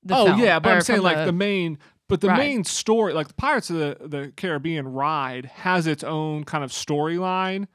The 0.02 0.16
oh 0.16 0.26
film, 0.26 0.40
yeah, 0.40 0.59
but 0.59 0.72
I'm 0.72 0.80
saying 0.82 1.02
like 1.02 1.24
the, 1.24 1.32
main, 1.32 1.78
but 2.09 2.20
the 2.20 2.28
main 2.28 2.64
story, 2.64 3.12
like 3.12 3.28
the 3.28 3.35
Pirates 3.35 3.70
of 3.70 3.76
the, 3.76 3.96
the 4.00 4.32
Caribbean 4.37 4.88
ride, 4.88 5.46
has 5.46 5.87
its 5.87 6.04
own 6.04 6.44
kind 6.44 6.62
of 6.62 6.70
storyline, 6.70 7.66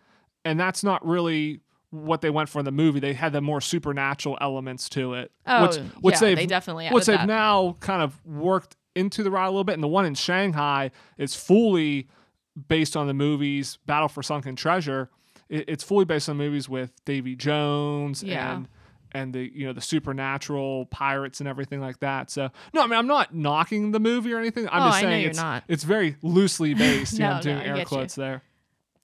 and 0.45 0.59
that's 0.59 0.83
not 0.83 1.05
really 1.05 1.61
what 1.91 2.21
they 2.21 2.29
went 2.29 2.49
for 2.49 2.59
in 2.59 2.65
the 2.65 2.71
movie. 2.71 2.99
They 2.99 3.13
had 3.13 3.31
the 3.33 3.41
more 3.41 3.61
supernatural 3.61 4.37
elements 4.41 4.89
to 4.89 5.13
it, 5.13 5.31
Oh, 5.45 5.67
which 5.67 5.77
which 6.01 6.13
yeah, 6.15 6.19
they've 6.19 6.37
they 6.37 6.45
definitely 6.47 6.87
which 6.89 7.05
they've 7.05 7.17
that. 7.19 7.27
now 7.27 7.75
kind 7.79 8.01
of 8.01 8.25
worked 8.25 8.75
into 8.95 9.23
the 9.23 9.31
ride 9.31 9.45
a 9.47 9.49
little 9.49 9.63
bit. 9.63 9.73
And 9.73 9.83
the 9.83 9.87
one 9.87 10.05
in 10.05 10.15
Shanghai 10.15 10.91
is 11.17 11.35
fully 11.35 12.07
based 12.67 12.97
on 12.97 13.07
the 13.07 13.13
movies 13.13 13.77
Battle 13.85 14.07
for 14.09 14.23
Sunken 14.23 14.55
Treasure. 14.55 15.09
It, 15.49 15.65
it's 15.67 15.83
fully 15.83 16.05
based 16.05 16.27
on 16.29 16.37
movies 16.37 16.67
with 16.67 16.91
Davy 17.05 17.35
Jones 17.35 18.23
Yeah. 18.23 18.55
and 18.55 18.67
and 19.13 19.33
the 19.33 19.51
you 19.53 19.65
know 19.65 19.73
the 19.73 19.81
supernatural 19.81 20.85
pirates 20.85 21.39
and 21.41 21.49
everything 21.49 21.81
like 21.81 21.99
that. 21.99 22.29
So 22.29 22.49
no, 22.73 22.81
I 22.81 22.87
mean 22.87 22.97
I'm 22.97 23.07
not 23.07 23.35
knocking 23.35 23.91
the 23.91 23.99
movie 23.99 24.31
or 24.33 24.39
anything. 24.39 24.67
I'm 24.71 24.83
Oh, 24.83 24.85
just 24.87 24.99
saying 25.01 25.25
it's 25.27 25.41
it's 25.67 25.83
very 25.83 26.15
loosely 26.21 26.73
based. 26.75 27.13
you 27.13 27.19
know, 27.19 27.31
No, 27.31 27.35
I'm 27.35 27.41
doing 27.41 27.57
no, 27.57 27.63
air 27.63 27.73
get 27.75 27.79
you. 27.81 27.85
quotes 27.97 28.15
there. 28.15 28.43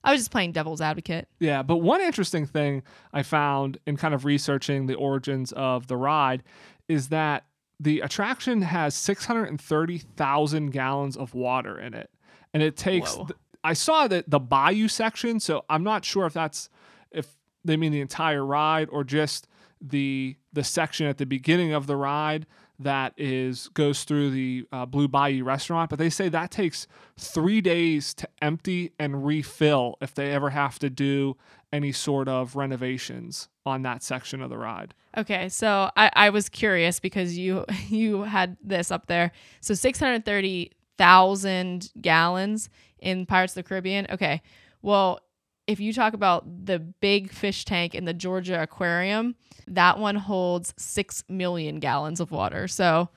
I 0.08 0.12
was 0.12 0.22
just 0.22 0.30
playing 0.30 0.52
devil's 0.52 0.80
advocate. 0.80 1.28
Yeah, 1.38 1.62
but 1.62 1.76
one 1.76 2.00
interesting 2.00 2.46
thing 2.46 2.82
I 3.12 3.22
found 3.22 3.76
in 3.86 3.98
kind 3.98 4.14
of 4.14 4.24
researching 4.24 4.86
the 4.86 4.94
origins 4.94 5.52
of 5.52 5.86
the 5.86 5.98
ride 5.98 6.42
is 6.88 7.10
that 7.10 7.44
the 7.78 8.00
attraction 8.00 8.62
has 8.62 8.94
630,000 8.94 10.70
gallons 10.70 11.14
of 11.14 11.34
water 11.34 11.78
in 11.78 11.92
it. 11.92 12.08
And 12.54 12.62
it 12.62 12.74
takes 12.74 13.16
th- 13.16 13.28
I 13.62 13.74
saw 13.74 14.08
that 14.08 14.30
the 14.30 14.40
bayou 14.40 14.88
section, 14.88 15.40
so 15.40 15.66
I'm 15.68 15.84
not 15.84 16.06
sure 16.06 16.24
if 16.24 16.32
that's 16.32 16.70
if 17.10 17.36
they 17.62 17.76
mean 17.76 17.92
the 17.92 18.00
entire 18.00 18.46
ride 18.46 18.88
or 18.90 19.04
just 19.04 19.46
the 19.78 20.36
the 20.54 20.64
section 20.64 21.06
at 21.06 21.18
the 21.18 21.26
beginning 21.26 21.74
of 21.74 21.86
the 21.86 21.96
ride 21.96 22.46
that 22.78 23.12
is 23.16 23.68
goes 23.74 24.04
through 24.04 24.30
the 24.30 24.66
uh, 24.72 24.86
Blue 24.86 25.08
Bayou 25.08 25.44
restaurant, 25.44 25.90
but 25.90 25.98
they 25.98 26.10
say 26.10 26.28
that 26.28 26.50
takes 26.50 26.86
three 27.16 27.60
days 27.60 28.14
to 28.14 28.28
empty 28.40 28.92
and 28.98 29.24
refill 29.26 29.96
if 30.00 30.14
they 30.14 30.32
ever 30.32 30.50
have 30.50 30.78
to 30.80 30.90
do 30.90 31.36
any 31.72 31.92
sort 31.92 32.28
of 32.28 32.56
renovations 32.56 33.48
on 33.66 33.82
that 33.82 34.02
section 34.02 34.40
of 34.40 34.48
the 34.48 34.56
ride. 34.56 34.94
Okay, 35.16 35.48
so 35.48 35.90
I, 35.96 36.10
I 36.14 36.30
was 36.30 36.48
curious 36.48 37.00
because 37.00 37.36
you 37.36 37.64
you 37.88 38.22
had 38.22 38.56
this 38.62 38.90
up 38.90 39.06
there. 39.06 39.32
So 39.60 39.74
six 39.74 39.98
hundred 39.98 40.24
thirty 40.24 40.72
thousand 40.96 41.92
gallons 42.00 42.68
in 42.98 43.26
Pirates 43.26 43.52
of 43.52 43.64
the 43.64 43.68
Caribbean. 43.68 44.06
Okay, 44.10 44.42
well, 44.82 45.20
if 45.68 45.78
you 45.78 45.92
talk 45.92 46.14
about 46.14 46.44
the 46.66 46.80
big 46.80 47.30
fish 47.30 47.64
tank 47.64 47.94
in 47.94 48.04
the 48.06 48.14
Georgia 48.14 48.60
Aquarium, 48.60 49.36
that 49.68 49.98
one 50.00 50.16
holds 50.16 50.74
six 50.76 51.22
million 51.28 51.78
gallons 51.78 52.18
of 52.18 52.32
water. 52.32 52.66
So. 52.66 53.10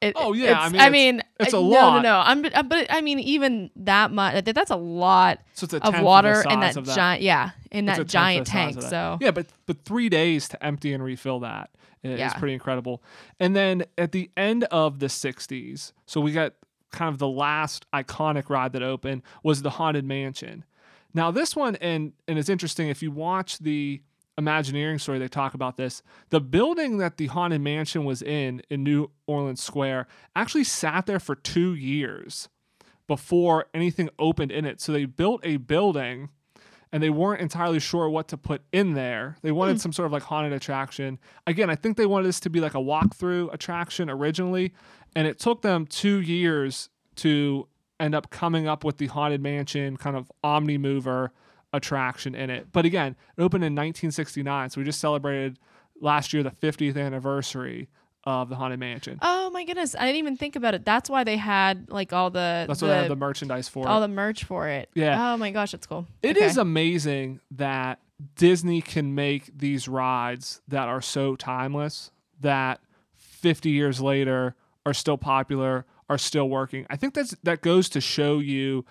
It, 0.00 0.14
Oh, 0.16 0.32
yeah, 0.32 0.58
I 0.60 0.68
mean, 0.68 0.80
I 0.80 0.86
it's- 0.88 0.90
mean, 0.92 1.22
it's 1.38 1.52
a 1.54 1.58
uh, 1.58 1.60
lot. 1.60 2.02
No, 2.02 2.10
no, 2.10 2.42
no. 2.42 2.50
I'm, 2.52 2.68
but 2.68 2.88
I 2.90 3.00
mean, 3.02 3.20
even 3.20 3.70
that 3.76 4.10
much, 4.10 4.44
that's 4.44 4.72
a 4.72 4.76
lot 4.76 5.38
So 5.54 5.64
it's 5.64 5.74
of 5.74 6.00
water 6.00 6.42
in 6.50 6.58
that, 6.58 6.74
that. 6.74 6.84
giant. 6.84 7.22
Yeah, 7.22 7.50
in 7.70 7.84
that 7.84 8.08
giant 8.08 8.48
tank. 8.48 8.80
that. 8.80 8.90
So 8.90 9.18
yeah, 9.20 9.30
but 9.30 9.46
but 9.66 9.84
three 9.84 10.08
days 10.08 10.48
to 10.48 10.64
empty 10.64 10.92
and 10.92 11.04
refill 11.04 11.38
that 11.40 11.70
i- 12.04 12.08
Yeah. 12.08 12.32
pretty 12.34 12.54
incredible. 12.54 13.00
And 13.38 13.54
then 13.54 13.84
at 13.96 14.10
the 14.10 14.28
end 14.36 14.64
of 14.72 14.98
the 14.98 15.06
'60s, 15.06 15.92
so 16.04 16.20
we 16.20 16.32
got 16.32 16.54
kind 16.90 17.08
of 17.12 17.18
the 17.18 17.28
last 17.28 17.86
iconic 17.92 18.50
ride 18.50 18.72
that 18.72 18.82
opened 18.82 19.22
was 19.44 19.62
the 19.62 19.70
Haunted 19.70 20.04
Mansion. 20.04 20.64
Now 21.14 21.30
this 21.30 21.54
one, 21.54 21.76
and 21.76 22.12
and 22.26 22.38
it's 22.38 22.48
interesting 22.48 22.88
if 22.88 23.02
you 23.02 23.10
watch 23.10 23.58
the 23.58 24.02
Imagineering 24.38 24.98
story, 24.98 25.18
they 25.18 25.28
talk 25.28 25.52
about 25.52 25.76
this. 25.76 26.02
The 26.30 26.40
building 26.40 26.96
that 26.96 27.18
the 27.18 27.26
Haunted 27.26 27.60
Mansion 27.60 28.06
was 28.06 28.22
in 28.22 28.62
in 28.70 28.82
New 28.82 29.10
Orleans 29.26 29.62
Square 29.62 30.06
actually 30.34 30.64
sat 30.64 31.04
there 31.04 31.20
for 31.20 31.34
two 31.34 31.74
years 31.74 32.48
before 33.06 33.66
anything 33.74 34.08
opened 34.18 34.50
in 34.50 34.64
it. 34.64 34.80
So 34.80 34.90
they 34.90 35.04
built 35.04 35.42
a 35.44 35.58
building 35.58 36.30
and 36.92 37.02
they 37.02 37.10
weren't 37.10 37.42
entirely 37.42 37.78
sure 37.78 38.08
what 38.08 38.28
to 38.28 38.38
put 38.38 38.62
in 38.72 38.94
there. 38.94 39.36
They 39.42 39.52
wanted 39.52 39.72
hmm. 39.72 39.78
some 39.78 39.92
sort 39.92 40.06
of 40.06 40.12
like 40.12 40.22
haunted 40.22 40.52
attraction. 40.52 41.18
Again, 41.46 41.68
I 41.68 41.74
think 41.74 41.96
they 41.96 42.06
wanted 42.06 42.28
this 42.28 42.40
to 42.40 42.50
be 42.50 42.60
like 42.60 42.74
a 42.74 42.78
walkthrough 42.78 43.52
attraction 43.52 44.08
originally, 44.08 44.72
and 45.14 45.26
it 45.26 45.38
took 45.38 45.62
them 45.62 45.86
two 45.86 46.20
years 46.20 46.88
to 47.16 47.68
end 48.02 48.14
up 48.14 48.30
coming 48.30 48.66
up 48.68 48.84
with 48.84 48.98
the 48.98 49.06
haunted 49.06 49.40
mansion 49.40 49.96
kind 49.96 50.16
of 50.16 50.30
omni 50.44 50.76
mover 50.78 51.32
attraction 51.72 52.34
in 52.34 52.50
it. 52.50 52.66
But 52.72 52.84
again, 52.84 53.16
it 53.36 53.42
opened 53.42 53.64
in 53.64 53.72
1969, 53.72 54.70
so 54.70 54.80
we 54.80 54.84
just 54.84 55.00
celebrated 55.00 55.58
last 56.00 56.32
year 56.32 56.42
the 56.42 56.50
50th 56.50 56.96
anniversary 56.96 57.88
of 58.24 58.48
the 58.48 58.56
haunted 58.56 58.78
mansion. 58.78 59.18
Oh 59.22 59.50
my 59.50 59.64
goodness, 59.64 59.94
I 59.96 60.00
didn't 60.06 60.16
even 60.16 60.36
think 60.36 60.54
about 60.56 60.74
it. 60.74 60.84
That's 60.84 61.08
why 61.10 61.24
they 61.24 61.36
had 61.36 61.90
like 61.90 62.12
all 62.12 62.30
the 62.30 62.66
That's 62.68 62.80
the, 62.80 62.86
what 62.86 62.92
they 62.92 62.98
have 62.98 63.08
the 63.08 63.16
merchandise 63.16 63.68
for. 63.68 63.88
all 63.88 63.98
it. 63.98 64.06
the 64.06 64.12
merch 64.14 64.44
for 64.44 64.68
it. 64.68 64.90
Yeah. 64.94 65.32
Oh 65.32 65.36
my 65.36 65.50
gosh, 65.50 65.72
that's 65.72 65.86
cool. 65.86 66.06
It 66.22 66.36
Okay. 66.36 66.46
is 66.46 66.56
amazing 66.58 67.40
that 67.52 68.00
Disney 68.36 68.80
can 68.80 69.14
make 69.14 69.56
these 69.56 69.88
rides 69.88 70.60
that 70.68 70.88
are 70.88 71.00
so 71.00 71.34
timeless 71.34 72.10
that 72.40 72.80
50 73.16 73.70
years 73.70 74.00
later 74.00 74.54
are 74.86 74.94
still 74.94 75.18
popular, 75.18 75.84
are 76.12 76.18
still 76.18 76.48
working. 76.48 76.86
I 76.90 76.96
think 76.96 77.14
that's 77.14 77.34
that 77.42 77.62
goes 77.62 77.88
to 77.90 78.00
show 78.00 78.38
you 78.38 78.84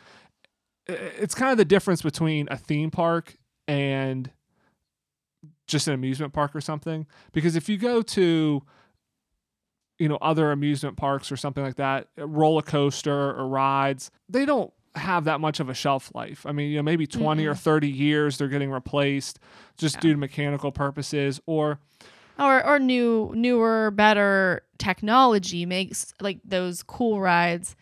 it's 0.87 1.35
kind 1.35 1.51
of 1.51 1.57
the 1.57 1.65
difference 1.65 2.01
between 2.01 2.47
a 2.49 2.57
theme 2.57 2.91
park 2.91 3.37
and 3.67 4.31
just 5.67 5.87
an 5.87 5.93
amusement 5.93 6.33
park 6.33 6.55
or 6.55 6.61
something. 6.61 7.05
Because 7.31 7.55
if 7.55 7.69
you 7.69 7.77
go 7.77 8.01
to 8.01 8.63
you 9.99 10.09
know 10.09 10.17
other 10.21 10.51
amusement 10.51 10.97
parks 10.97 11.31
or 11.31 11.37
something 11.37 11.63
like 11.63 11.75
that, 11.75 12.07
roller 12.17 12.63
coaster 12.63 13.31
or 13.31 13.47
rides, 13.47 14.09
they 14.27 14.45
don't 14.45 14.73
have 14.95 15.25
that 15.25 15.39
much 15.39 15.59
of 15.59 15.69
a 15.69 15.73
shelf 15.73 16.11
life. 16.13 16.45
I 16.45 16.51
mean, 16.51 16.71
you 16.71 16.77
know, 16.77 16.83
maybe 16.83 17.07
20 17.07 17.43
mm-hmm. 17.43 17.51
or 17.51 17.55
30 17.55 17.87
years 17.87 18.37
they're 18.37 18.47
getting 18.47 18.71
replaced 18.71 19.39
just 19.77 19.95
yeah. 19.95 20.01
due 20.01 20.13
to 20.13 20.17
mechanical 20.17 20.71
purposes 20.71 21.39
or 21.45 21.79
or 22.41 22.65
or 22.65 22.79
new 22.79 23.31
newer 23.35 23.91
better 23.91 24.63
technology 24.77 25.65
makes 25.65 26.13
like 26.19 26.39
those 26.43 26.83
cool 26.83 27.21
rides 27.21 27.75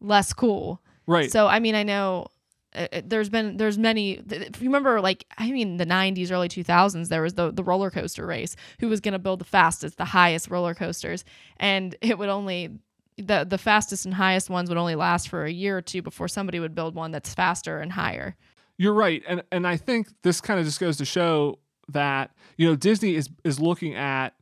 less 0.00 0.32
cool. 0.32 0.80
Right. 1.06 1.30
So 1.30 1.46
I 1.46 1.58
mean, 1.58 1.74
I 1.74 1.82
know 1.82 2.28
uh, 2.74 2.86
uh, 2.92 3.02
there's 3.04 3.28
been 3.28 3.56
there's 3.56 3.78
many 3.78 4.12
if 4.30 4.60
you 4.60 4.68
remember 4.68 5.00
like 5.00 5.24
i 5.38 5.50
mean 5.50 5.76
the 5.76 5.86
90s 5.86 6.32
early 6.32 6.48
2000s 6.48 7.08
there 7.08 7.22
was 7.22 7.34
the 7.34 7.52
the 7.52 7.62
roller 7.62 7.88
coaster 7.88 8.26
race 8.26 8.56
who 8.80 8.88
was 8.88 9.00
going 9.00 9.12
to 9.12 9.18
build 9.18 9.38
the 9.38 9.44
fastest 9.44 9.96
the 9.96 10.04
highest 10.04 10.50
roller 10.50 10.74
coasters 10.74 11.24
and 11.58 11.94
it 12.02 12.18
would 12.18 12.28
only 12.28 12.70
the 13.16 13.46
the 13.48 13.58
fastest 13.58 14.06
and 14.06 14.14
highest 14.14 14.50
ones 14.50 14.68
would 14.68 14.78
only 14.78 14.96
last 14.96 15.28
for 15.28 15.44
a 15.44 15.50
year 15.52 15.78
or 15.78 15.82
two 15.82 16.02
before 16.02 16.26
somebody 16.26 16.58
would 16.58 16.74
build 16.74 16.96
one 16.96 17.12
that's 17.12 17.32
faster 17.32 17.78
and 17.78 17.92
higher 17.92 18.36
you're 18.76 18.92
right 18.92 19.22
and 19.28 19.42
and 19.52 19.68
i 19.68 19.76
think 19.76 20.08
this 20.22 20.40
kind 20.40 20.58
of 20.58 20.66
just 20.66 20.80
goes 20.80 20.96
to 20.96 21.04
show 21.04 21.56
that 21.88 22.30
you 22.56 22.68
know 22.68 22.76
disney 22.76 23.14
is 23.14 23.28
is 23.44 23.60
looking 23.60 23.94
at 23.94 24.34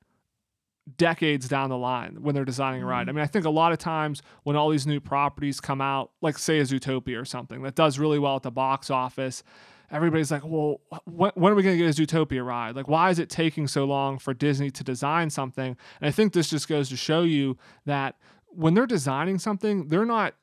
decades 0.96 1.48
down 1.48 1.70
the 1.70 1.78
line 1.78 2.18
when 2.20 2.34
they're 2.34 2.44
designing 2.44 2.82
a 2.82 2.86
ride. 2.86 3.02
I 3.02 3.04
mm-hmm. 3.04 3.16
mean, 3.16 3.22
I 3.22 3.26
think 3.26 3.44
a 3.44 3.50
lot 3.50 3.72
of 3.72 3.78
times 3.78 4.22
when 4.42 4.56
all 4.56 4.68
these 4.68 4.86
new 4.86 5.00
properties 5.00 5.60
come 5.60 5.80
out, 5.80 6.10
like 6.20 6.38
say 6.38 6.58
a 6.58 6.62
Zootopia 6.62 7.20
or 7.20 7.24
something 7.24 7.62
that 7.62 7.74
does 7.74 7.98
really 7.98 8.18
well 8.18 8.36
at 8.36 8.42
the 8.42 8.50
box 8.50 8.90
office, 8.90 9.42
everybody's 9.90 10.30
like, 10.30 10.44
well, 10.44 10.80
when, 11.04 11.30
when 11.34 11.52
are 11.52 11.56
we 11.56 11.62
going 11.62 11.78
to 11.78 11.84
get 11.84 11.98
a 11.98 12.02
Zootopia 12.02 12.44
ride? 12.44 12.74
Like, 12.74 12.88
why 12.88 13.10
is 13.10 13.18
it 13.18 13.28
taking 13.28 13.68
so 13.68 13.84
long 13.84 14.18
for 14.18 14.34
Disney 14.34 14.70
to 14.70 14.82
design 14.82 15.30
something? 15.30 15.76
And 16.00 16.08
I 16.08 16.10
think 16.10 16.32
this 16.32 16.50
just 16.50 16.68
goes 16.68 16.88
to 16.88 16.96
show 16.96 17.22
you 17.22 17.56
that 17.86 18.16
when 18.48 18.74
they're 18.74 18.86
designing 18.86 19.38
something, 19.38 19.88
they're 19.88 20.04
not 20.04 20.34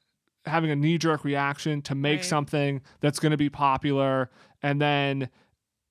having 0.46 0.72
a 0.72 0.76
knee 0.76 0.98
jerk 0.98 1.26
reaction 1.26 1.82
to 1.82 1.96
make 1.96 2.20
right. 2.20 2.26
something 2.26 2.82
that's 3.02 3.20
going 3.20 3.32
to 3.32 3.38
be 3.38 3.50
popular 3.50 4.30
and 4.64 4.82
then 4.82 5.30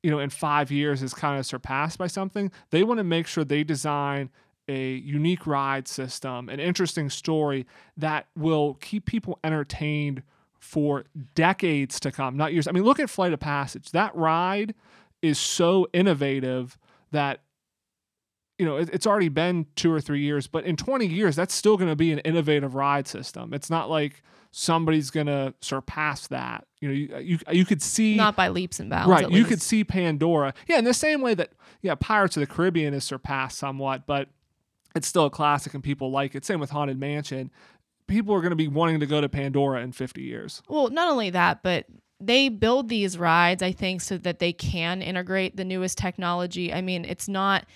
you 0.09 0.15
know, 0.15 0.21
in 0.21 0.31
five 0.31 0.71
years 0.71 1.03
is 1.03 1.13
kind 1.13 1.39
of 1.39 1.45
surpassed 1.45 1.99
by 1.99 2.07
something. 2.07 2.51
They 2.71 2.83
want 2.83 2.97
to 2.97 3.05
make 3.05 3.27
sure 3.27 3.45
they 3.45 3.63
design 3.63 4.31
a 4.67 4.95
unique 4.95 5.47
ride 5.47 5.87
system, 5.87 6.49
an 6.49 6.61
interesting 6.61 7.11
story 7.11 7.67
that 7.99 8.27
will 8.35 8.79
keep 8.81 9.05
people 9.05 9.39
entertained 9.45 10.23
for 10.61 11.05
decades 11.35 12.01
to 12.01 12.11
come, 12.11 12.39
not 12.39 12.55
years. 12.55 12.67
I 12.67 12.73
mean, 12.73 12.85
look 12.85 12.99
at 12.99 13.11
Flight 13.11 13.35
of 13.35 13.41
Passage. 13.41 13.91
That 13.91 14.17
ride 14.17 14.75
is 15.21 15.39
so 15.39 15.87
innovative 15.93 16.79
that 17.11 17.41
you 18.59 18.67
know 18.67 18.77
it's 18.77 19.07
already 19.07 19.29
been 19.29 19.67
two 19.77 19.93
or 19.93 20.01
three 20.01 20.21
years, 20.21 20.47
but 20.47 20.65
in 20.65 20.77
20 20.77 21.07
years, 21.07 21.37
that's 21.37 21.55
still 21.55 21.77
going 21.77 21.89
to 21.89 21.97
be 21.97 22.13
an 22.13 22.19
innovative 22.21 22.75
ride 22.75 23.07
system. 23.07 23.55
It's 23.55 23.71
not 23.71 23.89
like 23.89 24.23
somebody's 24.51 25.11
gonna 25.11 25.55
surpass 25.61 26.27
that. 26.29 26.67
You 26.81 26.89
know, 26.89 26.95
you 26.95 27.15
uh, 27.15 27.19
you, 27.19 27.39
uh, 27.47 27.53
you 27.53 27.65
could 27.65 27.83
see 27.83 28.17
not 28.17 28.37
by 28.37 28.49
leaps 28.49 28.81
and 28.81 28.91
bounds. 28.91 29.09
Right, 29.09 29.31
you 29.31 29.45
could 29.45 29.63
see 29.63 29.85
Pandora. 29.85 30.55
Yeah, 30.67 30.79
in 30.79 30.85
the 30.85 30.95
same 30.95 31.21
way 31.21 31.35
that 31.35 31.53
yeah, 31.83 31.95
Pirates 31.95 32.37
of 32.37 32.41
the 32.41 32.47
Caribbean 32.47 32.95
is 32.95 33.05
surpassed 33.05 33.59
somewhat, 33.59 34.07
but 34.07 34.29
it's 34.95 35.07
still 35.07 35.27
a 35.27 35.31
classic 35.31 35.75
and 35.75 35.83
people 35.83 36.11
like 36.11 36.35
it. 36.35 36.45
Same 36.45 36.61
with 36.61 36.71
Haunted 36.71 36.99
Mansion. 36.99 37.51
People 38.07 38.35
are 38.35 38.41
going 38.41 38.51
to 38.51 38.57
be 38.57 38.69
wanting 38.69 39.01
to 39.01 39.07
go 39.07 39.21
to 39.21 39.29
Pandora 39.29 39.83
in 39.83 39.93
50 39.93 40.23
years. 40.23 40.63
Well, 40.67 40.89
not 40.89 41.11
only 41.11 41.31
that, 41.31 41.63
but 41.63 41.85
they 42.19 42.49
build 42.49 42.89
these 42.89 43.19
rides, 43.19 43.63
I 43.63 43.71
think, 43.71 44.01
so 44.01 44.17
that 44.19 44.39
they 44.39 44.53
can 44.53 45.03
integrate 45.03 45.57
the 45.57 45.65
newest 45.65 45.99
technology. 45.99 46.73
I 46.73 46.81
mean, 46.81 47.05
it's 47.05 47.29
not 47.29 47.67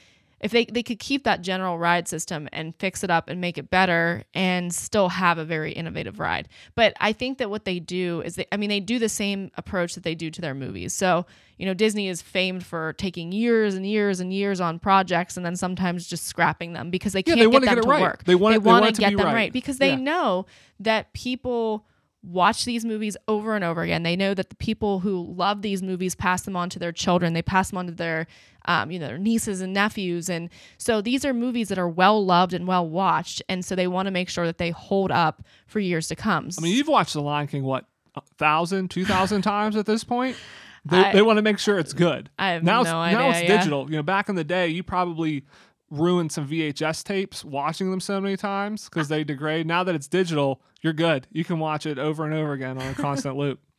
if 0.42 0.50
they, 0.50 0.64
they 0.64 0.82
could 0.82 0.98
keep 0.98 1.22
that 1.24 1.40
general 1.40 1.78
ride 1.78 2.08
system 2.08 2.48
and 2.52 2.74
fix 2.76 3.04
it 3.04 3.10
up 3.10 3.30
and 3.30 3.40
make 3.40 3.56
it 3.56 3.70
better 3.70 4.24
and 4.34 4.74
still 4.74 5.08
have 5.08 5.38
a 5.38 5.44
very 5.44 5.72
innovative 5.72 6.18
ride. 6.18 6.48
But 6.74 6.94
I 7.00 7.12
think 7.12 7.38
that 7.38 7.48
what 7.48 7.64
they 7.64 7.78
do 7.78 8.22
is 8.22 8.34
they, 8.34 8.46
I 8.50 8.56
mean, 8.56 8.68
they 8.68 8.80
do 8.80 8.98
the 8.98 9.08
same 9.08 9.52
approach 9.56 9.94
that 9.94 10.02
they 10.02 10.16
do 10.16 10.30
to 10.30 10.40
their 10.40 10.54
movies. 10.54 10.94
So, 10.94 11.26
you 11.58 11.66
know, 11.66 11.74
Disney 11.74 12.08
is 12.08 12.20
famed 12.20 12.66
for 12.66 12.92
taking 12.94 13.30
years 13.30 13.76
and 13.76 13.86
years 13.86 14.18
and 14.18 14.32
years 14.32 14.60
on 14.60 14.80
projects 14.80 15.36
and 15.36 15.46
then 15.46 15.54
sometimes 15.54 16.08
just 16.08 16.26
scrapping 16.26 16.72
them 16.72 16.90
because 16.90 17.12
they 17.12 17.22
can't 17.22 17.38
they 17.38 17.46
get 17.46 17.52
them 17.52 17.76
get 17.76 17.82
to 17.82 17.88
right. 17.88 18.02
work. 18.02 18.24
They 18.24 18.34
want, 18.34 18.54
they 18.54 18.58
want, 18.58 18.94
to 18.96 19.00
get 19.00 19.16
them 19.16 19.26
right. 19.26 19.34
right 19.34 19.52
because 19.52 19.78
they 19.78 19.90
yeah. 19.90 19.96
know 19.96 20.46
that 20.80 21.12
people 21.12 21.86
watch 22.22 22.64
these 22.64 22.84
movies 22.84 23.16
over 23.26 23.54
and 23.54 23.64
over 23.64 23.82
again. 23.82 24.02
They 24.02 24.16
know 24.16 24.34
that 24.34 24.48
the 24.48 24.56
people 24.56 25.00
who 25.00 25.34
love 25.34 25.62
these 25.62 25.82
movies 25.82 26.14
pass 26.14 26.42
them 26.42 26.56
on 26.56 26.68
to 26.70 26.78
their 26.78 26.92
children. 26.92 27.32
They 27.32 27.42
pass 27.42 27.70
them 27.70 27.78
on 27.78 27.86
to 27.86 27.92
their, 27.92 28.26
um, 28.66 28.90
you 28.90 28.98
know, 28.98 29.08
their 29.08 29.18
nieces 29.18 29.60
and 29.60 29.72
nephews. 29.72 30.28
And 30.28 30.48
so 30.78 31.00
these 31.00 31.24
are 31.24 31.34
movies 31.34 31.68
that 31.68 31.78
are 31.78 31.88
well 31.88 32.24
loved 32.24 32.52
and 32.52 32.66
well 32.66 32.88
watched. 32.88 33.42
And 33.48 33.64
so 33.64 33.74
they 33.74 33.88
want 33.88 34.06
to 34.06 34.12
make 34.12 34.28
sure 34.28 34.46
that 34.46 34.58
they 34.58 34.70
hold 34.70 35.10
up 35.10 35.42
for 35.66 35.80
years 35.80 36.08
to 36.08 36.16
come. 36.16 36.50
I 36.56 36.60
mean, 36.60 36.76
you've 36.76 36.88
watched 36.88 37.14
The 37.14 37.22
Lion 37.22 37.48
King 37.48 37.64
what, 37.64 37.86
a 38.14 38.22
thousand, 38.38 38.90
two 38.90 39.04
thousand 39.04 39.42
times 39.42 39.76
at 39.76 39.86
this 39.86 40.04
point. 40.04 40.36
They, 40.84 40.98
I, 40.98 41.12
they 41.12 41.22
want 41.22 41.36
to 41.38 41.42
make 41.42 41.58
sure 41.58 41.78
it's 41.78 41.92
good. 41.92 42.28
I 42.38 42.50
have 42.50 42.64
now 42.64 42.78
no 42.78 42.80
it's, 42.82 42.90
idea. 42.90 43.18
Now 43.18 43.30
it's 43.30 43.42
yeah. 43.42 43.56
digital. 43.56 43.90
You 43.90 43.96
know, 43.96 44.02
back 44.02 44.28
in 44.28 44.34
the 44.34 44.44
day, 44.44 44.68
you 44.68 44.82
probably 44.82 45.44
ruined 45.92 46.32
some 46.32 46.48
VHS 46.48 47.04
tapes 47.04 47.44
watching 47.44 47.90
them 47.90 48.00
so 48.00 48.20
many 48.20 48.36
times 48.36 48.88
because 48.88 49.08
they 49.08 49.24
degrade. 49.24 49.66
Now 49.66 49.84
that 49.84 49.94
it's 49.94 50.08
digital, 50.08 50.62
you're 50.80 50.94
good. 50.94 51.26
You 51.30 51.44
can 51.44 51.58
watch 51.58 51.84
it 51.86 51.98
over 51.98 52.24
and 52.24 52.34
over 52.34 52.52
again 52.52 52.80
on 52.80 52.88
a 52.88 52.94
constant 52.94 53.36
loop. 53.36 53.60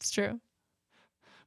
It's 0.00 0.10
true. 0.10 0.40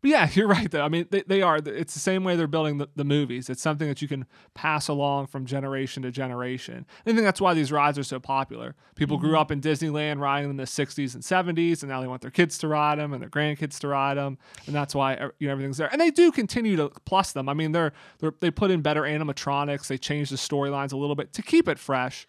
But 0.04 0.10
yeah, 0.10 0.30
you're 0.34 0.48
right 0.48 0.70
though. 0.70 0.84
I 0.84 0.90
mean, 0.90 1.08
they, 1.10 1.24
they 1.26 1.42
are. 1.42 1.58
It's 1.58 1.94
the 1.94 2.00
same 2.00 2.24
way 2.24 2.36
they're 2.36 2.46
building 2.46 2.78
the, 2.78 2.90
the 2.96 3.06
movies. 3.06 3.50
It's 3.50 3.62
something 3.62 3.88
that 3.88 4.02
you 4.02 4.08
can 4.08 4.26
pass 4.54 4.90
along 4.90 5.28
from 5.28 5.46
generation 5.46 6.04
to 6.04 6.12
generation. 6.12 6.86
I 7.08 7.12
think 7.12 7.22
that's 7.22 7.42
why 7.42 7.56
these 7.56 7.72
rides 7.72 7.98
are 7.98 8.04
so 8.04 8.20
popular. 8.20 8.76
People 8.96 9.18
mm-hmm. 9.18 9.28
grew 9.28 9.38
up 9.38 9.50
in 9.50 9.62
Disneyland 9.62 10.20
riding 10.20 10.50
them 10.50 10.52
in 10.52 10.58
the 10.58 10.64
60s 10.64 11.16
and 11.16 11.24
70s, 11.24 11.82
and 11.82 11.90
now 11.90 12.02
they 12.02 12.08
want 12.08 12.22
their 12.22 12.32
kids 12.32 12.58
to 12.60 12.68
ride 12.68 13.00
them 13.00 13.14
and 13.14 13.22
their 13.22 13.30
grandkids 13.30 13.80
to 13.80 13.88
ride 13.88 14.18
them, 14.18 14.38
and 14.68 14.76
that's 14.76 14.94
why 14.94 15.16
you 15.40 15.48
know, 15.48 15.54
everything's 15.54 15.78
there. 15.78 15.90
And 15.92 16.02
they 16.02 16.12
do 16.12 16.32
continue 16.32 16.76
to 16.76 16.90
plus 17.06 17.32
them. 17.32 17.48
I 17.48 17.54
mean, 17.54 17.72
they're, 17.72 17.94
they're 18.20 18.34
they 18.42 18.52
put 18.52 18.72
in 18.72 18.82
better 18.82 19.04
animatronics. 19.04 19.88
They 19.88 19.98
change 19.98 20.30
the 20.30 20.36
storylines 20.36 20.92
a 20.92 20.98
little 20.98 21.16
bit 21.16 21.32
to 21.34 21.42
keep 21.42 21.70
it 21.70 21.80
fresh. 21.80 22.28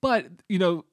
But 0.00 0.26
you 0.48 0.58
know, 0.58 0.84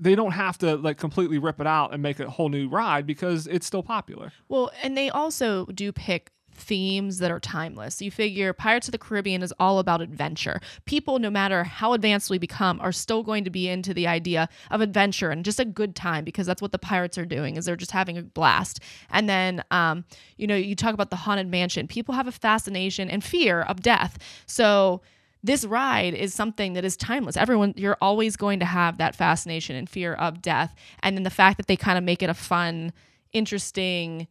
they 0.00 0.14
don't 0.14 0.32
have 0.32 0.56
to 0.58 0.76
like 0.76 0.96
completely 0.96 1.38
rip 1.38 1.60
it 1.60 1.66
out 1.66 1.92
and 1.92 2.02
make 2.02 2.18
a 2.18 2.28
whole 2.28 2.48
new 2.48 2.68
ride 2.68 3.06
because 3.06 3.46
it's 3.46 3.66
still 3.66 3.82
popular. 3.82 4.32
Well, 4.48 4.72
and 4.82 4.96
they 4.96 5.10
also 5.10 5.66
do 5.66 5.92
pick 5.92 6.32
themes 6.52 7.18
that 7.18 7.30
are 7.30 7.40
timeless. 7.40 8.02
You 8.02 8.10
figure 8.10 8.52
Pirates 8.52 8.88
of 8.88 8.92
the 8.92 8.98
Caribbean 8.98 9.42
is 9.42 9.52
all 9.58 9.78
about 9.78 10.00
adventure. 10.00 10.60
People, 10.84 11.18
no 11.18 11.30
matter 11.30 11.64
how 11.64 11.92
advanced 11.92 12.30
we 12.30 12.38
become, 12.38 12.80
are 12.80 12.92
still 12.92 13.22
going 13.22 13.44
to 13.44 13.50
be 13.50 13.68
into 13.68 13.94
the 13.94 14.06
idea 14.06 14.48
of 14.70 14.80
adventure 14.80 15.30
and 15.30 15.44
just 15.44 15.60
a 15.60 15.64
good 15.64 15.94
time 15.94 16.24
because 16.24 16.46
that's 16.46 16.62
what 16.62 16.72
the 16.72 16.78
pirates 16.78 17.16
are 17.18 17.26
doing 17.26 17.56
is 17.56 17.64
they're 17.64 17.76
just 17.76 17.92
having 17.92 18.18
a 18.18 18.22
blast. 18.22 18.80
And 19.10 19.28
then, 19.28 19.64
um, 19.70 20.04
you 20.36 20.46
know, 20.46 20.56
you 20.56 20.74
talk 20.74 20.94
about 20.94 21.10
the 21.10 21.16
haunted 21.16 21.48
mansion. 21.48 21.86
People 21.86 22.14
have 22.14 22.26
a 22.26 22.32
fascination 22.32 23.08
and 23.08 23.24
fear 23.24 23.62
of 23.62 23.80
death. 23.80 24.18
So 24.46 25.02
this 25.42 25.64
ride 25.64 26.14
is 26.14 26.34
something 26.34 26.74
that 26.74 26.84
is 26.84 26.96
timeless. 26.96 27.36
Everyone, 27.36 27.72
you're 27.76 27.96
always 28.00 28.36
going 28.36 28.60
to 28.60 28.66
have 28.66 28.98
that 28.98 29.14
fascination 29.14 29.76
and 29.76 29.88
fear 29.88 30.14
of 30.14 30.42
death. 30.42 30.74
And 31.02 31.16
then 31.16 31.22
the 31.22 31.30
fact 31.30 31.56
that 31.56 31.66
they 31.66 31.76
kind 31.76 31.96
of 31.96 32.04
make 32.04 32.22
it 32.22 32.28
a 32.28 32.34
fun, 32.34 32.92
interesting 33.32 34.28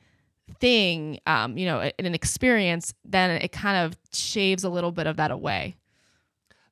thing, 0.59 1.19
um, 1.25 1.57
you 1.57 1.65
know, 1.65 1.91
an 1.99 2.13
experience, 2.13 2.93
then 3.03 3.31
it 3.41 3.51
kind 3.51 3.77
of 3.77 3.97
shaves 4.13 4.63
a 4.63 4.69
little 4.69 4.91
bit 4.91 5.07
of 5.07 5.17
that 5.17 5.31
away. 5.31 5.75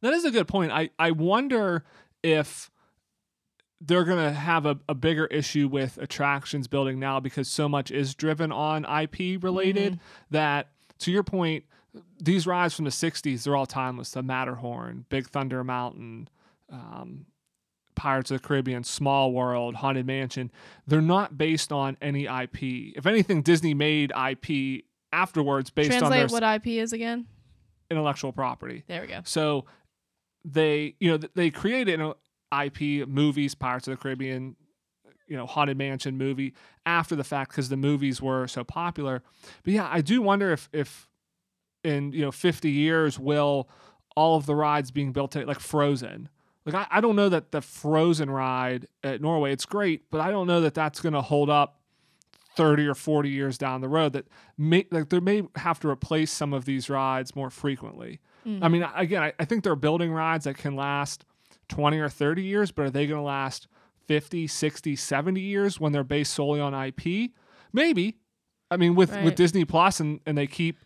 That 0.02 0.14
is 0.14 0.26
a 0.26 0.32
good 0.32 0.48
point. 0.48 0.72
I, 0.72 0.90
I 1.00 1.12
wonder 1.12 1.84
if 2.24 2.70
they're 3.82 4.04
going 4.04 4.24
to 4.24 4.32
have 4.32 4.66
a, 4.66 4.80
a 4.90 4.96
bigger 4.96 5.26
issue 5.28 5.68
with 5.68 5.98
attractions 5.98 6.68
building 6.68 7.00
now 7.00 7.20
because 7.20 7.48
so 7.48 7.70
much 7.70 7.92
is 7.92 8.16
driven 8.16 8.52
on 8.52 8.86
IP 8.86 9.42
related 9.44 9.94
mm-hmm. 9.94 10.02
that, 10.32 10.70
to 11.00 11.12
your 11.12 11.24
point, 11.24 11.64
these 12.20 12.46
rides 12.46 12.76
from 12.76 12.86
the 12.86 12.92
60s, 12.92 13.44
they're 13.44 13.56
all 13.56 13.66
timeless. 13.66 14.12
The 14.12 14.24
Matterhorn, 14.24 15.06
Big 15.10 15.28
Thunder 15.28 15.64
Mountain, 15.64 16.30
um, 16.72 17.26
Pirates 17.96 18.32
of 18.32 18.42
the 18.42 18.48
Caribbean, 18.48 18.84
Small 18.84 19.32
World, 19.32 19.76
Haunted 19.76 20.06
Mansion, 20.06 20.52
they're 20.86 21.02
not 21.02 21.38
based 21.38 21.72
on 21.72 21.98
any 22.02 22.26
IP. 22.26 22.96
If 22.96 23.06
anything, 23.06 23.42
Disney 23.42 23.74
made 23.74 24.12
IP 24.12 24.86
afterwards 25.12 25.70
based 25.70 25.90
Translate 25.90 26.12
on 26.12 26.18
their 26.18 26.28
what 26.28 26.44
IP 26.44 26.68
is 26.68 26.94
again? 26.94 27.26
Intellectual 27.90 28.32
property. 28.32 28.84
There 28.88 29.02
we 29.02 29.08
go. 29.08 29.22
So 29.24 29.66
they, 30.46 30.96
you 31.00 31.12
know, 31.12 31.18
they 31.36 31.50
created 31.50 32.00
an 32.00 32.14
IP 32.64 33.08
movies, 33.08 33.56
Pirates 33.56 33.88
of 33.88 33.92
the 33.92 33.98
Caribbean, 33.98 34.56
you 35.28 35.36
know, 35.36 35.46
Haunted 35.46 35.78
Mansion 35.78 36.18
movie 36.18 36.54
after 36.86 37.16
the 37.16 37.24
fact 37.24 37.52
because 37.52 37.70
the 37.70 37.78
movies 37.78 38.22
were 38.22 38.48
so 38.48 38.64
popular. 38.64 39.24
But 39.64 39.74
yeah, 39.74 39.90
I 39.92 40.02
do 40.02 40.22
wonder 40.22 40.52
if 40.52 40.70
if 40.72 41.08
in 41.88 42.12
you 42.12 42.22
know 42.22 42.32
50 42.32 42.70
years 42.70 43.18
will 43.20 43.70
all 44.16 44.36
of 44.36 44.46
the 44.46 44.56
rides 44.56 44.92
being 44.92 45.12
built 45.12 45.32
to, 45.32 45.46
like 45.46 45.60
Frozen 45.60 46.30
like 46.68 46.76
I, 46.76 46.98
I 46.98 47.02
don't 47.02 47.16
know 47.16 47.30
that 47.30 47.52
the 47.52 47.62
Frozen 47.62 48.30
ride 48.30 48.88
at 49.04 49.22
Norway 49.22 49.54
it's 49.54 49.66
great, 49.66 50.12
but 50.12 50.20
I 50.20 50.30
don't 50.30 50.48
know 50.48 50.62
that 50.62 50.74
that's 50.74 51.00
going 51.00 51.14
to 51.14 51.22
hold 51.22 51.50
up 51.50 51.80
30 52.58 52.88
or 52.88 52.94
40 52.94 53.30
years 53.30 53.58
down 53.58 53.82
the 53.82 53.88
road 53.88 54.14
that 54.14 54.28
may 54.58 54.86
like 54.92 55.10
they 55.10 55.22
may 55.22 55.44
have 55.56 55.80
to 55.80 55.90
replace 55.90 56.32
some 56.32 56.54
of 56.54 56.66
these 56.66 56.90
rides 56.90 57.36
more 57.36 57.50
frequently. 57.50 58.20
Mm. 58.46 58.60
I 58.62 58.68
mean, 58.68 58.86
again, 58.96 59.24
I, 59.24 59.34
I 59.40 59.46
think 59.46 59.64
they're 59.64 59.76
building 59.76 60.12
rides 60.12 60.44
that 60.44 60.58
can 60.58 60.76
last 60.76 61.24
20 61.70 62.00
or 62.00 62.10
30 62.10 62.44
years, 62.44 62.72
but 62.72 62.86
are 62.86 62.90
they 62.90 63.08
going 63.08 63.20
to 63.20 63.26
last 63.26 63.68
50, 64.08 64.48
60, 64.48 64.96
70 64.96 65.40
years 65.40 65.80
when 65.80 65.94
they're 65.94 66.04
based 66.04 66.34
solely 66.34 66.60
on 66.60 66.74
IP? 66.74 67.32
Maybe. 67.72 68.18
I 68.70 68.76
mean, 68.76 68.96
with, 68.96 69.16
with 69.24 69.36
Disney 69.36 69.64
Plus 69.64 70.02
and, 70.02 70.20
and 70.26 70.38
they 70.38 70.48
keep 70.48 70.84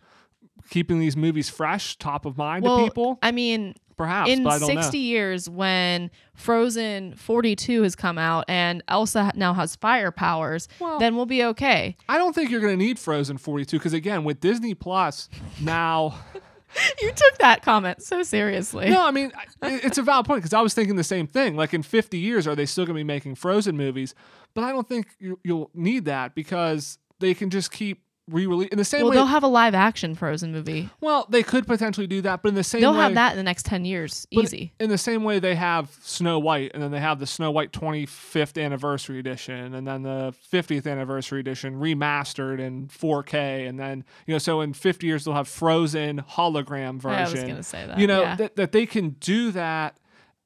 keeping 0.70 0.98
these 0.98 1.16
movies 1.16 1.48
fresh, 1.48 1.96
top 1.96 2.24
of 2.24 2.36
mind 2.36 2.64
well, 2.64 2.78
to 2.78 2.84
people, 2.84 3.18
I 3.22 3.32
mean, 3.32 3.74
perhaps, 3.96 4.30
in 4.30 4.44
but 4.44 4.54
I 4.54 4.58
don't 4.58 4.68
60 4.68 4.98
know. 4.98 5.02
years 5.02 5.48
when 5.50 6.10
Frozen 6.34 7.14
42 7.16 7.82
has 7.82 7.94
come 7.94 8.18
out 8.18 8.44
and 8.48 8.82
Elsa 8.88 9.32
now 9.34 9.54
has 9.54 9.76
fire 9.76 10.10
powers, 10.10 10.68
Well- 10.78 10.98
then 10.98 11.16
we'll 11.16 11.26
be 11.26 11.44
okay. 11.44 11.96
I 12.08 12.18
don't 12.18 12.34
think 12.34 12.50
you're 12.50 12.60
going 12.60 12.78
to 12.78 12.84
need 12.84 12.98
Frozen 12.98 13.38
42 13.38 13.78
because, 13.78 13.92
again, 13.92 14.24
with 14.24 14.40
Disney 14.40 14.74
Plus 14.74 15.28
now. 15.60 16.18
you 17.02 17.12
took 17.14 17.38
that 17.38 17.62
comment 17.62 18.02
so 18.02 18.22
seriously. 18.22 18.88
No, 18.88 19.04
I 19.06 19.10
mean 19.10 19.30
it's 19.62 19.98
a 19.98 20.02
valid 20.02 20.24
point 20.26 20.38
because 20.40 20.54
I 20.54 20.62
was 20.62 20.72
thinking 20.72 20.96
the 20.96 21.04
same 21.04 21.26
thing. 21.26 21.54
Like 21.54 21.74
in 21.74 21.82
50 21.82 22.18
years, 22.18 22.46
are 22.46 22.54
they 22.56 22.64
still 22.64 22.86
going 22.86 22.94
to 22.94 23.00
be 23.00 23.04
making 23.04 23.34
Frozen 23.34 23.76
movies? 23.76 24.14
But 24.54 24.64
I 24.64 24.72
don't 24.72 24.88
think 24.88 25.08
you'll 25.42 25.70
need 25.74 26.06
that 26.06 26.34
because 26.34 26.98
they 27.20 27.34
can 27.34 27.50
just 27.50 27.72
keep 27.72 28.02
re-release 28.28 28.68
in 28.68 28.78
the 28.78 28.84
same 28.84 29.02
well, 29.02 29.10
way. 29.10 29.16
they'll 29.16 29.26
have 29.26 29.42
a 29.42 29.48
live 29.48 29.74
action 29.74 30.14
Frozen 30.14 30.52
movie. 30.52 30.88
well, 31.00 31.26
they 31.28 31.42
could 31.42 31.66
potentially 31.66 32.06
do 32.06 32.20
that, 32.22 32.42
but 32.42 32.50
in 32.50 32.54
the 32.54 32.62
same 32.62 32.78
way 32.78 32.82
They'll 32.82 32.92
way, 32.92 33.00
have 33.00 33.14
that 33.14 33.32
in 33.32 33.36
the 33.36 33.42
next 33.42 33.66
10 33.66 33.84
years. 33.84 34.26
Easy. 34.30 34.72
In 34.78 34.90
the 34.90 34.98
same 34.98 35.24
way, 35.24 35.38
they 35.38 35.54
have 35.56 35.90
Snow 36.02 36.38
White, 36.38 36.70
and 36.74 36.82
then 36.82 36.90
they 36.92 37.00
have 37.00 37.18
the 37.18 37.26
Snow 37.26 37.50
White 37.50 37.72
25th 37.72 38.62
anniversary 38.62 39.18
edition, 39.18 39.74
and 39.74 39.86
then 39.86 40.02
the 40.02 40.34
50th 40.52 40.90
anniversary 40.90 41.40
edition 41.40 41.80
remastered 41.80 42.60
in 42.60 42.88
4K, 42.88 43.68
and 43.68 43.78
then 43.78 44.04
you 44.26 44.34
know, 44.34 44.38
so 44.38 44.60
in 44.60 44.72
50 44.72 45.06
years 45.06 45.24
they'll 45.24 45.34
have 45.34 45.48
Frozen 45.48 46.22
hologram 46.22 47.00
version. 47.00 47.18
I 47.18 47.30
was 47.30 47.34
going 47.34 47.56
to 47.56 47.62
say 47.62 47.86
that. 47.86 47.98
you 47.98 48.06
know 48.06 48.22
yeah. 48.22 48.36
that, 48.36 48.56
that 48.56 48.72
they 48.72 48.86
can 48.86 49.10
do 49.20 49.50
that 49.52 49.98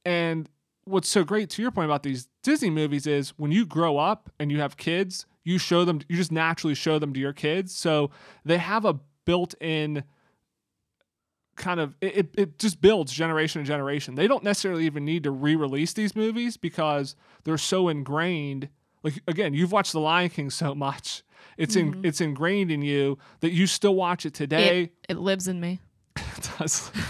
and 0.04 0.48
what's 0.84 1.08
so 1.08 1.24
great 1.24 1.50
to 1.50 1.62
your 1.62 1.70
point 1.70 1.86
about 1.86 2.02
these 2.02 2.28
disney 2.42 2.70
movies 2.70 3.06
is 3.06 3.30
when 3.30 3.50
you 3.50 3.66
grow 3.66 3.98
up 3.98 4.30
and 4.38 4.52
you 4.52 4.60
have 4.60 4.76
kids 4.76 5.26
you 5.46 5.58
show 5.58 5.84
them 5.84 6.00
you 6.08 6.16
just 6.16 6.32
naturally 6.32 6.74
show 6.74 6.98
them 6.98 7.14
to 7.14 7.20
your 7.20 7.32
kids. 7.32 7.74
So 7.74 8.10
they 8.44 8.58
have 8.58 8.84
a 8.84 8.98
built-in 9.24 10.04
kind 11.54 11.80
of 11.80 11.94
it, 12.00 12.28
it, 12.36 12.58
just 12.58 12.80
builds 12.82 13.12
generation 13.12 13.62
to 13.62 13.66
generation. 13.66 14.16
They 14.16 14.26
don't 14.26 14.44
necessarily 14.44 14.84
even 14.84 15.04
need 15.04 15.22
to 15.22 15.30
re-release 15.30 15.94
these 15.94 16.14
movies 16.14 16.56
because 16.56 17.14
they're 17.44 17.56
so 17.56 17.88
ingrained. 17.88 18.68
Like 19.04 19.22
again 19.28 19.54
you've 19.54 19.72
watched 19.72 19.92
the 19.92 20.00
lion 20.00 20.30
king 20.30 20.50
so 20.50 20.74
much. 20.74 21.22
It's 21.56 21.76
in 21.76 21.92
mm-hmm. 21.92 22.04
it's 22.04 22.20
ingrained 22.20 22.72
in 22.72 22.82
you 22.82 23.16
that 23.40 23.52
you 23.52 23.68
still 23.68 23.94
watch 23.94 24.26
it 24.26 24.34
today. 24.34 24.82
It, 24.82 24.92
it 25.10 25.18
lives 25.18 25.46
in 25.46 25.60
me. 25.60 25.78
it 26.16 26.50
does. 26.58 26.90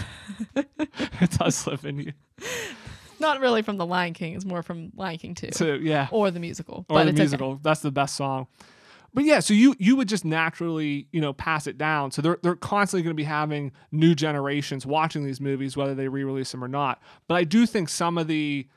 It 1.19 1.31
does 1.31 1.65
live 1.65 1.83
in 1.83 1.99
you 1.99 2.13
Not 3.19 3.39
really 3.39 3.61
from 3.61 3.77
The 3.77 3.85
Lion 3.85 4.13
King. 4.13 4.33
It's 4.35 4.45
more 4.45 4.61
from 4.63 4.91
Lion 4.95 5.17
King 5.17 5.35
2 5.35 5.49
so 5.53 5.73
yeah 5.75 6.07
or 6.11 6.31
the 6.31 6.39
musical. 6.39 6.85
or 6.89 6.97
but 6.97 7.03
the 7.03 7.09
it's 7.09 7.15
okay. 7.15 7.23
musical 7.23 7.59
that's 7.63 7.81
the 7.81 7.91
best 7.91 8.15
song 8.15 8.47
but 9.13 9.23
yeah 9.23 9.39
so 9.39 9.53
you 9.53 9.75
you 9.79 9.95
would 9.95 10.07
just 10.07 10.25
naturally 10.25 11.07
you 11.11 11.19
know 11.21 11.33
pass 11.33 11.65
it 11.67 11.77
down 11.77 12.11
so 12.11 12.21
they're, 12.21 12.37
they're 12.43 12.55
constantly 12.55 13.01
going 13.03 13.13
to 13.15 13.17
be 13.17 13.23
having 13.23 13.71
new 13.91 14.13
generations 14.13 14.85
watching 14.85 15.23
these 15.23 15.39
movies 15.41 15.75
whether 15.77 15.95
they 15.95 16.07
re-release 16.07 16.51
them 16.51 16.63
or 16.63 16.67
not 16.67 17.01
but 17.27 17.35
i 17.35 17.43
do 17.43 17.65
think 17.65 17.89
some 17.89 18.17
of 18.17 18.27
the 18.27 18.67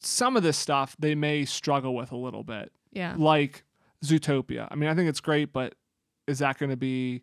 some 0.00 0.36
of 0.36 0.42
this 0.42 0.56
stuff 0.56 0.96
they 0.98 1.14
may 1.14 1.44
struggle 1.44 1.94
with 1.94 2.10
a 2.12 2.16
little 2.16 2.42
bit 2.42 2.72
Yeah. 2.92 3.14
like 3.16 3.64
zootopia 4.04 4.66
i 4.70 4.74
mean 4.74 4.88
i 4.88 4.94
think 4.94 5.08
it's 5.08 5.20
great 5.20 5.52
but 5.52 5.74
is 6.26 6.38
that 6.40 6.58
going 6.58 6.70
to 6.70 6.76
be 6.76 7.22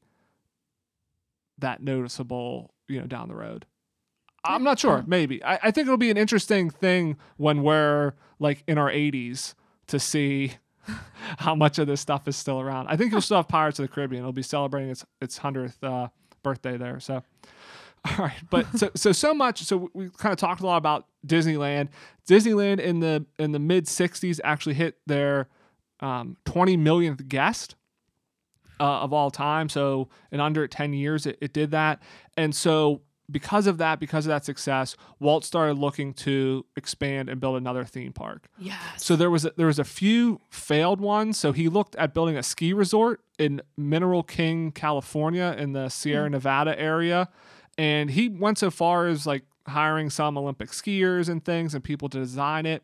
that 1.59 1.81
noticeable 1.81 2.73
you 2.87 2.99
know 2.99 3.07
down 3.07 3.27
the 3.27 3.35
road 3.35 3.65
i'm 4.43 4.63
not 4.63 4.79
sure. 4.79 5.03
Maybe. 5.07 5.43
I, 5.43 5.59
I 5.63 5.71
think 5.71 5.87
it'll 5.87 5.97
be 5.97 6.11
an 6.11 6.17
interesting 6.17 6.69
thing 6.69 7.17
when 7.37 7.63
we're 7.63 8.13
like 8.39 8.63
in 8.67 8.77
our 8.77 8.89
80s 8.89 9.53
to 9.87 9.99
see 9.99 10.53
how 11.37 11.55
much 11.55 11.79
of 11.79 11.87
this 11.87 12.01
stuff 12.01 12.27
is 12.27 12.35
still 12.35 12.59
around. 12.59 12.87
I 12.87 12.97
think 12.97 13.11
you'll 13.11 13.21
still 13.21 13.37
have 13.37 13.47
pirates 13.47 13.79
of 13.79 13.83
the 13.83 13.93
caribbean. 13.93 14.21
It'll 14.21 14.33
be 14.33 14.43
celebrating 14.43 14.89
its 14.89 15.05
its 15.21 15.39
100th 15.39 15.75
uh, 15.83 16.09
birthday 16.41 16.77
there 16.77 16.99
so. 16.99 17.23
All 18.05 18.25
right 18.25 18.33
but 18.49 18.65
so 18.77 18.91
so 18.95 19.13
so 19.13 19.33
much 19.33 19.63
so 19.63 19.89
we 19.93 20.09
kind 20.09 20.33
of 20.33 20.37
talked 20.37 20.59
a 20.61 20.65
lot 20.65 20.77
about 20.77 21.07
disneyland. 21.25 21.87
Disneyland 22.27 22.79
in 22.81 22.99
the 22.99 23.25
in 23.39 23.53
the 23.53 23.59
mid 23.59 23.85
60s 23.85 24.41
actually 24.43 24.75
hit 24.75 24.97
their 25.07 25.47
um, 26.01 26.35
20 26.43 26.75
millionth 26.75 27.29
guest 27.29 27.75
uh, 28.79 28.99
of 28.99 29.13
all 29.13 29.31
time. 29.31 29.69
So 29.69 30.09
in 30.31 30.41
under 30.41 30.67
10 30.67 30.93
years, 30.93 31.25
it, 31.25 31.37
it 31.41 31.53
did 31.53 31.71
that. 31.71 32.03
And 32.35 32.53
so 32.53 33.01
because 33.33 33.67
of 33.67 33.77
that, 33.79 33.99
because 33.99 34.25
of 34.25 34.29
that 34.29 34.45
success, 34.45 34.95
Walt 35.19 35.43
started 35.43 35.77
looking 35.77 36.13
to 36.13 36.65
expand 36.77 37.27
and 37.27 37.41
build 37.41 37.57
another 37.57 37.83
theme 37.83 38.13
park. 38.13 38.47
Yes. 38.57 38.79
So 39.03 39.17
there 39.17 39.29
was 39.29 39.43
a, 39.43 39.51
there 39.57 39.67
was 39.67 39.79
a 39.79 39.83
few 39.83 40.39
failed 40.49 41.01
ones. 41.01 41.37
So 41.37 41.51
he 41.51 41.67
looked 41.67 41.95
at 41.97 42.13
building 42.13 42.37
a 42.37 42.43
ski 42.43 42.71
resort 42.71 43.19
in 43.37 43.61
Mineral 43.75 44.23
King, 44.23 44.71
California, 44.71 45.55
in 45.57 45.73
the 45.73 45.89
Sierra 45.89 46.29
Nevada 46.29 46.79
area, 46.79 47.27
and 47.77 48.11
he 48.11 48.29
went 48.29 48.59
so 48.59 48.71
far 48.71 49.07
as 49.07 49.27
like 49.27 49.43
hiring 49.67 50.09
some 50.09 50.37
Olympic 50.37 50.69
skiers 50.69 51.27
and 51.27 51.43
things 51.43 51.73
and 51.73 51.83
people 51.83 52.07
to 52.09 52.19
design 52.19 52.65
it. 52.65 52.83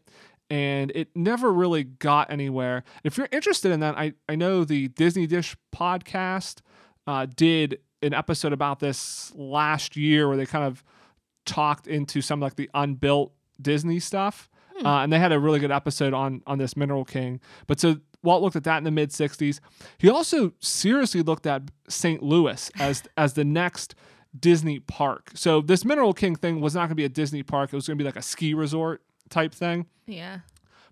And 0.50 0.92
it 0.96 1.10
never 1.16 1.54
really 1.54 1.84
got 1.84 2.32
anywhere. 2.32 2.84
If 3.04 3.18
you're 3.18 3.30
interested 3.32 3.72
in 3.72 3.82
that, 3.82 3.96
I, 3.98 4.14
I 4.28 4.36
know 4.36 4.64
the 4.64 4.88
Disney 4.88 5.28
Dish 5.28 5.56
podcast 5.72 6.62
uh, 7.06 7.28
did 7.36 7.80
an 8.02 8.14
episode 8.14 8.54
about 8.54 8.80
this 8.80 9.32
last 9.36 9.96
year 9.98 10.28
where 10.28 10.38
they 10.38 10.46
kind 10.46 10.66
of 10.66 10.84
talked 11.46 11.88
into 11.88 12.22
some 12.22 12.40
like 12.40 12.56
the 12.56 12.70
unbuilt 12.74 13.34
Disney 13.62 14.00
stuff. 14.00 14.50
Uh, 14.86 15.00
and 15.04 15.12
they 15.12 15.20
had 15.20 15.34
a 15.34 15.40
really 15.40 15.60
good 15.60 15.72
episode 15.72 16.14
on 16.14 16.42
on 16.48 16.58
this 16.58 16.78
Mineral 16.78 17.04
King. 17.04 17.42
But 17.68 17.82
so 17.82 17.98
Walt 18.24 18.42
looked 18.42 18.56
at 18.56 18.64
that 18.64 18.78
in 18.78 18.86
the 18.86 18.92
mid 18.92 19.10
'60s. 19.10 19.60
He 19.98 20.10
also 20.10 20.54
seriously 20.62 21.22
looked 21.22 21.46
at 21.46 21.64
St. 21.90 22.24
Louis 22.24 22.72
as 22.80 23.04
as 23.18 23.34
the 23.34 23.44
next 23.44 23.96
Disney 24.40 24.80
park. 24.80 25.32
So 25.34 25.60
this 25.60 25.84
Mineral 25.84 26.14
King 26.14 26.36
thing 26.36 26.62
was 26.62 26.76
not 26.76 26.82
going 26.82 26.90
to 26.90 26.96
be 26.96 27.04
a 27.04 27.10
Disney 27.10 27.44
park. 27.44 27.74
It 27.74 27.76
was 27.76 27.88
going 27.88 27.98
to 27.98 28.02
be 28.02 28.08
like 28.08 28.16
a 28.16 28.22
ski 28.22 28.54
resort 28.54 29.02
type 29.30 29.54
thing. 29.54 29.86
yeah. 30.06 30.40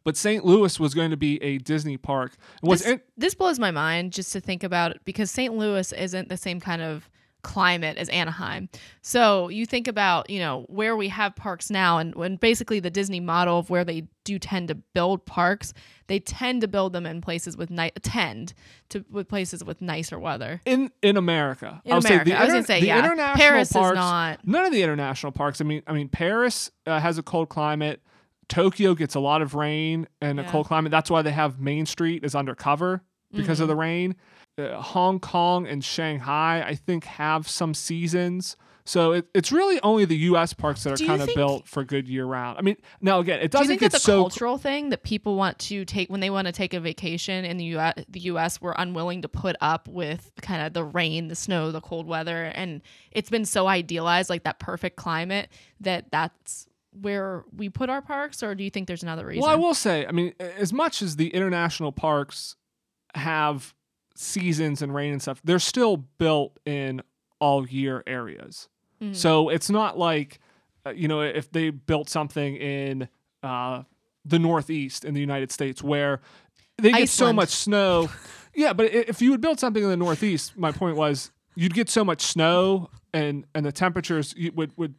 But 0.07 0.15
St. 0.15 0.45
Louis 0.45 0.79
was 0.79 0.93
going 0.93 1.11
to 1.11 1.17
be 1.17 1.35
a 1.43 1.57
Disney 1.57 1.97
park. 1.97 2.37
And 2.61 2.69
what's 2.69 2.83
This, 2.83 2.93
in- 2.93 3.01
this 3.17 3.35
blows 3.35 3.59
my 3.59 3.71
mind 3.71 4.13
just 4.13 4.31
to 4.31 4.39
think 4.39 4.63
about 4.63 4.91
it 4.91 5.01
because 5.03 5.29
St. 5.29 5.53
Louis 5.53 5.91
isn't 5.91 6.29
the 6.29 6.37
same 6.37 6.61
kind 6.61 6.81
of 6.81 7.09
climate 7.43 7.97
as 7.97 8.07
Anaheim. 8.07 8.69
So 9.01 9.49
you 9.49 9.65
think 9.65 9.85
about, 9.85 10.29
you 10.29 10.39
know, 10.39 10.65
where 10.69 10.95
we 10.95 11.09
have 11.09 11.35
parks 11.35 11.69
now 11.69 11.97
and 11.97 12.15
when 12.15 12.37
basically 12.37 12.79
the 12.79 12.89
Disney 12.89 13.19
model 13.19 13.59
of 13.59 13.69
where 13.69 13.83
they 13.83 14.07
do 14.23 14.39
tend 14.39 14.69
to 14.69 14.75
build 14.75 15.25
parks, 15.25 15.73
they 16.07 16.19
tend 16.19 16.61
to 16.61 16.69
build 16.69 16.93
them 16.93 17.05
in 17.05 17.19
places 17.19 17.57
with 17.57 17.69
ni- 17.69 17.91
tend 18.01 18.53
to 18.87 19.03
with 19.11 19.27
places 19.27 19.61
with 19.61 19.81
nicer 19.81 20.17
weather. 20.17 20.61
in 20.65 20.89
in 21.01 21.17
America. 21.17 21.81
In 21.83 21.91
I 21.91 21.95
would 21.95 22.03
say 22.03 22.09
America. 22.13 22.29
the 22.29 22.37
I 22.39 22.45
was 22.45 22.53
inter- 22.53 22.65
say, 22.65 22.79
the 22.79 22.87
yeah. 22.87 22.99
international 22.99 23.35
Paris 23.35 23.69
is 23.71 23.75
not- 23.75 24.47
None 24.47 24.63
of 24.63 24.71
the 24.71 24.83
international 24.83 25.33
parks. 25.33 25.59
I 25.59 25.65
mean, 25.65 25.83
I 25.85 25.91
mean, 25.91 26.07
Paris 26.07 26.71
uh, 26.85 26.97
has 27.01 27.17
a 27.17 27.23
cold 27.23 27.49
climate. 27.49 28.01
Tokyo 28.49 28.93
gets 28.95 29.15
a 29.15 29.19
lot 29.19 29.41
of 29.41 29.55
rain 29.55 30.07
and 30.21 30.39
a 30.39 30.43
cold 30.49 30.67
climate. 30.67 30.91
That's 30.91 31.09
why 31.09 31.21
they 31.21 31.31
have 31.31 31.59
Main 31.59 31.85
Street 31.85 32.23
is 32.23 32.35
undercover 32.35 33.03
because 33.33 33.57
Mm-hmm. 33.57 33.61
of 33.63 33.67
the 33.67 33.75
rain. 33.75 34.15
Uh, 34.57 34.81
Hong 34.81 35.19
Kong 35.19 35.67
and 35.67 35.83
Shanghai, 35.83 36.63
I 36.65 36.75
think, 36.75 37.03
have 37.05 37.47
some 37.47 37.73
seasons. 37.73 38.55
So 38.85 39.11
it, 39.11 39.27
it's 39.35 39.51
really 39.51 39.81
only 39.81 40.05
the 40.05 40.15
U.S. 40.17 40.53
parks 40.53 40.83
that 40.83 40.93
are 40.99 41.05
kind 41.05 41.21
of 41.21 41.29
built 41.35 41.67
for 41.67 41.83
good 41.83 42.07
year 42.07 42.25
round. 42.25 42.57
I 42.57 42.61
mean, 42.61 42.77
now 43.01 43.19
again, 43.19 43.39
it 43.41 43.51
Do 43.51 43.57
you 43.57 43.63
doesn't 43.65 43.79
think 43.79 43.93
a 43.93 43.99
so 43.99 44.21
cultural 44.21 44.57
thing 44.57 44.89
that 44.91 45.03
people 45.03 45.35
want 45.35 45.59
to 45.59 45.83
take 45.83 46.09
when 46.09 46.21
they 46.21 46.29
want 46.29 46.47
to 46.47 46.53
take 46.53 46.73
a 46.73 46.79
vacation 46.79 47.43
in 47.43 47.57
the 47.57 47.65
U.S. 47.65 47.95
The 48.07 48.21
U.S. 48.21 48.61
We're 48.61 48.73
unwilling 48.77 49.23
to 49.23 49.27
put 49.27 49.57
up 49.59 49.89
with 49.89 50.31
kind 50.41 50.65
of 50.65 50.71
the 50.71 50.85
rain, 50.85 51.27
the 51.27 51.35
snow, 51.35 51.73
the 51.73 51.81
cold 51.81 52.07
weather, 52.07 52.45
and 52.45 52.81
it's 53.11 53.29
been 53.29 53.43
so 53.43 53.67
idealized, 53.67 54.29
like 54.29 54.43
that 54.45 54.59
perfect 54.59 54.95
climate, 54.95 55.49
that 55.81 56.09
that's 56.09 56.67
where 57.01 57.43
we 57.55 57.69
put 57.69 57.89
our 57.89 58.01
parks. 58.01 58.43
Or 58.43 58.55
do 58.55 58.63
you 58.63 58.69
think 58.69 58.87
there's 58.87 59.03
another 59.03 59.25
reason? 59.25 59.41
Well, 59.41 59.51
I 59.51 59.55
will 59.55 59.73
say, 59.73 60.05
I 60.05 60.11
mean, 60.11 60.33
as 60.39 60.73
much 60.73 61.01
as 61.01 61.15
the 61.15 61.29
international 61.29 61.91
parks 61.91 62.55
have 63.15 63.73
seasons 64.15 64.81
and 64.81 64.93
rain 64.93 65.13
and 65.13 65.21
stuff, 65.21 65.41
they're 65.43 65.59
still 65.59 65.97
built 65.97 66.59
in 66.65 67.01
all 67.39 67.67
year 67.67 68.03
areas. 68.07 68.69
Mm. 69.01 69.15
So 69.15 69.49
it's 69.49 69.69
not 69.69 69.97
like, 69.97 70.39
uh, 70.85 70.91
you 70.91 71.07
know, 71.07 71.21
if 71.21 71.51
they 71.51 71.69
built 71.69 72.09
something 72.09 72.55
in 72.55 73.07
uh, 73.43 73.83
the 74.25 74.39
Northeast 74.39 75.05
in 75.05 75.13
the 75.13 75.19
United 75.19 75.51
States 75.51 75.81
where 75.83 76.21
they 76.77 76.91
get 76.91 77.09
so 77.09 77.33
much 77.33 77.49
snow. 77.49 78.09
yeah, 78.55 78.73
but 78.73 78.91
if 78.93 79.21
you 79.21 79.31
would 79.31 79.41
build 79.41 79.59
something 79.59 79.83
in 79.83 79.89
the 79.89 79.97
Northeast, 79.97 80.57
my 80.57 80.71
point 80.71 80.95
was 80.95 81.31
you'd 81.55 81.73
get 81.73 81.89
so 81.89 82.03
much 82.03 82.21
snow 82.21 82.89
and 83.13 83.45
and 83.55 83.65
the 83.65 83.71
temperatures 83.71 84.35
would 84.55 84.71
would 84.77 84.95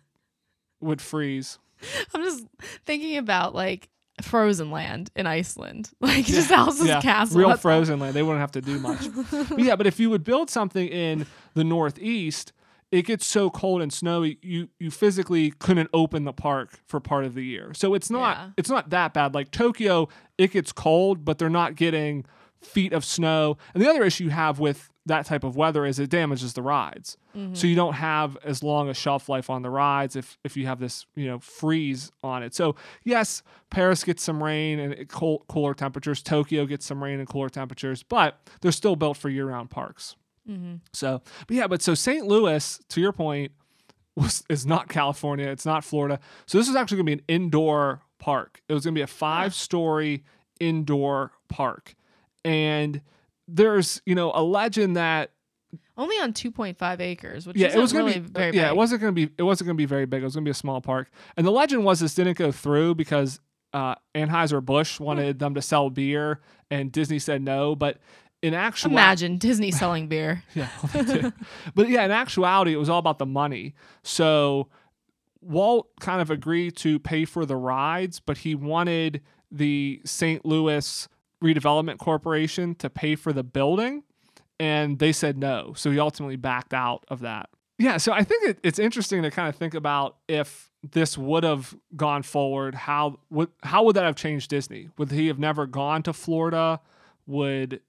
would 0.81 1.01
freeze. 1.01 1.59
I'm 2.15 2.23
just 2.23 2.45
thinking 2.87 3.17
about 3.17 3.55
like 3.55 3.89
Frozen 4.23 4.71
Land 4.71 5.11
in 5.15 5.27
Iceland, 5.27 5.91
like 6.01 6.25
just 6.25 6.51
houses 6.51 6.89
yeah, 6.89 7.01
castle. 7.01 7.39
real 7.39 7.57
frozen 7.57 8.01
land. 8.01 8.15
They 8.15 8.23
wouldn't 8.23 8.41
have 8.41 8.53
to 8.53 8.61
do 8.61 8.79
much. 8.81 9.07
But 9.49 9.59
yeah, 9.61 9.77
but 9.77 9.87
if 9.87 10.01
you 10.01 10.11
would 10.11 10.25
build 10.25 10.51
something 10.51 10.89
in 10.89 11.27
the 11.55 11.63
Northeast, 11.65 12.53
it 12.91 13.03
gets 13.03 13.27
so 13.27 13.49
cold 13.51 13.81
and 13.83 13.93
snowy, 13.93 14.39
you 14.43 14.69
you 14.81 14.91
physically 14.91 15.51
couldn't 15.53 15.91
open 15.93 16.25
the 16.25 16.33
park 16.33 16.81
for 16.87 17.01
part 17.01 17.25
of 17.25 17.35
the 17.35 17.45
year. 17.45 17.73
So 17.75 17.95
it's 17.95 18.11
not 18.11 18.37
Yeah. 18.37 18.51
it's 18.57 18.71
not 18.71 18.91
that 18.91 19.15
bad. 19.15 19.35
Like 19.35 19.51
Tokyo, 19.51 20.09
it 20.37 20.53
gets 20.53 20.73
cold, 20.73 21.25
but 21.25 21.39
they're 21.39 21.49
not 21.51 21.77
getting 21.77 22.25
feet 22.61 22.93
of 22.93 23.05
snow. 23.05 23.57
And 23.75 23.83
the 23.83 23.89
other 23.89 24.03
issue 24.03 24.25
you 24.25 24.31
have 24.31 24.59
with 24.59 24.89
that 25.09 25.27
type 25.27 25.45
of 25.45 25.57
weather 25.57 25.85
is 25.85 25.99
it 25.99 26.11
damages 26.11 26.53
the 26.53 26.63
rides. 26.63 27.17
So 27.33 27.41
mm-hmm. 27.41 27.67
you 27.67 27.77
don't 27.77 27.95
have 27.95 28.37
as 28.45 28.63
long 28.63 28.89
a 28.89 28.95
shelf 28.95 29.29
life 29.29 29.51
on 29.51 29.63
the 29.63 29.71
rides 29.71 30.17
if 30.17 30.39
if 30.45 30.57
you 30.57 30.67
have 30.67 30.81
this 30.81 31.07
you 31.15 31.27
know 31.27 31.39
freeze 31.39 32.11
on 32.23 32.43
it. 32.43 32.55
So 32.55 32.77
yes, 33.05 33.43
Paris 33.71 34.03
gets 34.03 34.23
some 34.23 34.43
rain 34.43 34.79
and 34.79 35.09
cold, 35.09 35.45
cooler 35.49 35.75
temperatures. 35.75 36.23
Tokyo 36.23 36.67
gets 36.67 36.87
some 36.87 37.03
rain 37.03 37.19
and 37.19 37.29
cooler 37.29 37.49
temperatures, 37.49 38.03
but 38.03 38.41
they're 38.61 38.73
still 38.73 38.97
built 38.97 39.17
for 39.17 39.29
year-round 39.29 39.71
parks. 39.71 40.17
Mm-hmm. 40.49 40.77
So, 40.93 41.23
but 41.47 41.57
yeah, 41.57 41.67
but 41.67 41.83
so 41.83 41.95
St. 41.95 42.27
Louis, 42.27 42.81
to 42.89 43.01
your 43.01 43.13
point, 43.13 43.53
was 44.17 44.43
is 44.49 44.67
not 44.67 44.89
California. 44.89 45.47
It's 45.47 45.67
not 45.67 45.85
Florida. 45.85 46.19
So 46.47 46.59
this 46.59 46.69
is 46.69 46.77
actually 46.77 46.97
going 46.97 47.07
to 47.07 47.17
be 47.17 47.23
an 47.23 47.43
indoor 47.43 48.03
park. 48.19 48.63
It 48.69 48.75
was 48.75 48.85
going 48.85 48.95
to 48.95 48.99
be 48.99 49.03
a 49.03 49.07
five-story 49.07 50.25
indoor 50.59 51.33
park, 51.49 51.95
and 52.45 53.01
there's 53.49 54.01
you 54.07 54.15
know 54.15 54.31
a 54.35 54.43
legend 54.43 54.97
that 54.97 55.33
Only 55.97 56.17
on 56.17 56.33
2.5 56.33 57.01
acres, 57.01 57.47
which 57.47 57.57
yeah, 57.57 57.69
it 57.69 57.79
was 57.79 57.93
gonna 57.93 58.13
be 58.13 58.21
very 58.21 58.55
yeah, 58.55 58.69
big. 58.69 58.73
it 58.73 58.77
wasn't 58.77 59.01
gonna 59.01 59.13
be 59.13 59.31
it 59.37 59.43
wasn't 59.43 59.67
gonna 59.67 59.77
be 59.77 59.87
very 59.87 60.07
big. 60.07 60.23
It 60.23 60.25
was 60.25 60.35
gonna 60.35 60.45
be 60.45 60.51
a 60.51 60.55
small 60.55 60.81
park, 60.81 61.11
and 61.37 61.47
the 61.47 61.51
legend 61.51 61.85
was 61.85 62.01
this 62.01 62.15
didn't 62.15 62.37
go 62.39 62.53
through 62.53 62.95
because 62.95 63.41
uh, 63.73 63.95
Anheuser 64.15 64.65
Busch 64.65 65.01
wanted 65.01 65.39
them 65.39 65.55
to 65.55 65.63
sell 65.63 65.91
beer, 65.91 66.41
and 66.71 66.93
Disney 66.93 67.19
said 67.19 67.43
no. 67.43 67.75
But 67.75 67.99
in 68.43 68.55
actual 68.55 68.93
Imagine 68.93 69.39
Disney 69.39 69.71
selling 69.71 70.09
beer. 70.09 70.45
yeah, 70.55 70.69
well, 70.83 71.05
they 71.05 71.21
did. 71.23 71.33
but 71.75 71.89
yeah, 71.89 72.05
in 72.05 72.11
actuality, 72.11 72.73
it 72.73 72.77
was 72.79 72.89
all 72.89 72.99
about 72.99 73.19
the 73.19 73.27
money. 73.27 73.75
So 74.03 74.69
Walt 75.41 75.89
kind 76.01 76.21
of 76.21 76.31
agreed 76.31 76.77
to 76.79 76.99
pay 76.99 77.25
for 77.25 77.45
the 77.47 77.57
rides, 77.57 78.21
but 78.21 78.39
he 78.39 78.55
wanted 78.55 79.23
the 79.51 80.01
St. 80.05 80.45
Louis 80.45 81.09
Redevelopment 81.43 81.99
Corporation 81.99 82.75
to 82.77 82.91
pay 82.91 83.15
for 83.15 83.33
the 83.33 83.43
building, 83.45 84.03
and 84.59 84.99
they 84.99 85.13
said 85.13 85.39
no. 85.39 85.73
So 85.77 85.91
he 85.91 85.99
ultimately 86.01 86.37
backed 86.37 86.75
out 86.75 87.05
of 87.09 87.21
that. 87.21 87.49
Yeah, 87.79 87.97
so 87.99 88.13
I 88.13 88.25
think 88.25 88.45
it, 88.49 88.59
it's 88.65 88.79
interesting 88.81 89.23
to 89.23 89.31
kind 89.31 89.49
of 89.49 89.55
think 89.55 89.75
about 89.75 90.17
if 90.27 90.71
this 90.83 91.17
would 91.17 91.45
have 91.45 91.77
gone 91.95 92.23
forward, 92.25 92.75
how 92.75 93.21
would 93.31 93.51
how 93.63 93.85
would 93.85 93.95
that 93.97 94.05
have 94.05 94.17
changed 94.17 94.51
Disney? 94.51 94.89
Would 94.99 95.13
he 95.13 95.29
have 95.29 95.39
never 95.39 95.65
gone 95.67 96.03
to 96.05 96.13
Florida? 96.13 96.81
Would 97.27 97.81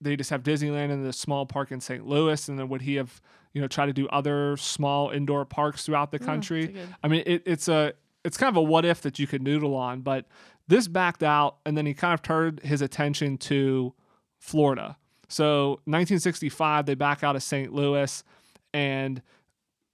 they 0.00 0.16
just 0.16 0.30
have 0.30 0.42
Disneyland 0.42 0.90
in 0.90 1.02
the 1.04 1.12
small 1.12 1.46
park 1.46 1.72
in 1.72 1.80
St. 1.80 2.06
Louis, 2.06 2.48
and 2.48 2.58
then 2.58 2.68
would 2.68 2.82
he 2.82 2.96
have, 2.96 3.20
you 3.52 3.60
know, 3.60 3.68
try 3.68 3.86
to 3.86 3.92
do 3.92 4.06
other 4.08 4.56
small 4.56 5.10
indoor 5.10 5.44
parks 5.44 5.86
throughout 5.86 6.10
the 6.12 6.18
country? 6.18 6.66
that's 6.66 6.76
a 6.76 6.80
good- 6.86 6.94
I 7.02 7.08
mean, 7.08 7.22
it, 7.26 7.42
it's 7.46 7.66
a 7.68 7.94
it's 8.24 8.36
kind 8.36 8.48
of 8.48 8.56
a 8.56 8.62
what 8.62 8.84
if 8.84 9.00
that 9.02 9.18
you 9.18 9.26
could 9.26 9.42
noodle 9.42 9.74
on, 9.74 10.02
but 10.02 10.26
this 10.68 10.88
backed 10.88 11.22
out, 11.22 11.58
and 11.66 11.76
then 11.76 11.86
he 11.86 11.94
kind 11.94 12.14
of 12.14 12.22
turned 12.22 12.60
his 12.60 12.82
attention 12.82 13.38
to 13.38 13.94
Florida. 14.38 14.96
So 15.28 15.80
1965, 15.84 16.86
they 16.86 16.94
back 16.94 17.24
out 17.24 17.36
of 17.36 17.42
St. 17.42 17.72
Louis, 17.72 18.22
and 18.74 19.22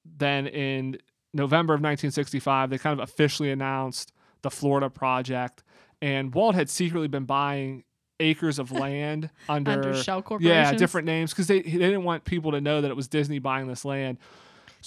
then 0.04 0.46
in 0.46 0.98
November 1.32 1.74
of 1.74 1.78
1965, 1.80 2.70
they 2.70 2.78
kind 2.78 2.98
of 2.98 3.08
officially 3.08 3.50
announced 3.50 4.12
the 4.42 4.50
Florida 4.50 4.90
project. 4.90 5.62
And 6.00 6.32
Walt 6.34 6.54
had 6.54 6.70
secretly 6.70 7.08
been 7.08 7.24
buying 7.24 7.84
acres 8.20 8.58
of 8.58 8.72
land 8.72 9.30
under, 9.48 9.70
Under 9.70 9.94
shell 9.94 10.24
yeah 10.40 10.72
different 10.72 11.06
names 11.06 11.30
because 11.30 11.46
they 11.46 11.60
they 11.60 11.70
didn't 11.70 12.04
want 12.04 12.24
people 12.24 12.52
to 12.52 12.60
know 12.60 12.80
that 12.80 12.90
it 12.90 12.96
was 12.96 13.08
Disney 13.08 13.38
buying 13.38 13.68
this 13.68 13.84
land. 13.84 14.18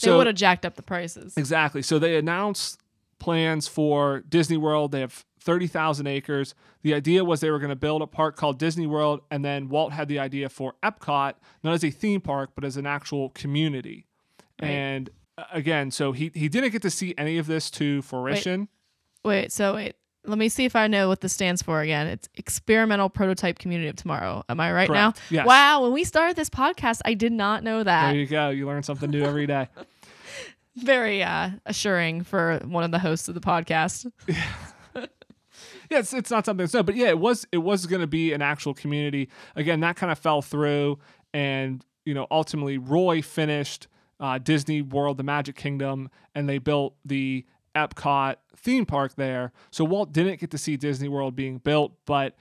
They 0.01 0.11
would 0.11 0.27
have 0.27 0.35
jacked 0.35 0.65
up 0.65 0.75
the 0.75 0.83
prices. 0.83 1.35
Exactly. 1.37 1.81
So 1.81 1.99
they 1.99 2.15
announced 2.15 2.79
plans 3.19 3.67
for 3.67 4.21
Disney 4.27 4.57
World. 4.57 4.91
They 4.91 5.01
have 5.01 5.25
30,000 5.41 6.07
acres. 6.07 6.55
The 6.83 6.93
idea 6.93 7.25
was 7.25 7.41
they 7.41 7.51
were 7.51 7.59
going 7.59 7.69
to 7.69 7.75
build 7.75 8.01
a 8.01 8.07
park 8.07 8.35
called 8.35 8.59
Disney 8.59 8.87
World, 8.87 9.21
and 9.31 9.43
then 9.43 9.69
Walt 9.69 9.91
had 9.91 10.07
the 10.07 10.19
idea 10.19 10.49
for 10.49 10.75
Epcot, 10.83 11.33
not 11.63 11.73
as 11.73 11.83
a 11.83 11.89
theme 11.89 12.21
park, 12.21 12.51
but 12.55 12.63
as 12.63 12.77
an 12.77 12.85
actual 12.85 13.29
community. 13.29 14.05
Right. 14.61 14.69
And 14.69 15.09
uh, 15.37 15.45
again, 15.51 15.91
so 15.91 16.11
he, 16.11 16.31
he 16.33 16.47
didn't 16.47 16.69
get 16.71 16.83
to 16.83 16.91
see 16.91 17.15
any 17.17 17.37
of 17.37 17.47
this 17.47 17.71
to 17.71 18.01
fruition. 18.03 18.67
Wait, 19.23 19.51
so 19.51 19.75
wait. 19.75 19.95
Let 20.23 20.37
me 20.37 20.49
see 20.49 20.65
if 20.65 20.75
I 20.75 20.85
know 20.85 21.07
what 21.07 21.21
this 21.21 21.33
stands 21.33 21.63
for 21.63 21.81
again. 21.81 22.05
It's 22.05 22.29
Experimental 22.35 23.09
Prototype 23.09 23.57
Community 23.57 23.89
of 23.89 23.95
Tomorrow. 23.95 24.43
Am 24.49 24.59
I 24.59 24.71
right 24.71 24.87
Correct. 24.87 25.17
now? 25.31 25.35
Yes. 25.35 25.47
Wow, 25.47 25.81
when 25.81 25.93
we 25.93 26.03
started 26.03 26.35
this 26.35 26.49
podcast, 26.49 27.01
I 27.05 27.15
did 27.15 27.31
not 27.31 27.63
know 27.63 27.83
that. 27.83 28.11
There 28.11 28.19
you 28.19 28.27
go. 28.27 28.49
You 28.51 28.67
learn 28.67 28.83
something 28.83 29.09
new 29.09 29.23
every 29.23 29.47
day. 29.47 29.67
Very 30.75 31.23
uh, 31.23 31.49
assuring 31.65 32.23
for 32.23 32.59
one 32.65 32.83
of 32.83 32.91
the 32.91 32.99
hosts 32.99 33.29
of 33.29 33.33
the 33.33 33.41
podcast. 33.41 34.11
yeah, 35.91 35.99
it's, 35.99 36.13
it's 36.13 36.31
not 36.31 36.45
something 36.45 36.67
so, 36.67 36.81
but 36.81 36.95
yeah, 36.95 37.09
it 37.09 37.19
was 37.19 37.45
it 37.51 37.57
was 37.57 37.85
going 37.85 37.99
to 37.99 38.07
be 38.07 38.31
an 38.31 38.41
actual 38.41 38.73
community. 38.73 39.29
Again, 39.57 39.81
that 39.81 39.97
kind 39.97 40.09
of 40.09 40.17
fell 40.17 40.41
through, 40.41 40.99
and 41.33 41.85
you 42.05 42.13
know, 42.13 42.27
ultimately 42.31 42.77
Roy 42.77 43.21
finished 43.21 43.89
uh, 44.21 44.37
Disney 44.37 44.81
World, 44.81 45.17
the 45.17 45.23
Magic 45.23 45.57
Kingdom, 45.57 46.09
and 46.33 46.47
they 46.47 46.59
built 46.59 46.95
the 47.03 47.45
Epcot 47.75 48.37
theme 48.55 48.85
park 48.85 49.15
there. 49.15 49.51
So 49.69 49.83
Walt 49.83 50.13
didn't 50.13 50.39
get 50.39 50.49
to 50.51 50.57
see 50.57 50.77
Disney 50.77 51.09
World 51.09 51.35
being 51.35 51.57
built, 51.57 51.91
but 52.05 52.37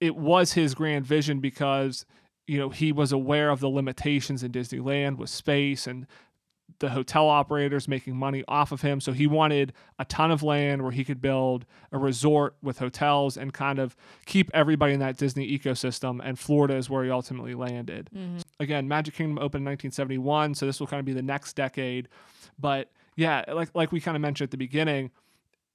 it 0.00 0.16
was 0.16 0.54
his 0.54 0.74
grand 0.74 1.06
vision 1.06 1.38
because 1.38 2.04
you 2.48 2.58
know 2.58 2.70
he 2.70 2.90
was 2.90 3.12
aware 3.12 3.50
of 3.50 3.60
the 3.60 3.68
limitations 3.68 4.42
in 4.42 4.50
Disneyland 4.50 5.18
with 5.18 5.30
space 5.30 5.86
and 5.86 6.04
the 6.78 6.90
hotel 6.90 7.28
operators 7.28 7.88
making 7.88 8.16
money 8.16 8.44
off 8.48 8.70
of 8.72 8.82
him. 8.82 9.00
So 9.00 9.12
he 9.12 9.26
wanted 9.26 9.72
a 9.98 10.04
ton 10.04 10.30
of 10.30 10.42
land 10.42 10.82
where 10.82 10.92
he 10.92 11.04
could 11.04 11.20
build 11.20 11.64
a 11.92 11.98
resort 11.98 12.56
with 12.62 12.78
hotels 12.78 13.36
and 13.36 13.52
kind 13.52 13.78
of 13.78 13.96
keep 14.26 14.50
everybody 14.52 14.92
in 14.92 15.00
that 15.00 15.16
Disney 15.16 15.58
ecosystem. 15.58 16.20
And 16.22 16.38
Florida 16.38 16.76
is 16.76 16.90
where 16.90 17.04
he 17.04 17.10
ultimately 17.10 17.54
landed. 17.54 18.10
Mm-hmm. 18.14 18.38
Again, 18.60 18.88
Magic 18.88 19.14
Kingdom 19.14 19.38
opened 19.38 19.62
in 19.62 19.72
1971, 19.72 20.54
so 20.54 20.66
this 20.66 20.80
will 20.80 20.86
kind 20.86 21.00
of 21.00 21.06
be 21.06 21.12
the 21.12 21.22
next 21.22 21.56
decade. 21.56 22.08
But 22.58 22.90
yeah, 23.16 23.44
like 23.48 23.70
like 23.74 23.92
we 23.92 24.00
kind 24.00 24.16
of 24.16 24.20
mentioned 24.20 24.48
at 24.48 24.50
the 24.50 24.58
beginning, 24.58 25.10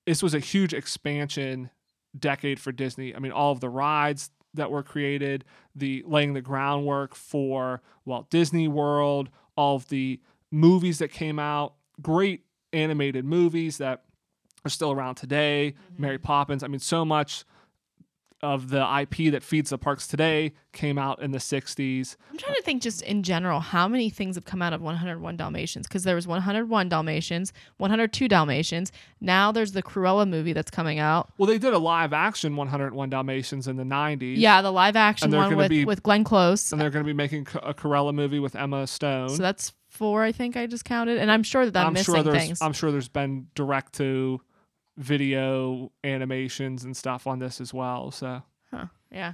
this 0.06 0.22
was 0.22 0.34
a 0.34 0.40
huge 0.40 0.74
expansion 0.74 1.70
decade 2.18 2.60
for 2.60 2.72
Disney. 2.72 3.16
I 3.16 3.20
mean, 3.20 3.32
all 3.32 3.52
of 3.52 3.60
the 3.60 3.70
rides 3.70 4.30
that 4.54 4.70
were 4.70 4.84
created, 4.84 5.46
the 5.76 6.04
laying 6.06 6.34
the 6.34 6.42
groundwork 6.42 7.16
for 7.16 7.82
Walt 8.06 8.30
Disney 8.30 8.68
World, 8.68 9.30
all 9.56 9.78
of 9.78 9.88
the 9.90 10.20
movies 10.52 11.00
that 11.00 11.10
came 11.10 11.40
out, 11.40 11.76
great 12.02 12.44
animated 12.74 13.26
movies 13.26 13.78
that 13.78 14.04
are 14.66 14.70
still 14.70 14.92
around 14.92 15.16
today, 15.16 15.74
mm-hmm. 15.76 16.02
Mary 16.02 16.18
Poppins. 16.18 16.64
I 16.64 16.68
mean, 16.68 16.80
so 16.80 17.04
much 17.04 17.46
of 18.44 18.70
the 18.70 19.00
IP 19.02 19.32
that 19.32 19.44
feeds 19.44 19.70
the 19.70 19.78
parks 19.78 20.08
today 20.08 20.54
came 20.74 20.98
out 20.98 21.22
in 21.22 21.32
the 21.32 21.38
60s. 21.38 22.16
I'm 22.32 22.38
trying 22.38 22.56
to 22.56 22.62
think 22.64 22.82
just 22.82 23.04
in 23.04 23.22
general 23.22 23.60
how 23.60 23.88
many 23.88 24.10
things 24.10 24.36
have 24.36 24.46
come 24.46 24.62
out 24.62 24.74
of 24.74 24.82
101 24.82 25.38
Dalmatians 25.38 25.88
because 25.88 26.04
there 26.04 26.16
was 26.16 26.28
101 26.28 26.90
Dalmatians, 26.90 27.54
102 27.78 28.28
Dalmatians. 28.28 28.92
Now 29.20 29.52
there's 29.52 29.74
the 29.74 29.84
Cruella 29.84 30.28
movie 30.28 30.54
that's 30.54 30.72
coming 30.72 30.98
out. 30.98 31.32
Well, 31.38 31.48
they 31.48 31.60
did 31.60 31.74
a 31.74 31.78
live 31.78 32.14
action 32.14 32.56
101 32.56 33.10
Dalmatians 33.10 33.68
in 33.68 33.76
the 33.76 33.84
90s. 33.84 34.38
Yeah, 34.38 34.62
the 34.62 34.72
live 34.72 34.96
action 34.96 35.32
one 35.32 35.56
with, 35.56 35.70
be- 35.70 35.86
with 35.86 36.02
Glenn 36.02 36.24
Close. 36.24 36.72
And 36.72 36.82
they're 36.82 36.90
going 36.90 37.06
to 37.06 37.08
be 37.08 37.14
making 37.14 37.48
a 37.62 37.74
Cruella 37.74 38.14
movie 38.14 38.40
with 38.40 38.56
Emma 38.56 38.88
Stone. 38.88 39.30
So 39.30 39.44
that's 39.44 39.72
four, 39.92 40.24
I 40.24 40.32
think 40.32 40.58
I 40.58 40.66
just 40.66 40.86
counted, 40.86 41.18
and 41.18 41.32
I'm 41.32 41.44
sure 41.44 41.70
that 41.70 41.80
I'm, 41.80 41.88
I'm 41.88 41.94
missing 41.94 42.16
sure 42.16 42.24
there's 42.24 42.38
things. 42.38 42.62
I'm 42.62 42.74
sure 42.74 42.92
there's 42.92 43.10
been 43.10 43.48
direct 43.54 43.94
to 43.94 44.42
video 44.98 45.92
animations 46.04 46.84
and 46.84 46.96
stuff 46.96 47.28
on 47.28 47.40
this 47.40 47.62
as 47.62 47.74
well. 47.74 48.12
So 48.12 48.42
huh. 48.72 48.86
Yeah. 49.12 49.34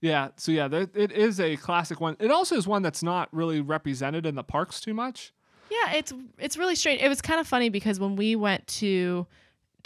yeah, 0.00 0.28
so 0.36 0.52
yeah, 0.52 0.68
there, 0.68 0.86
it 0.94 1.12
is 1.12 1.40
a 1.40 1.56
classic 1.56 2.00
one. 2.00 2.16
It 2.20 2.30
also 2.30 2.56
is 2.56 2.66
one 2.66 2.82
that's 2.82 3.02
not 3.02 3.28
really 3.32 3.60
represented 3.60 4.26
in 4.26 4.34
the 4.34 4.44
parks 4.44 4.80
too 4.80 4.94
much. 4.94 5.32
Yeah, 5.70 5.94
it's 5.94 6.12
it's 6.38 6.56
really 6.56 6.76
strange. 6.76 7.02
It 7.02 7.08
was 7.08 7.20
kind 7.20 7.40
of 7.40 7.48
funny 7.48 7.70
because 7.70 7.98
when 7.98 8.16
we 8.16 8.36
went 8.36 8.66
to 8.68 9.26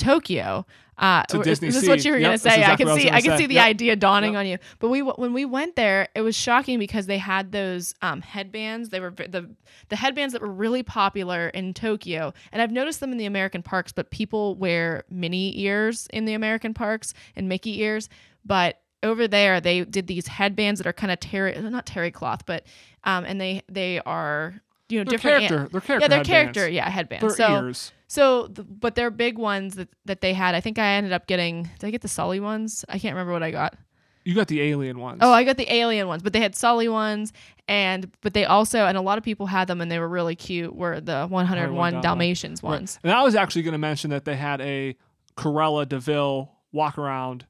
Tokyo, 0.01 0.67
uh, 0.99 1.23
To 1.25 1.43
Disney 1.43 1.69
is 1.69 1.75
this 1.75 1.89
what 1.89 2.05
you 2.05 2.13
were 2.13 2.19
Yep, 2.19 2.29
gonna 2.29 2.39
say? 2.39 2.51
I 2.51 2.55
exactly 2.57 2.77
can 2.77 2.89
I 2.89 2.93
was 2.95 3.03
see 3.03 3.09
I 3.09 3.11
gonna 3.13 3.23
can 3.23 3.31
say. 3.33 3.37
see 3.39 3.47
the 3.47 3.55
Yep. 3.55 3.67
idea 3.67 3.97
dawning 3.97 4.33
Yep. 4.33 4.41
on 4.41 4.47
you. 4.47 4.59
But 4.81 4.89
we 4.89 5.03
when 5.03 5.33
we 5.33 5.45
went 5.45 5.77
there, 5.77 6.09
it 6.15 6.23
was 6.23 6.37
shocking 6.37 6.79
because 6.79 7.07
they 7.07 7.19
had 7.19 7.53
those 7.53 7.95
um, 8.03 8.21
headbands. 8.23 8.89
They 8.89 9.01
were 9.01 9.11
the 9.11 9.51
the 9.91 9.97
headbands 9.97 10.33
that 10.33 10.43
were 10.43 10.51
really 10.53 10.83
popular 10.83 11.49
in 11.51 11.75
Tokyo, 11.75 12.33
and 12.53 12.63
I've 12.63 12.73
noticed 12.73 13.01
them 13.01 13.13
in 13.13 13.19
the 13.19 13.27
American 13.27 13.63
parks. 13.63 13.93
But 13.93 14.11
people 14.11 14.55
wear 14.57 15.05
Minnie 15.11 15.59
ears 15.61 16.09
in 16.13 16.25
the 16.25 16.35
American 16.35 16.75
parks 16.75 17.15
and 17.37 17.49
Mickey 17.49 17.81
ears, 17.81 18.09
but 18.45 18.81
over 19.03 19.27
there 19.27 19.61
they 19.61 19.85
did 19.85 20.07
these 20.07 20.27
headbands 20.27 20.79
that 20.79 20.87
are 20.87 20.93
kind 20.93 21.11
of 21.11 21.19
terry 21.21 21.59
not 21.59 21.87
terry 21.87 22.11
cloth 22.11 22.45
but 22.45 22.65
um 23.05 23.25
and 23.25 23.41
they 23.41 23.63
they 23.67 23.99
are 24.01 24.61
you 24.91 24.99
know 24.99 25.05
Their 25.05 25.19
different. 25.19 25.51
an- 25.51 25.69
their 25.71 25.81
character, 25.81 25.93
yeah, 26.01 26.09
their 26.09 26.19
headbands. 26.19 26.29
character. 26.29 26.69
Yeah, 26.69 26.89
headbands. 26.91 27.37
Their 27.37 27.47
so 27.49 27.55
ears. 27.65 27.93
so, 28.09 28.47
the, 28.49 28.63
but 28.65 28.95
their 28.95 29.11
big 29.11 29.39
ones 29.39 29.77
that 29.77 29.89
that 30.07 30.21
they 30.21 30.33
had. 30.35 30.55
I 30.55 30.61
think 30.61 30.79
I 30.79 30.87
ended 30.95 31.13
up 31.13 31.27
getting. 31.27 31.65
Did 31.79 31.87
I 31.87 31.91
get 31.91 32.01
the 32.03 32.09
Sully 32.09 32.41
ones? 32.41 32.85
I 32.89 32.99
can't 32.99 33.15
remember 33.15 33.33
what 33.33 33.43
I 33.43 33.51
got. 33.51 33.77
You 34.25 34.35
got 34.35 34.49
the 34.49 34.61
alien 34.61 34.99
ones. 34.99 35.21
Oh, 35.23 35.33
I 35.33 35.45
got 35.45 35.57
the 35.57 35.73
alien 35.73 36.07
ones, 36.07 36.23
but 36.23 36.35
they 36.35 36.41
had 36.41 36.55
Sully 36.55 36.89
ones, 36.89 37.33
and 37.69 38.11
but 38.21 38.35
they 38.35 38.45
also 38.45 38.85
and 38.85 38.99
a 38.99 39.01
lot 39.01 39.17
of 39.17 39.25
people 39.25 39.47
had 39.47 39.67
them, 39.67 39.81
and 39.81 39.91
they 39.91 39.99
were 39.99 40.09
really 40.09 40.37
cute. 40.37 40.75
Were 40.77 41.01
the 41.01 41.27
101 41.27 41.75
101 41.75 42.01
Dalmatians 42.03 42.63
Right. 42.63 42.69
ones? 42.71 42.99
And 43.03 43.13
I 43.13 43.23
was 43.23 43.35
actually 43.35 43.63
going 43.63 43.73
to 43.73 43.79
mention 43.79 44.11
that 44.11 44.25
they 44.27 44.37
had 44.37 44.61
a 44.61 44.95
Cruella 45.39 45.89
de 45.89 45.99
Vil 45.99 46.51
walk 46.71 46.99
around 46.99 47.47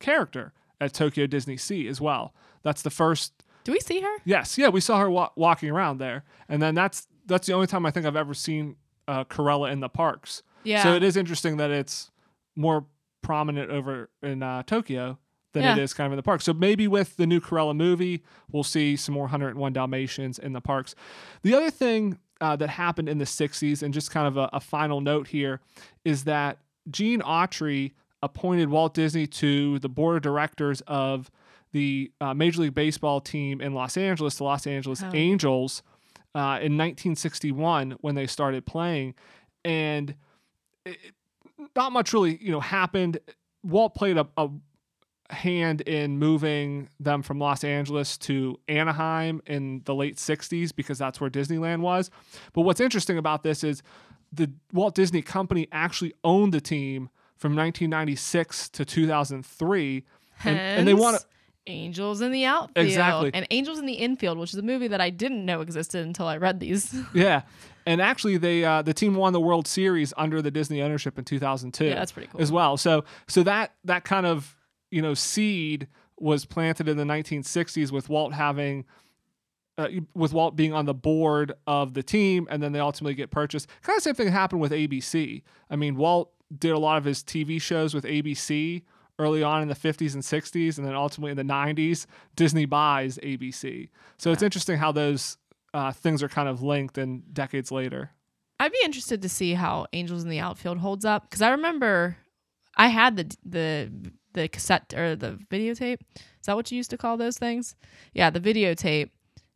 character 0.00 0.52
at 0.80 0.92
Tokyo 0.92 1.26
Disney 1.26 1.56
Sea 1.56 1.86
as 1.86 2.00
well. 2.00 2.34
That's 2.62 2.82
the 2.82 2.90
first. 2.90 3.32
Do 3.64 3.72
we 3.72 3.80
see 3.80 4.00
her? 4.00 4.16
Yes, 4.24 4.56
yeah, 4.58 4.68
we 4.68 4.80
saw 4.80 4.98
her 5.00 5.10
wa- 5.10 5.30
walking 5.36 5.70
around 5.70 5.98
there, 5.98 6.24
and 6.48 6.60
then 6.62 6.74
that's 6.74 7.06
that's 7.26 7.46
the 7.46 7.52
only 7.52 7.66
time 7.66 7.84
I 7.86 7.90
think 7.90 8.06
I've 8.06 8.16
ever 8.16 8.34
seen 8.34 8.76
uh, 9.06 9.24
Cruella 9.24 9.70
in 9.72 9.80
the 9.80 9.88
parks. 9.88 10.42
Yeah. 10.64 10.82
So 10.82 10.94
it 10.94 11.02
is 11.02 11.16
interesting 11.16 11.56
that 11.58 11.70
it's 11.70 12.10
more 12.56 12.86
prominent 13.22 13.70
over 13.70 14.10
in 14.22 14.42
uh, 14.42 14.62
Tokyo 14.64 15.18
than 15.52 15.62
it 15.62 15.76
Yeah. 15.76 15.82
is 15.82 15.92
kind 15.94 16.06
of 16.06 16.12
in 16.12 16.16
the 16.16 16.22
park. 16.22 16.42
So 16.42 16.52
maybe 16.52 16.86
with 16.88 17.16
the 17.16 17.26
new 17.26 17.40
Cruella 17.40 17.74
movie, 17.76 18.22
we'll 18.50 18.62
see 18.64 18.96
some 18.96 19.14
more 19.14 19.24
101 19.24 19.72
Dalmatians 19.72 20.38
in 20.38 20.52
the 20.52 20.60
parks. 20.60 20.94
The 21.42 21.54
other 21.54 21.70
thing 21.70 22.18
uh, 22.40 22.56
that 22.56 22.68
happened 22.70 23.08
in 23.08 23.18
the 23.18 23.24
60s, 23.24 23.82
and 23.82 23.92
just 23.92 24.10
kind 24.10 24.26
of 24.26 24.36
a, 24.36 24.48
a 24.52 24.60
final 24.60 25.00
note 25.00 25.28
here, 25.28 25.60
is 26.04 26.24
that 26.24 26.58
Gene 26.90 27.20
Autry 27.20 27.92
appointed 28.22 28.68
Walt 28.70 28.94
Disney 28.94 29.26
to 29.26 29.78
the 29.80 29.88
board 29.88 30.16
of 30.16 30.22
directors 30.22 30.82
of 30.86 31.30
the 31.72 32.10
uh, 32.20 32.34
Major 32.34 32.62
League 32.62 32.74
Baseball 32.74 33.20
team 33.20 33.60
in 33.60 33.74
Los 33.74 33.96
Angeles, 33.96 34.36
the 34.36 34.44
Los 34.44 34.66
Angeles 34.66 35.02
Oh. 35.02 35.10
Angels, 35.14 35.82
uh, 36.34 36.58
in 36.62 36.76
1961 36.76 37.92
when 38.00 38.14
they 38.14 38.26
started 38.26 38.66
playing. 38.66 39.14
And 39.64 40.14
it, 40.84 40.96
not 41.76 41.92
much 41.92 42.12
really, 42.12 42.38
you 42.42 42.50
know, 42.50 42.60
happened. 42.60 43.18
Walt 43.62 43.94
played 43.94 44.16
a, 44.16 44.26
a 44.36 44.48
hand 45.30 45.80
in 45.82 46.18
moving 46.18 46.88
them 46.98 47.22
from 47.22 47.38
Los 47.38 47.62
Angeles 47.62 48.18
to 48.18 48.58
Anaheim 48.68 49.40
in 49.46 49.82
the 49.84 49.94
late 49.94 50.16
60s 50.16 50.74
because 50.74 50.98
that's 50.98 51.20
where 51.20 51.30
Disneyland 51.30 51.80
was. 51.80 52.10
But 52.52 52.62
what's 52.62 52.80
interesting 52.80 53.18
about 53.18 53.42
this 53.42 53.62
is 53.62 53.82
the 54.32 54.50
Walt 54.72 54.94
Disney 54.94 55.22
Company 55.22 55.68
actually 55.72 56.14
owned 56.24 56.52
the 56.52 56.60
team 56.60 57.10
from 57.36 57.54
1996 57.56 58.68
to 58.70 58.84
2003 58.84 60.04
and, 60.44 60.58
and 60.58 60.88
they 60.88 60.94
want 60.94 61.20
to 61.20 61.26
Angels 61.70 62.20
in 62.20 62.32
the 62.32 62.44
outfield. 62.44 62.86
Exactly. 62.86 63.30
And 63.32 63.46
Angels 63.50 63.78
in 63.78 63.86
the 63.86 63.94
infield, 63.94 64.38
which 64.38 64.52
is 64.52 64.58
a 64.58 64.62
movie 64.62 64.88
that 64.88 65.00
I 65.00 65.10
didn't 65.10 65.44
know 65.44 65.60
existed 65.60 66.04
until 66.06 66.26
I 66.26 66.36
read 66.36 66.60
these. 66.60 66.94
yeah 67.14 67.42
and 67.86 68.00
actually 68.00 68.36
they 68.36 68.64
uh, 68.64 68.82
the 68.82 68.94
team 68.94 69.14
won 69.14 69.32
the 69.32 69.40
World 69.40 69.66
Series 69.66 70.12
under 70.16 70.42
the 70.42 70.50
Disney 70.50 70.82
ownership 70.82 71.18
in 71.18 71.24
2002 71.24 71.84
yeah, 71.84 71.94
that's 71.94 72.12
pretty 72.12 72.28
cool. 72.28 72.40
as 72.40 72.52
well. 72.52 72.76
So 72.76 73.04
so 73.26 73.42
that 73.42 73.74
that 73.84 74.04
kind 74.04 74.26
of 74.26 74.56
you 74.90 75.02
know 75.02 75.14
seed 75.14 75.88
was 76.18 76.44
planted 76.44 76.88
in 76.88 76.96
the 76.96 77.04
1960s 77.04 77.90
with 77.90 78.08
Walt 78.08 78.34
having 78.34 78.84
uh, 79.78 79.88
with 80.14 80.32
Walt 80.32 80.56
being 80.56 80.74
on 80.74 80.84
the 80.84 80.94
board 80.94 81.52
of 81.66 81.94
the 81.94 82.02
team, 82.02 82.46
and 82.50 82.62
then 82.62 82.72
they 82.72 82.80
ultimately 82.80 83.14
get 83.14 83.30
purchased. 83.30 83.68
Kind 83.82 83.96
of 83.96 84.02
same 84.02 84.14
thing 84.14 84.28
happened 84.28 84.60
with 84.60 84.72
ABC. 84.72 85.42
I 85.70 85.76
mean, 85.76 85.96
Walt 85.96 86.32
did 86.56 86.72
a 86.72 86.78
lot 86.78 86.98
of 86.98 87.04
his 87.04 87.22
TV 87.22 87.60
shows 87.60 87.94
with 87.94 88.04
ABC 88.04 88.82
early 89.20 89.42
on 89.42 89.62
in 89.62 89.68
the 89.68 89.74
50s 89.74 90.14
and 90.14 90.22
60s, 90.22 90.78
and 90.78 90.86
then 90.86 90.94
ultimately 90.94 91.30
in 91.30 91.36
the 91.36 91.52
90s, 91.52 92.06
Disney 92.36 92.64
buys 92.64 93.18
ABC. 93.22 93.88
So 94.18 94.32
it's 94.32 94.42
interesting 94.42 94.78
how 94.78 94.90
those 94.92 95.36
uh, 95.74 95.92
things 95.92 96.22
are 96.22 96.28
kind 96.28 96.48
of 96.48 96.62
linked 96.62 96.98
and 96.98 97.22
decades 97.32 97.70
later. 97.70 98.10
I'd 98.58 98.72
be 98.72 98.78
interested 98.84 99.22
to 99.22 99.28
see 99.28 99.54
how 99.54 99.86
Angels 99.92 100.22
in 100.22 100.28
the 100.28 100.40
Outfield 100.40 100.78
holds 100.78 101.04
up 101.04 101.22
because 101.28 101.42
I 101.42 101.50
remember 101.50 102.16
I 102.76 102.88
had 102.88 103.16
the 103.16 103.36
the 103.44 103.90
the 104.32 104.48
cassette 104.48 104.92
or 104.96 105.16
the 105.16 105.38
videotape. 105.50 105.98
Is 106.16 106.46
that 106.46 106.56
what 106.56 106.70
you 106.70 106.76
used 106.76 106.90
to 106.90 106.98
call 106.98 107.16
those 107.16 107.38
things? 107.38 107.74
Yeah, 108.12 108.30
the 108.30 108.40
videotape, 108.40 109.10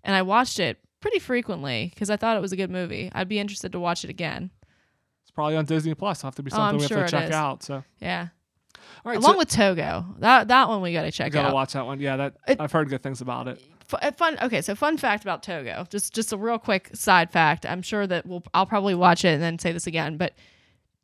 and 0.05 0.17
I 0.17 0.23
watched 0.23 0.59
it 0.59 0.79
pretty 1.01 1.19
frequently 1.19 1.91
because 1.93 2.09
I 2.11 2.17
thought 2.17 2.37
it 2.37 2.41
was 2.41 2.53
a 2.53 2.57
good 2.57 2.71
movie. 2.71 3.11
I'd 3.15 3.29
be 3.29 3.39
interested 3.39 3.73
to 3.73 3.79
watch 3.81 4.05
it 4.05 4.11
again. 4.11 4.51
It's 5.23 5.31
probably 5.31 5.57
on 5.57 5.65
Disney 5.67 5.95
Plus. 5.95 6.21
It'll 6.21 6.29
have 6.29 6.35
to 6.37 6.43
be 6.43 6.51
Oh, 6.53 6.57
something 6.57 6.79
we 6.79 6.83
have 6.95 7.07
to 7.07 7.11
check 7.11 7.29
is. 7.29 7.35
out. 7.35 7.63
So, 7.63 7.85
all 9.05 9.13
right, 9.13 9.19
along 9.19 9.35
so 9.35 9.39
with 9.39 9.51
Togo. 9.51 10.05
That 10.19 10.49
that 10.49 10.69
one 10.69 10.81
we 10.83 10.93
got 10.93 11.03
to 11.03 11.11
check 11.13 11.33
gotta 11.33 11.49
out. 11.49 11.55
watch 11.55 11.73
that 11.75 11.87
one. 11.87 12.01
Yeah, 12.01 12.17
that 12.17 12.35
It- 12.49 12.61
I've 12.61 12.73
heard 12.73 12.89
good 12.89 13.03
things 13.03 13.21
about 13.21 13.49
it. 13.49 13.63
Uh, 13.93 14.11
fun. 14.13 14.37
Okay, 14.43 14.61
so 14.63 14.75
fun 14.75 14.97
fact 14.97 15.23
about 15.25 15.43
Togo. 15.43 15.87
Just 15.91 16.15
just 16.15 16.33
a 16.33 16.37
real 16.37 16.59
quick 16.59 16.91
side 16.95 17.31
fact. 17.31 17.65
I'm 17.67 17.83
sure 17.83 18.07
that 18.07 18.27
we'll 18.27 18.43
I'll 18.55 18.67
probably 18.67 18.95
watch 18.95 19.25
it 19.25 19.29
and 19.29 19.43
then 19.43 19.59
say 19.59 19.73
this 19.73 19.87
again, 19.87 20.17
but 20.17 20.33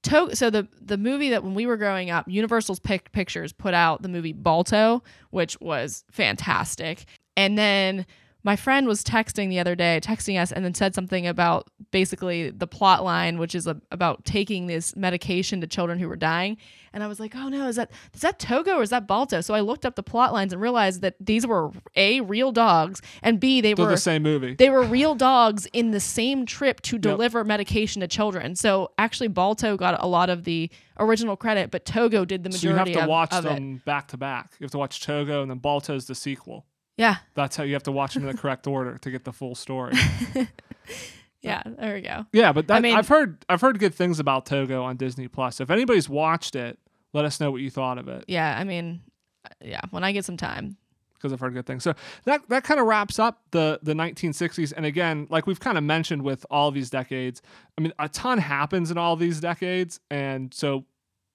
Togo. 0.03 0.33
So 0.35 0.49
the 0.51 0.67
the 0.81 0.97
movie 0.97 1.29
that 1.31 1.45
when 1.45 1.55
we 1.55 1.67
were 1.67 1.77
growing 1.77 2.11
up, 2.11 2.27
Universal's 2.27 2.81
Pic- 2.81 3.13
Pictures 3.13 3.53
put 3.53 3.75
out 3.75 4.03
the 4.03 4.09
movie 4.09 4.33
Balto, 4.33 5.03
which 5.31 5.61
was 5.61 6.05
fantastic, 6.11 7.05
and 7.37 7.57
then. 7.59 8.07
My 8.43 8.57
friend 8.57 8.87
was 8.87 9.05
texting 9.05 9.51
the 9.51 9.59
other 9.61 9.75
day, 9.75 10.01
texting 10.03 10.41
us, 10.41 10.51
and 10.51 10.65
then 10.65 10.73
said 10.73 10.95
something 10.95 11.27
about 11.27 11.69
basically 11.91 12.51
the 12.51 12.67
plot 12.67 13.05
line, 13.05 13.39
which 13.39 13.55
is 13.55 13.67
a, 13.67 13.81
about 13.91 14.25
taking 14.25 14.67
this 14.67 14.97
medication 14.97 15.61
to 15.61 15.67
children 15.67 15.99
who 15.99 16.09
were 16.09 16.17
dying. 16.17 16.57
And 16.93 17.05
I 17.05 17.07
was 17.07 17.21
like, 17.21 17.37
"Oh 17.37 17.49
no, 17.49 17.69
is 17.69 17.77
that 17.77 17.91
is 18.15 18.23
that 18.23 18.39
Togo 18.39 18.79
or 18.79 18.83
is 18.83 18.91
that 18.91 19.07
Balto?" 19.07 19.43
So 19.43 19.55
I 19.55 19.61
looked 19.61 19.85
up 19.85 19.95
the 19.95 20.03
plot 20.03 20.33
lines 20.33 20.53
and 20.53 20.61
realized 20.61 21.03
that 21.03 21.15
these 21.21 21.47
were 21.47 21.71
a 21.95 22.21
real 22.23 22.51
dogs, 22.51 23.01
and 23.23 23.39
b 23.39 23.61
they 23.61 23.75
They're 23.75 23.85
were 23.85 23.93
the 23.93 23.99
same 23.99 24.23
movie. 24.23 24.55
they 24.55 24.71
were 24.71 24.83
real 24.83 25.15
dogs 25.15 25.67
in 25.73 25.91
the 25.91 26.01
same 26.01 26.47
trip 26.47 26.81
to 26.83 26.99
deliver 26.99 27.45
medication 27.45 28.01
to 28.01 28.09
children. 28.09 28.57
So 28.57 28.91
actually, 28.99 29.29
Balto 29.29 29.77
got 29.77 30.03
a 30.03 30.07
lot 30.07 30.31
of 30.31 30.45
the 30.45 30.71
original 30.99 31.37
credit, 31.37 31.71
but 31.71 31.85
Togo 31.85 32.25
did 32.25 32.43
the 32.43 32.53
so 32.53 32.69
you 32.69 32.75
have 32.75 32.87
to 32.87 33.03
of, 33.03 33.09
watch 33.09 33.33
of 33.33 33.47
it. 33.47 33.51
them 33.51 33.83
back 33.85 34.09
to 34.09 34.17
back. 34.17 34.55
You 34.59 34.65
have 34.65 34.73
to 34.73 34.79
watch 34.79 35.01
Togo 35.01 35.43
and 35.43 35.51
then 35.51 35.59
Balto's 35.59 36.07
the 36.07 36.15
sequel. 36.15 36.67
Yeah, 37.01 37.17
That's 37.35 37.57
how 37.57 37.65
you 37.65 37.73
have 37.73 37.83
to 37.85 37.93
watch 37.93 38.13
them 38.13 38.27
in 38.27 38.35
the 38.35 38.37
correct 38.43 38.67
order 38.67 38.99
to 38.99 39.11
get 39.11 39.25
the 39.25 39.33
full 39.33 39.55
story. 39.55 39.95
yeah. 41.43 41.63
There 41.65 41.95
we 41.95 42.03
go. 42.03 42.27
Yeah, 42.33 42.53
but 42.53 42.67
that, 42.69 42.77
I 42.77 42.81
mean- 42.81 42.95
I've 42.95 43.09
heard 43.09 43.45
I've 43.49 43.61
heard 43.63 43.79
good 43.79 43.95
things 43.95 44.19
about 44.21 44.45
Togo 44.47 44.83
on 44.85 44.97
Disney 44.97 45.27
Plus. 45.29 45.61
If 45.61 45.71
anybody's 45.71 46.09
watched 46.09 46.55
it, 46.55 46.79
let 47.15 47.25
us 47.25 47.41
know 47.41 47.51
what 47.51 47.63
you 47.63 47.71
thought 47.71 47.99
of 47.99 48.07
it 48.09 48.25
Yeah, 48.29 48.55
I 48.59 48.65
mean, 48.65 49.01
uh, 49.45 49.49
yeah. 49.65 49.81
When 49.91 50.05
I 50.05 50.13
get 50.13 50.25
some 50.27 50.37
time, 50.37 50.77
because 51.15 51.33
I've 51.33 51.41
heard 51.41 51.55
good 51.55 51.67
things. 51.67 51.83
So 51.85 51.95
that 52.25 52.47
that 52.51 52.65
kind 52.65 52.79
of 52.79 52.87
wraps 52.87 53.19
up 53.19 53.41
the 53.51 53.79
the 53.83 53.95
1960s. 53.95 54.73
And 54.77 54.85
again, 54.85 55.27
like 55.31 55.47
we've 55.47 55.61
kind 55.61 55.79
of 55.79 55.85
mentioned 55.85 56.23
with 56.23 56.45
all 56.51 56.71
these 56.71 56.91
decades, 56.91 57.41
I 57.79 57.81
mean, 57.81 57.93
a 57.99 58.09
ton 58.11 58.37
happens 58.39 58.91
in 58.91 58.99
all 58.99 59.17
these 59.17 59.41
decades, 59.41 60.01
and 60.11 60.53
so 60.53 60.85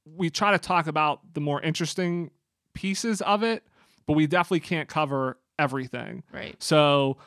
we 0.05 0.29
try 0.29 0.51
to 0.51 0.59
talk 0.59 0.85
about 0.85 1.21
the 1.33 1.41
more 1.41 1.59
interesting 1.61 2.29
pieces 2.75 3.21
of 3.21 3.41
it, 3.41 3.63
but 4.05 4.13
we 4.13 4.27
definitely 4.27 4.59
can't 4.59 4.87
cover 4.87 5.39
everything. 5.59 6.23
right? 6.31 6.55
So, 6.61 7.17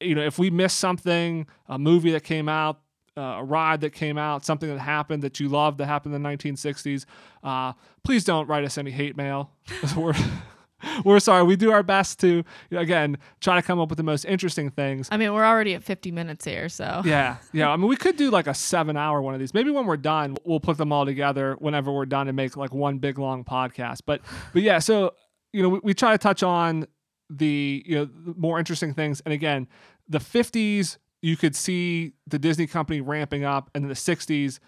you 0.00 0.14
know, 0.14 0.22
if 0.22 0.38
we 0.38 0.50
miss 0.50 0.72
something, 0.72 1.46
a 1.68 1.78
movie 1.78 2.10
that 2.12 2.24
came 2.24 2.48
out, 2.48 2.80
uh, 3.16 3.20
a 3.38 3.44
ride 3.44 3.80
that 3.82 3.90
came 3.90 4.18
out, 4.18 4.44
something 4.44 4.68
that 4.68 4.78
happened 4.80 5.22
that 5.22 5.38
you 5.38 5.48
loved 5.48 5.78
that 5.78 5.86
happened 5.86 6.14
in 6.14 6.22
the 6.22 6.28
1960s, 6.28 7.04
uh, 7.44 7.72
please 8.02 8.24
don't 8.24 8.48
write 8.48 8.64
us 8.64 8.76
any 8.76 8.90
hate 8.90 9.16
mail. 9.16 9.52
we're, 9.96 10.14
we're 11.04 11.20
sorry. 11.20 11.44
We 11.44 11.54
do 11.54 11.70
our 11.70 11.84
best 11.84 12.18
to, 12.20 12.28
you 12.28 12.44
know, 12.72 12.80
again, 12.80 13.18
try 13.40 13.54
to 13.54 13.62
come 13.62 13.78
up 13.78 13.88
with 13.88 13.98
the 13.98 14.02
most 14.02 14.24
interesting 14.24 14.68
things. 14.70 15.08
I 15.12 15.16
mean, 15.16 15.32
we're 15.32 15.44
already 15.44 15.74
at 15.74 15.84
50 15.84 16.10
minutes 16.10 16.44
here, 16.44 16.68
so 16.68 17.02
Yeah, 17.04 17.36
yeah. 17.52 17.70
I 17.70 17.76
mean, 17.76 17.86
we 17.86 17.96
could 17.96 18.16
do 18.16 18.30
like 18.30 18.48
a 18.48 18.54
seven-hour 18.54 19.22
one 19.22 19.32
of 19.34 19.40
these. 19.40 19.54
Maybe 19.54 19.70
when 19.70 19.86
we're 19.86 19.96
done, 19.96 20.36
we'll 20.44 20.60
put 20.60 20.76
them 20.76 20.92
all 20.92 21.06
together. 21.06 21.54
Whenever 21.60 21.92
we're 21.92 22.06
done, 22.06 22.26
and 22.26 22.36
make 22.36 22.56
like 22.56 22.74
one 22.74 22.98
big 22.98 23.18
long 23.18 23.44
podcast. 23.44 24.00
But, 24.06 24.22
but 24.52 24.62
yeah. 24.62 24.80
So 24.80 25.14
you 25.52 25.62
know, 25.62 25.68
we, 25.68 25.80
we 25.84 25.94
try 25.94 26.10
to 26.10 26.18
touch 26.18 26.42
on 26.42 26.86
the 27.30 27.82
you 27.86 27.96
know 27.96 28.04
the 28.04 28.34
more 28.36 28.58
interesting 28.58 28.94
things. 28.94 29.20
And 29.24 29.32
again, 29.32 29.66
the 30.08 30.18
'50s, 30.18 30.98
you 31.22 31.36
could 31.36 31.56
see 31.56 32.12
the 32.26 32.38
Disney 32.38 32.66
company 32.66 33.00
ramping 33.00 33.44
up, 33.44 33.70
and 33.74 33.84
in 33.84 33.88
the 33.88 33.94
'60s, 33.94 34.58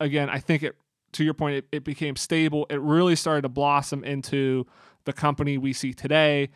again, 0.00 0.28
I 0.30 0.38
think 0.38 0.62
it. 0.62 0.76
To 1.14 1.24
your 1.24 1.34
point, 1.34 1.56
it, 1.56 1.64
it 1.72 1.84
became 1.84 2.14
stable. 2.14 2.66
It 2.70 2.80
really 2.80 3.16
started 3.16 3.42
to 3.42 3.48
blossom 3.48 4.04
into 4.04 4.64
the 5.06 5.12
company 5.12 5.58
we 5.58 5.72
see 5.72 5.92
today 5.92 6.50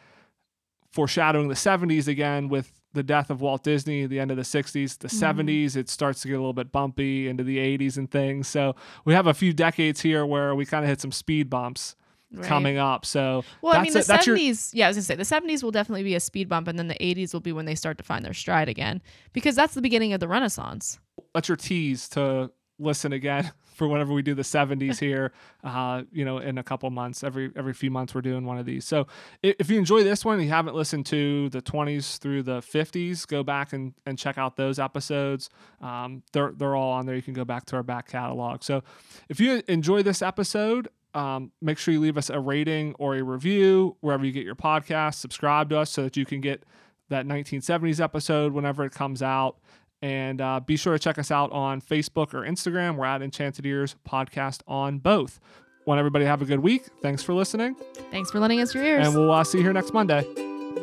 foreshadowing 0.93 1.49
the 1.49 1.55
70s 1.57 2.07
again 2.07 2.49
with 2.49 2.73
the 2.93 3.03
death 3.03 3.29
of 3.31 3.41
Walt 3.41 3.65
Disney, 3.65 4.07
the 4.07 4.21
end 4.21 4.31
of 4.31 4.37
the 4.37 4.45
60s, 4.45 4.97
the 4.99 5.09
Mhm. 5.09 5.19
70s, 5.19 5.75
it 5.75 5.89
starts 5.89 6.23
to 6.23 6.29
get 6.29 6.35
a 6.35 6.39
little 6.39 6.53
bit 6.53 6.71
bumpy 6.71 7.27
into 7.27 7.43
the 7.43 7.59
80s 7.59 7.99
and 7.99 8.09
things. 8.09 8.47
So 8.47 8.77
we 9.05 9.13
have 9.15 9.27
a 9.27 9.35
few 9.35 9.53
decades 9.53 10.03
here 10.03 10.25
where 10.25 10.55
we 10.55 10.65
kind 10.65 10.85
of 10.85 10.89
hit 10.89 11.01
some 11.01 11.11
speed 11.11 11.51
bumps 11.51 11.97
right. 12.35 12.47
coming 12.47 12.79
up. 12.79 13.05
So 13.07 13.45
Well, 13.63 13.75
I 13.75 13.83
mean, 13.83 13.93
the 13.93 14.01
it. 14.01 14.07
That's 14.07 14.27
your- 14.27 14.37
70s, 14.37 14.71
yeah, 14.73 14.87
I 14.87 14.89
was 14.91 14.97
gonna 14.97 15.05
say 15.05 15.15
the 15.15 15.23
70s 15.25 15.63
will 15.63 15.71
definitely 15.71 16.03
be 16.03 16.15
a 16.15 16.21
speed 16.21 16.49
bump, 16.49 16.69
and 16.69 16.79
then 16.79 16.89
the 16.89 16.97
80s 17.01 17.33
will 17.33 17.41
be 17.41 17.53
when 17.53 17.65
they 17.67 17.75
start 17.75 17.99
to 17.99 18.05
find 18.05 18.25
their 18.25 18.35
stride 18.35 18.69
again, 18.69 19.03
because 19.33 19.55
that's 19.55 19.75
the 19.75 19.83
beginning 19.83 20.13
of 20.13 20.21
the 20.21 20.29
Renaissance. 20.29 20.99
that's 21.35 21.49
your 21.49 21.57
tease 21.57 22.09
to 22.11 22.51
listen 22.79 23.13
again 23.13 23.53
for 23.75 23.87
whenever 23.87 24.13
we 24.13 24.21
do 24.23 24.35
the 24.35 24.43
70s 24.43 24.99
here 25.09 25.33
uh, 25.63 26.03
you 26.11 26.25
know 26.25 26.39
in 26.39 26.59
a 26.59 26.63
couple 26.63 26.91
months 26.91 27.23
every 27.23 27.51
every 27.55 27.73
few 27.73 27.89
months 27.91 28.15
we're 28.15 28.21
doing 28.21 28.45
one 28.45 28.59
of 28.59 28.67
these 28.67 28.85
so 28.85 29.07
if, 29.45 29.55
if 29.61 29.71
you 29.71 29.79
enjoy 29.79 30.03
this 30.03 30.25
one 30.25 30.35
and 30.35 30.45
you 30.45 30.51
haven't 30.51 30.75
listened 30.75 31.07
to 31.07 31.49
the 31.51 31.63
20s 31.63 32.19
through 32.19 32.43
the 32.43 32.59
50s 32.61 33.27
go 33.29 33.45
back 33.45 33.73
and, 33.73 33.95
and 34.07 34.19
check 34.19 34.39
out 34.39 34.57
those 34.57 34.81
episodes 34.81 35.51
um, 35.81 36.23
they're, 36.33 36.53
they're 36.57 36.75
all 36.75 36.93
on 36.93 37.07
there 37.07 37.15
you 37.15 37.23
can 37.23 37.35
go 37.35 37.45
back 37.45 37.65
to 37.67 37.77
our 37.77 37.85
back 37.85 38.09
catalog 38.09 38.63
so 38.65 38.83
if 39.29 39.39
you 39.39 39.63
enjoy 39.69 40.03
this 40.03 40.21
episode 40.21 40.89
um, 41.15 41.53
make 41.63 41.79
sure 41.79 41.95
you 41.95 42.01
leave 42.01 42.19
us 42.19 42.31
a 42.31 42.41
rating 42.41 42.95
or 42.99 43.17
a 43.17 43.23
review 43.23 43.97
wherever 44.01 44.25
you 44.25 44.33
get 44.33 44.45
your 44.45 44.57
podcast 44.57 45.15
subscribe 45.15 45.71
to 45.71 45.79
us 45.79 45.91
so 45.91 46.03
that 46.03 46.17
you 46.17 46.25
can 46.25 46.41
get 46.41 46.65
that 47.09 47.27
1970s 47.27 48.01
episode 48.01 48.53
whenever 48.53 48.85
it 48.85 48.93
comes 48.93 49.23
out 49.23 49.57
and 50.03 50.41
uh, 50.41 50.61
be 50.61 50.77
sure 50.77 50.93
to 50.93 50.99
check 50.99 51.19
us 51.19 51.31
out 51.31 51.51
on 51.53 51.81
Facebook 51.81 52.35
or 52.35 52.43
Instagram. 52.43 52.97
We're 52.97 53.07
at 53.07 53.23
Enchanted 53.23 53.65
Ears 53.65 53.97
Podcast 54.07 54.61
on 54.69 54.99
both. 54.99 55.41
Want 55.87 55.99
everybody 55.99 56.25
to 56.25 56.29
have 56.29 56.43
a 56.43 56.45
good 56.45 56.61
week. 56.61 56.85
Thanks 57.01 57.23
for 57.23 57.33
listening. 57.33 57.75
Thanks 58.11 58.31
for 58.31 58.39
lending 58.39 58.61
us 58.61 58.75
your 58.75 58.85
ears. 58.85 59.07
And 59.07 59.17
we'll 59.17 59.33
uh, 59.33 59.45
see 59.45 59.59
you 59.59 59.65
here 59.65 59.73
next 59.73 59.95
Monday. 59.95 60.23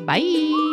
Bye. 0.04 0.71